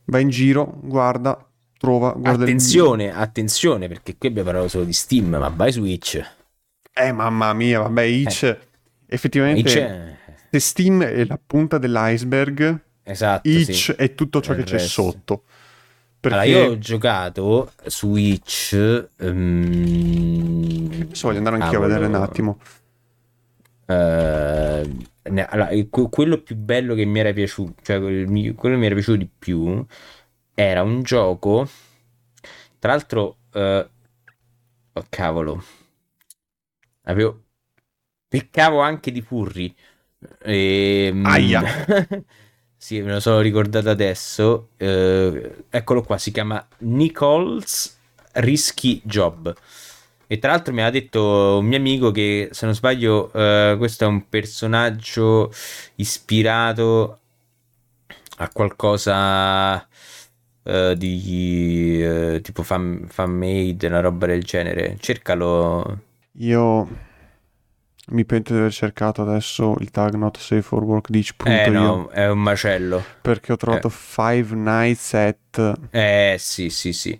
Va 0.05 0.19
in 0.19 0.29
giro, 0.29 0.79
guarda, 0.83 1.43
trova, 1.77 2.13
guarda 2.13 2.43
Attenzione, 2.43 3.05
il... 3.05 3.13
attenzione, 3.15 3.87
perché 3.87 4.15
qui 4.17 4.29
abbiamo 4.29 4.49
parlato 4.49 4.69
solo 4.69 4.85
di 4.85 4.93
Steam, 4.93 5.35
ma 5.35 5.49
vai 5.49 5.71
su 5.71 5.83
Itch. 5.83 6.21
Eh, 6.93 7.11
mamma 7.11 7.53
mia, 7.53 7.81
vabbè, 7.81 8.01
Itch... 8.03 8.43
Eh. 8.43 8.59
Effettivamente... 9.07 9.59
Itch... 9.59 10.15
Se 10.49 10.59
Steam 10.59 11.03
è 11.03 11.25
la 11.25 11.39
punta 11.43 11.77
dell'iceberg, 11.77 12.79
Esatto. 13.09 13.47
Itch 13.47 13.73
sì. 13.73 13.91
è 13.93 14.13
tutto 14.15 14.41
ciò 14.41 14.53
che 14.53 14.63
c'è 14.63 14.79
sotto. 14.79 15.43
Perché... 16.19 16.37
Allora, 16.37 16.65
io 16.65 16.71
ho 16.71 16.77
giocato 16.77 17.71
su 17.85 18.15
Itch. 18.15 19.07
Um... 19.19 20.89
Adesso 21.03 21.27
voglio 21.27 21.37
andare 21.37 21.55
anch'io 21.55 21.79
ah, 21.79 21.83
a 21.83 21.87
vedere 21.87 22.05
un 22.05 22.15
attimo. 22.15 22.59
Uh, 23.85 25.05
ne, 25.29 25.45
allora, 25.47 25.69
quello 26.09 26.41
più 26.41 26.57
bello 26.57 26.95
che 26.95 27.05
mi 27.05 27.19
era 27.19 27.31
piaciuto, 27.31 27.81
cioè 27.81 27.97
quello 27.97 28.25
che 28.53 28.75
mi 28.75 28.85
era 28.85 28.95
piaciuto 28.95 29.17
di 29.17 29.29
più, 29.39 29.85
era 30.53 30.83
un 30.83 31.01
gioco. 31.01 31.69
Tra 32.77 32.91
l'altro, 32.91 33.37
uh, 33.53 33.87
oh 34.91 35.05
cavolo, 35.07 35.63
avevo. 37.03 37.43
Peccavo 38.27 38.81
anche 38.81 39.11
di 39.11 39.21
furri. 39.21 39.73
E, 40.43 41.05
ehm, 41.09 41.25
Aia. 41.25 41.63
Sì, 42.77 43.01
me 43.01 43.11
lo 43.13 43.19
sono 43.19 43.39
ricordato 43.41 43.89
adesso. 43.89 44.69
Eh, 44.77 45.65
eccolo 45.69 46.03
qua, 46.03 46.17
si 46.17 46.31
chiama 46.31 46.65
Nichols 46.79 47.97
Risky 48.33 49.01
Job. 49.03 49.53
E 50.27 50.39
tra 50.39 50.51
l'altro 50.51 50.73
mi 50.73 50.83
ha 50.83 50.89
detto 50.89 51.57
un 51.59 51.65
mio 51.65 51.77
amico 51.77 52.11
che, 52.11 52.49
se 52.51 52.65
non 52.65 52.75
sbaglio, 52.75 53.31
eh, 53.33 53.75
questo 53.77 54.03
è 54.03 54.07
un 54.07 54.27
personaggio 54.29 55.51
ispirato 55.95 57.19
a 58.37 58.49
qualcosa 58.49 59.87
eh, 60.63 60.95
di 60.97 62.01
eh, 62.03 62.41
tipo 62.43 62.61
fan, 62.63 63.07
made, 63.27 63.87
una 63.87 64.01
roba 64.01 64.27
del 64.27 64.43
genere. 64.43 64.97
Cercalo. 64.99 66.01
Io 66.39 66.87
mi 68.09 68.25
pento 68.25 68.53
di 68.53 68.59
aver 68.59 68.71
cercato 68.71 69.21
adesso 69.21 69.75
il 69.79 69.91
tag 69.91 70.13
not 70.13 70.37
safe 70.37 70.61
for 70.61 70.83
work 70.83 71.09
di 71.09 71.25
Eh 71.45 71.69
no, 71.69 72.09
è 72.09 72.29
un 72.29 72.39
macello. 72.39 73.03
Perché 73.21 73.51
ho 73.51 73.57
trovato 73.57 73.87
eh. 73.87 73.91
Five 73.91 74.55
Nights 74.55 75.13
at... 75.13 75.79
Eh 75.89 76.35
sì, 76.39 76.69
sì, 76.69 76.93
sì. 76.93 77.19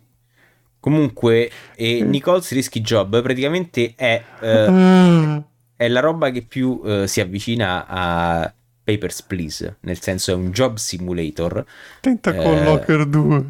Comunque, 0.79 1.51
e 1.75 2.01
Nicole's 2.01 2.51
Risky 2.51 2.79
Job 2.79 3.21
praticamente 3.21 3.93
è, 3.95 4.23
eh, 4.39 5.43
è 5.75 5.88
la 5.89 5.99
roba 5.99 6.29
che 6.29 6.43
più 6.43 6.81
eh, 6.85 7.07
si 7.07 7.19
avvicina 7.19 7.85
a 7.88 8.53
Papers, 8.83 9.23
Please. 9.23 9.77
Nel 9.81 9.99
senso 9.99 10.31
è 10.31 10.35
un 10.35 10.51
job 10.51 10.77
simulator. 10.77 11.65
Tenta 11.99 12.33
con 12.33 12.57
eh, 12.57 12.63
Locker 12.63 13.05
2. 13.05 13.45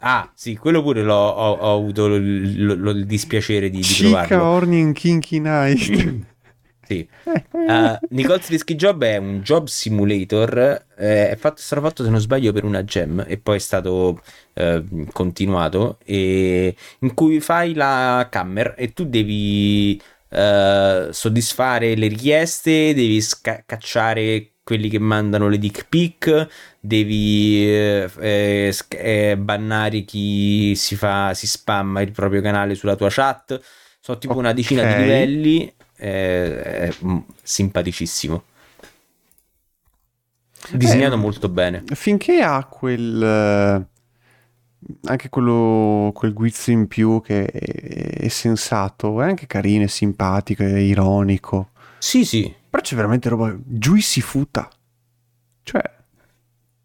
Ah, 0.00 0.30
sì, 0.34 0.56
quello 0.56 0.82
pure 0.82 1.02
l'ho, 1.02 1.14
ho, 1.14 1.52
ho 1.52 1.76
avuto 1.76 2.06
il, 2.14 2.24
il, 2.24 2.82
il, 2.96 3.06
dispiacere 3.06 3.68
di, 3.68 3.78
di 3.78 3.82
Chica 3.82 4.24
provarlo. 4.24 4.44
Orning 4.44 4.94
Kinky 4.94 5.38
Night. 5.38 6.24
sì. 6.86 7.06
Uh, 7.50 7.98
Nicole's 8.10 8.48
Risky 8.48 8.74
Job 8.76 9.04
è 9.04 9.18
un 9.18 9.40
job 9.40 9.66
simulator, 9.66 10.86
eh, 10.96 11.30
è, 11.30 11.36
fatto, 11.36 11.60
è 11.60 11.62
stato 11.62 11.82
fatto 11.82 12.02
se 12.02 12.10
non 12.10 12.20
sbaglio 12.20 12.52
per 12.52 12.64
una 12.64 12.82
gem 12.82 13.24
e 13.28 13.36
poi 13.36 13.56
è 13.56 13.60
stato 13.60 14.22
eh, 14.54 14.82
continuato 15.12 15.98
e, 16.04 16.74
in 17.00 17.14
cui 17.14 17.40
fai 17.40 17.74
la 17.74 18.26
camera 18.30 18.74
e 18.74 18.92
tu 18.94 19.04
devi 19.04 20.00
eh, 20.30 21.08
soddisfare 21.10 21.94
le 21.94 22.06
richieste, 22.06 22.94
devi 22.94 23.20
sca- 23.20 23.62
cacciare 23.66 24.49
quelli 24.62 24.88
che 24.88 24.98
mandano 24.98 25.48
le 25.48 25.58
dick 25.58 25.86
pic, 25.88 26.48
devi 26.78 27.66
eh, 27.66 28.10
eh, 28.20 28.76
eh, 28.88 29.36
bannare 29.36 30.02
chi 30.02 30.74
si 30.76 30.94
fa, 30.96 31.34
si 31.34 31.46
spamma 31.46 32.00
il 32.02 32.12
proprio 32.12 32.40
canale 32.40 32.74
sulla 32.74 32.96
tua 32.96 33.08
chat. 33.10 33.60
Sono 34.00 34.18
tipo 34.18 34.32
okay. 34.34 34.44
una 34.44 34.54
decina 34.54 34.82
di 34.82 35.02
livelli, 35.02 35.74
è 35.96 36.90
simpaticissimo. 37.42 38.42
disegnato 40.72 41.16
molto 41.16 41.48
bene. 41.48 41.82
Finché 41.92 42.40
ha 42.40 42.64
quel... 42.64 43.22
eh, 43.22 43.88
anche 45.04 45.28
quello, 45.28 46.10
quel 46.14 46.32
guizzo 46.32 46.70
in 46.70 46.86
più 46.86 47.20
che 47.20 47.44
è, 47.44 48.22
è 48.22 48.28
sensato, 48.28 49.20
è 49.20 49.26
anche 49.26 49.46
carino, 49.46 49.84
è 49.84 49.88
simpatico, 49.88 50.62
è 50.62 50.78
ironico. 50.78 51.70
Sì, 51.98 52.24
sì. 52.24 52.54
Però 52.70 52.82
c'è 52.82 52.94
veramente 52.96 53.28
roba 53.28 53.54
juicy 53.64 54.20
futa. 54.20 54.68
Cioè, 55.62 55.82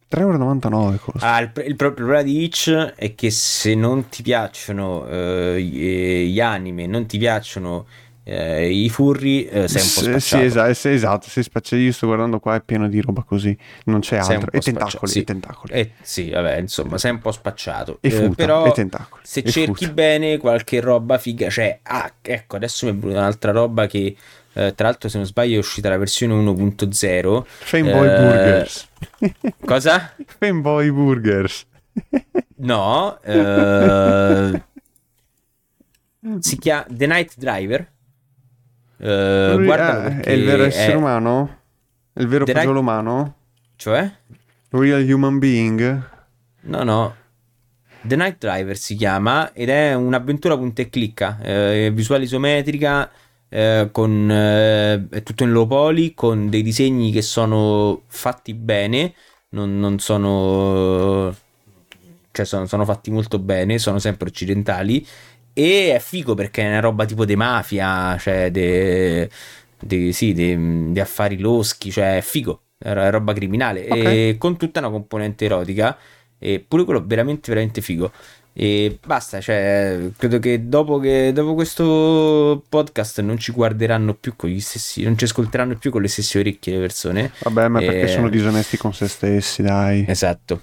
3,99€ 0.08 0.98
costa. 1.00 1.34
Ah, 1.34 1.40
il, 1.42 1.52
il 1.56 1.64
il 1.66 1.76
problema 1.76 2.22
di 2.22 2.44
Itch 2.44 2.70
è 2.72 3.16
che 3.16 3.32
se 3.32 3.74
non 3.76 4.08
ti 4.10 4.22
piacciono 4.22 5.08
eh, 5.08 5.62
gli, 5.62 6.32
gli 6.32 6.40
anime, 6.40 6.86
non 6.88 7.06
ti 7.08 7.18
piacciono 7.18 7.88
eh, 8.24 8.72
i 8.72 8.90
furri, 8.90 9.46
eh, 9.46 9.68
sei 9.68 9.82
un 9.82 9.92
po' 9.92 10.04
spacciato. 10.04 10.20
sì, 10.20 10.42
esatto, 10.42 10.74
sì, 10.74 10.90
esatto, 10.90 11.30
sei 11.30 11.44
spacciato. 11.44 11.82
Io 11.82 11.92
sto 11.92 12.06
guardando 12.08 12.40
qua, 12.40 12.56
è 12.56 12.62
pieno 12.62 12.88
di 12.88 13.02
roba 13.02 13.24
così. 13.24 13.58
Non 13.86 14.02
c'è 14.02 14.18
altro. 14.18 14.52
E 14.52 14.62
tentacoli, 14.62 15.12
sì. 15.12 15.20
e 15.20 15.24
tentacoli. 15.24 15.74
Eh, 15.74 15.92
sì, 16.02 16.30
vabbè, 16.30 16.58
insomma, 16.58 16.98
sei 16.98 17.12
un 17.12 17.20
po' 17.22 17.32
spacciato. 17.32 17.98
E 18.02 18.10
Eh, 18.10 18.12
futa, 18.12 18.36
però 18.36 18.66
e 18.66 18.72
tentacoli. 18.72 19.24
se 19.24 19.42
e 19.42 19.52
cerchi 19.52 19.86
futa. 19.86 19.94
bene 19.94 20.38
qualche 20.38 20.80
roba 20.80 21.18
figa, 21.18 21.50
cioè, 21.50 21.80
ah, 21.84 22.12
ecco, 22.22 22.56
adesso 22.56 22.86
mi 22.86 22.92
è 22.92 22.96
venuta 22.96 23.20
un'altra 23.20 23.52
roba 23.52 23.88
che, 23.88 24.16
eh, 24.56 24.74
tra 24.76 24.88
l'altro, 24.88 25.10
se 25.10 25.18
non 25.18 25.26
sbaglio, 25.28 25.56
è 25.56 25.60
uscita 25.60 25.90
la 25.90 25.98
versione 25.98 26.34
1.0. 26.34 27.44
Fanboy 27.46 28.08
Eh, 28.08 28.20
Burgers. 28.22 28.88
Cosa? 29.64 30.14
Fanboy 30.40 30.90
Burgers. 30.92 31.66
No, 32.58 33.20
eh, 33.22 34.62
si 36.40 36.58
chiama 36.58 36.86
The 36.90 37.06
Night 37.08 37.34
Driver. 37.38 37.92
Eh, 38.98 39.54
Lui- 39.56 39.70
ah, 39.72 40.20
è 40.22 40.32
il 40.32 40.46
vero 40.46 40.64
essere 40.64 40.94
è- 40.94 40.96
umano? 40.96 41.60
È 42.14 42.22
il 42.22 42.28
vero 42.28 42.46
The 42.46 42.54
fagiolo 42.54 42.82
Night- 42.82 42.84
umano? 42.90 43.36
Cioè? 43.76 44.10
Real 44.70 45.02
human 45.10 45.38
being? 45.38 46.10
No, 46.62 46.84
no. 46.84 47.16
The 48.02 48.16
Night 48.16 48.38
Driver 48.40 48.78
si 48.78 48.96
chiama 48.96 49.52
ed 49.54 49.70
è 49.70 49.94
un'avventura 49.96 50.56
punta 50.58 50.82
e 50.82 50.90
clicca, 50.90 51.40
eh, 51.42 51.92
visuale 51.94 52.24
isometrica, 52.26 53.10
eh, 53.50 53.90
con, 53.92 54.30
eh, 54.32 55.08
è 55.10 55.24
tutto 55.24 55.44
in 55.44 55.52
low 55.52 55.68
poly, 55.68 56.14
con 56.14 56.50
dei 56.50 56.62
disegni 56.64 57.12
che 57.12 57.22
sono 57.22 58.04
fatti 58.08 58.54
bene, 58.54 59.14
non, 59.50 59.80
non 59.80 60.00
sono... 60.00 61.34
cioè 62.32 62.46
sono, 62.46 62.66
sono 62.66 62.86
fatti 62.86 63.12
molto 63.12 63.40
bene, 63.40 63.78
sono 63.80 64.00
sempre 64.00 64.28
occidentali 64.30 65.06
e 65.54 65.94
è 65.96 66.00
figo 66.00 66.34
perché 66.36 66.64
è 66.64 66.68
una 66.68 66.80
roba 66.82 67.06
tipo 67.06 67.26
di 67.26 67.36
mafia, 67.36 68.18
cioè 68.18 68.52
de, 68.52 69.30
de- 69.80 70.12
sì, 70.14 70.34
de- 70.34 70.92
di 70.92 71.00
affari 71.00 71.38
loschi, 71.40 71.92
cioè 71.92 72.18
è 72.18 72.22
figo, 72.22 72.64
è 72.78 72.94
ro- 72.94 73.02
è 73.04 73.10
roba 73.12 73.34
criminale 73.34 73.86
Ok. 73.88 74.06
e 74.32 74.36
con 74.38 74.58
tutta 74.58 74.80
una 74.80 74.90
componente 74.90 75.46
erotica 75.46 75.98
e 76.38 76.60
pure 76.60 76.84
quello 76.84 77.04
veramente 77.06 77.52
veramente 77.52 77.82
figo. 77.82 78.12
E 78.58 79.00
basta, 79.06 79.42
cioè, 79.42 80.12
credo 80.16 80.40
che 80.40 80.70
dopo, 80.70 80.98
che 80.98 81.34
dopo 81.34 81.56
questo 81.56 82.64
podcast 82.70 83.20
non 83.20 83.38
ci 83.38 83.52
guarderanno 83.52 84.14
più 84.14 84.38
con 84.38 84.50
gli 84.50 84.62
stessi, 84.62 85.04
non 85.04 85.18
ci 85.18 85.26
ascolteranno 85.26 85.76
più 85.76 85.92
con 85.92 86.02
le 86.02 86.08
stesse 86.08 86.40
orecchie 86.40 86.76
le 86.76 86.80
persone. 86.80 87.32
Vabbè, 87.40 87.68
ma 87.68 87.80
perché 87.80 88.04
Eh, 88.04 88.08
sono 88.08 88.30
disonesti 88.30 88.78
con 88.78 88.94
se 88.94 89.10
stessi, 89.10 89.62
dai. 89.62 90.06
Esatto. 90.08 90.62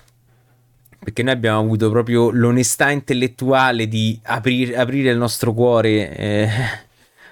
Perché 0.99 1.23
noi 1.23 1.35
abbiamo 1.35 1.59
avuto 1.59 1.91
proprio 1.91 2.31
l'onestà 2.31 2.89
intellettuale 2.91 3.87
di 3.89 4.19
aprir- 4.23 4.75
aprire 4.75 5.11
il 5.11 5.19
nostro 5.19 5.53
cuore 5.53 6.17
eh, 6.17 6.49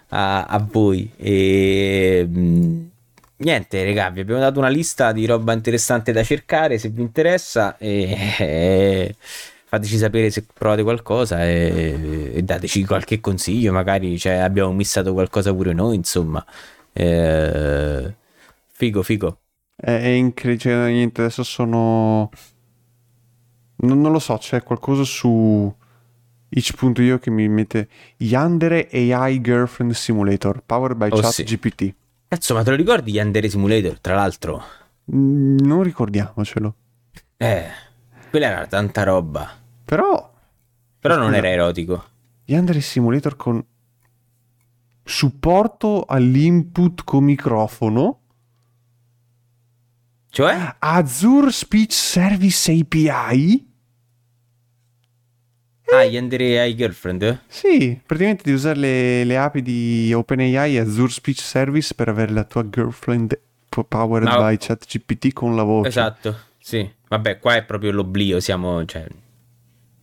a, 0.09 0.45
a 0.45 0.67
voi. 0.71 1.11
E 1.17 2.27
mh, 2.29 2.91
niente, 3.39 3.83
raga, 3.85 4.11
vi 4.11 4.21
abbiamo 4.21 4.41
dato 4.41 4.59
una 4.59 4.69
lista 4.69 5.13
di 5.13 5.25
roba 5.25 5.55
interessante 5.55 6.13
da 6.13 6.23
cercare 6.23 6.77
se 6.77 6.91
vi 6.91 7.01
interessa. 7.01 7.79
E, 7.79 8.35
e 8.39 9.15
fateci 9.71 9.97
sapere 9.99 10.31
se 10.31 10.45
provate 10.53 10.83
qualcosa 10.83 11.45
e, 11.47 12.33
e 12.35 12.43
dateci 12.43 12.85
qualche 12.85 13.21
consiglio. 13.21 13.73
Magari 13.73 14.19
cioè, 14.19 14.35
abbiamo 14.35 14.73
missato 14.73 15.13
qualcosa 15.13 15.55
pure 15.55 15.73
noi. 15.73 15.95
Insomma, 15.97 16.45
Eh, 16.93 18.15
figo, 18.73 19.03
figo. 19.03 19.39
È, 19.77 19.91
è 19.97 20.09
incredibile, 20.09 20.75
cioè, 20.77 20.91
niente, 20.91 21.21
adesso 21.23 21.43
sono... 21.45 22.31
Non, 23.83 24.01
non 24.01 24.13
lo 24.13 24.19
so, 24.19 24.37
c'è 24.37 24.63
qualcosa 24.63 25.05
su 25.05 25.73
itch.io 26.53 27.19
che 27.19 27.31
mi 27.31 27.49
mette 27.49 27.89
Yandere 28.19 28.89
AI 28.93 29.41
Girlfriend 29.41 29.93
Simulator, 29.95 30.63
powered 30.67 30.97
by 30.99 31.09
Oh, 31.13 31.21
chat 31.21 31.31
sì. 31.31 31.45
GPT. 31.45 31.95
Cazzo, 32.29 32.55
ma 32.55 32.63
te 32.63 32.71
lo 32.71 32.77
ricordi 32.77 33.13
Yandere 33.13 33.49
Simulator? 33.49 33.99
Tra 34.01 34.15
l'altro, 34.17 34.63
Mm, 35.13 35.57
Non 35.61 35.83
ricordiamocelo. 35.83 36.75
eh, 37.39 37.65
quella 38.31 38.47
era 38.49 38.67
tanta 38.67 39.03
roba. 39.03 39.49
Però 39.91 40.33
Però 41.01 41.17
non 41.17 41.35
era 41.35 41.49
erotico. 41.49 42.05
Yandere 42.45 42.81
Simulator 42.81 43.35
con 43.35 43.65
supporto 45.03 46.05
all'input 46.05 47.03
con 47.03 47.25
microfono, 47.25 48.21
Cioè? 50.29 50.77
Azure 50.79 51.51
Speech 51.51 51.93
Service 51.93 52.71
API. 52.71 53.69
Ah, 55.93 56.05
Yandere 56.05 56.61
ai 56.61 56.77
girlfriend? 56.77 57.41
Sì, 57.49 58.01
praticamente 58.07 58.45
di 58.45 58.53
usare 58.53 58.79
le, 58.79 59.25
le 59.25 59.37
API 59.37 59.63
di 59.63 60.13
OpenAI 60.15 60.77
e 60.77 60.79
Azure 60.79 61.11
Speech 61.11 61.41
Service 61.41 61.95
per 61.95 62.09
avere 62.09 62.31
la 62.31 62.45
tua 62.45 62.65
girlfriend 62.69 63.37
po- 63.69 63.83
powered 63.83 64.29
No. 64.29 64.37
by 64.39 64.57
ChatGPT 64.57 65.33
con 65.33 65.57
la 65.57 65.65
voce. 65.65 65.89
Esatto, 65.89 66.37
sì. 66.61 66.89
Vabbè, 67.09 67.41
qua 67.41 67.57
è 67.57 67.65
proprio 67.65 67.91
l'oblio, 67.91 68.39
siamo... 68.39 68.85
Cioè, 68.85 69.05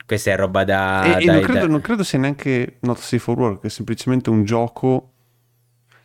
questa 0.07 0.31
è 0.31 0.35
roba 0.35 0.63
da... 0.63 1.17
E, 1.19 1.21
e 1.21 1.25
da- 1.25 1.33
non, 1.33 1.41
credo, 1.43 1.59
da- 1.59 1.67
non 1.67 1.81
credo 1.81 2.03
sia 2.03 2.17
neanche 2.17 2.77
Not 2.79 2.97
Safe 2.97 3.19
for 3.19 3.37
Work, 3.37 3.65
è 3.65 3.69
semplicemente 3.69 4.29
un 4.31 4.43
gioco. 4.45 5.11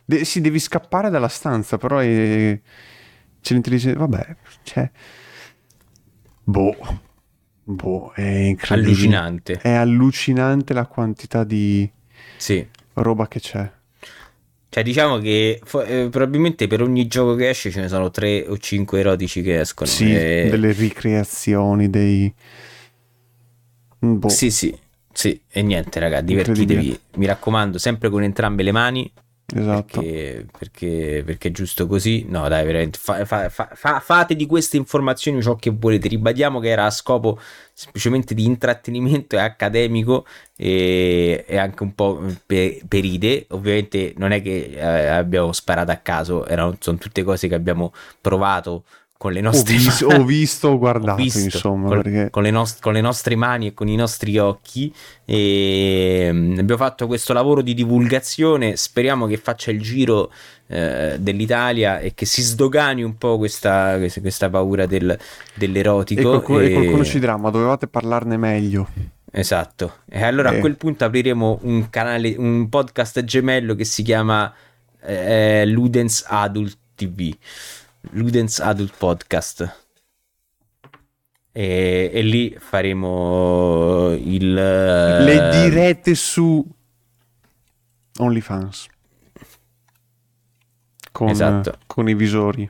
De- 0.05 0.25
sì, 0.25 0.41
devi 0.41 0.59
scappare 0.59 1.09
dalla 1.09 1.29
stanza, 1.29 1.77
però 1.77 1.97
è... 1.99 2.59
c'è 3.41 3.53
l'intelligenza. 3.53 3.97
Vabbè, 3.99 4.35
c'è. 4.63 4.91
Boh. 6.43 6.75
Boh, 7.63 8.11
è 8.13 8.21
incredibile. 8.21 8.91
Allucinante. 8.93 9.53
È 9.61 9.71
allucinante 9.71 10.73
la 10.73 10.85
quantità 10.85 11.45
di 11.45 11.89
Sì. 12.35 12.67
roba 12.95 13.27
che 13.29 13.39
c'è. 13.39 13.71
Cioè, 14.67 14.83
diciamo 14.83 15.19
che 15.19 15.61
eh, 15.85 16.07
probabilmente 16.09 16.67
per 16.67 16.81
ogni 16.81 17.07
gioco 17.07 17.35
che 17.35 17.47
esce 17.49 17.69
ce 17.71 17.79
ne 17.79 17.87
sono 17.87 18.09
3 18.11 18.47
o 18.47 18.57
5 18.57 18.99
erotici 18.99 19.41
che 19.41 19.61
escono. 19.61 19.89
Sì, 19.89 20.13
E- 20.13 20.47
delle 20.49 20.71
ricreazioni, 20.73 21.89
dei. 21.89 22.33
Boh. 24.03 24.27
Sì, 24.27 24.51
sì, 24.51 24.77
sì. 25.13 25.39
E 25.49 25.61
niente, 25.61 25.99
raga, 25.99 26.19
divertitevi. 26.19 26.99
Mi 27.15 27.25
raccomando, 27.25 27.77
sempre 27.77 28.09
con 28.09 28.21
entrambe 28.21 28.63
le 28.63 28.71
mani. 28.73 29.11
Esatto. 29.55 30.01
Perché, 30.01 30.45
perché, 30.57 31.23
perché 31.25 31.47
è 31.49 31.51
giusto 31.51 31.87
così. 31.87 32.25
No, 32.27 32.47
dai, 32.49 32.65
veramente. 32.65 32.97
fa- 32.99 33.23
fa- 33.23 33.49
fa- 33.49 33.99
fate 33.99 34.35
di 34.35 34.45
queste 34.45 34.75
informazioni 34.77 35.41
ciò 35.41 35.55
che 35.55 35.69
volete. 35.69 36.09
Ribadiamo 36.09 36.59
che 36.59 36.69
era 36.69 36.85
a 36.85 36.89
scopo 36.89 37.39
semplicemente 37.73 38.33
di 38.33 38.45
intrattenimento 38.45 39.35
e 39.35 39.39
accademico 39.39 40.25
e, 40.55 41.45
e 41.47 41.57
anche 41.57 41.83
un 41.83 41.93
po' 41.95 42.21
per, 42.45 42.79
per 42.87 43.05
idee. 43.05 43.45
Ovviamente 43.49 44.13
non 44.17 44.31
è 44.31 44.41
che 44.41 44.71
eh, 44.73 45.07
abbiamo 45.07 45.53
sparato 45.53 45.91
a 45.91 45.97
caso, 45.97 46.45
erano, 46.45 46.75
sono 46.79 46.97
tutte 46.97 47.23
cose 47.23 47.47
che 47.47 47.55
abbiamo 47.55 47.93
provato 48.19 48.83
con 49.23 49.31
le 49.31 49.39
Ho, 49.39 49.43
nostre 49.43 49.75
vis- 49.77 50.01
mani. 50.01 50.19
ho 50.19 50.25
visto, 50.25 50.67
ho 50.67 50.77
guardato, 50.77 51.13
Ho 51.13 51.23
visto, 51.23 51.39
insomma, 51.39 51.87
con, 51.87 52.01
perché 52.01 52.29
con 52.29 52.43
le 52.43 52.51
nost- 52.51 52.81
con 52.81 52.91
le 52.91 52.99
nostre 52.99 53.37
mani 53.37 53.67
e 53.67 53.73
con 53.73 53.87
i 53.87 53.95
nostri 53.95 54.37
occhi 54.37 54.93
e 55.23 56.29
mm, 56.29 56.57
abbiamo 56.59 56.75
fatto 56.83 57.07
questo 57.07 57.31
lavoro 57.31 57.61
di 57.61 57.73
divulgazione 57.73 58.75
speriamo 58.75 59.25
che 59.25 59.37
faccia 59.37 59.71
il 59.71 59.79
giro 59.81 60.29
eh, 60.67 61.15
dell'Italia 61.19 61.99
e 61.99 62.13
che 62.13 62.25
si 62.25 62.41
sdogani 62.41 63.01
un 63.01 63.17
po' 63.17 63.37
questa, 63.37 63.97
questa- 63.97 64.49
paura 64.49 64.85
del- 64.85 65.11
e 65.11 65.17
dell'erotico 65.53 66.27
qualcuno, 66.29 66.59
e 66.59 66.65
e- 66.65 66.73
qualcuno 66.73 67.05
ci 67.05 67.19
dirà, 67.19 67.37
ma 67.37 67.49
dovevate 67.49 67.87
parlarne 67.87 68.35
meglio. 68.35 68.87
esatto 69.31 69.99
e 70.09 70.21
allora 70.21 70.49
a 70.49 70.53
Eh. 70.55 70.59
quel 70.59 70.75
punto 70.75 71.05
apriremo 71.05 71.59
un 71.61 71.89
canale 71.89 72.35
un 72.37 72.67
podcast 72.67 73.23
gemello 73.23 73.73
che 73.73 73.85
si 73.85 74.03
chiama 74.03 74.53
eh, 75.01 75.65
Ludens 75.65 76.25
Adult 76.27 76.77
TV 76.95 77.33
Ludens 78.11 78.59
Adult 78.59 78.93
Podcast 78.97 79.81
e, 81.51 82.11
e 82.13 82.21
lì 82.21 82.55
faremo 82.59 84.11
il 84.13 84.53
Le 84.53 85.49
dirette 85.51 86.15
su 86.15 86.65
OnlyFans. 88.17 88.87
Con, 91.11 91.29
Esatto. 91.29 91.77
con 91.85 92.09
i 92.09 92.15
visori 92.15 92.67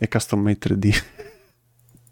e 0.00 0.08
custom 0.08 0.40
made 0.40 0.58
3D. 0.58 1.02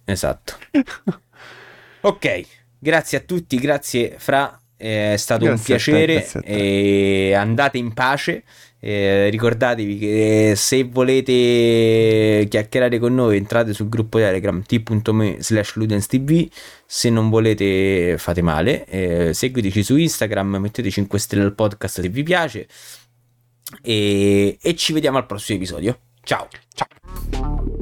esatto 0.05 0.59
ok 2.03 2.47
grazie 2.79 3.19
a 3.19 3.21
tutti 3.23 3.57
grazie 3.57 4.17
Fra 4.19 4.61
è 4.77 5.15
stato 5.17 5.45
un 5.47 5.55
Grazie 5.55 5.65
te, 5.65 5.83
piacere 6.23 6.41
te. 6.43 7.35
andate 7.35 7.79
in 7.79 7.95
pace 7.95 8.45
Eh, 8.89 9.31
ricordatevi 9.31 9.99
che 9.99 10.53
se 10.55 10.85
volete 10.85 12.47
chiacchierare 12.49 13.01
con 13.01 13.17
noi 13.17 13.37
entrate 13.37 13.73
sul 13.75 13.89
gruppo 13.89 14.19
Telegram 14.19 14.63
t.me 14.63 15.39
slash 15.41 15.75
ludenstv 15.75 16.47
se 16.87 17.11
non 17.11 17.29
volete 17.29 18.15
fate 18.17 18.43
male. 18.43 18.85
Eh, 18.85 19.35
seguiteci 19.35 19.83
su 19.83 19.97
Instagram 19.97 20.59
mettete 20.59 20.89
5 20.89 21.19
stelle 21.19 21.43
al 21.43 21.55
podcast 21.57 22.01
se 22.01 22.09
vi 22.09 22.23
piace. 22.23 22.69
E, 23.83 24.57
e 24.63 24.77
ci 24.77 24.93
vediamo 24.93 25.19
al 25.19 25.27
prossimo 25.27 25.59
episodio. 25.59 25.99
Ciao. 26.23 26.47
Ciao 26.73 27.76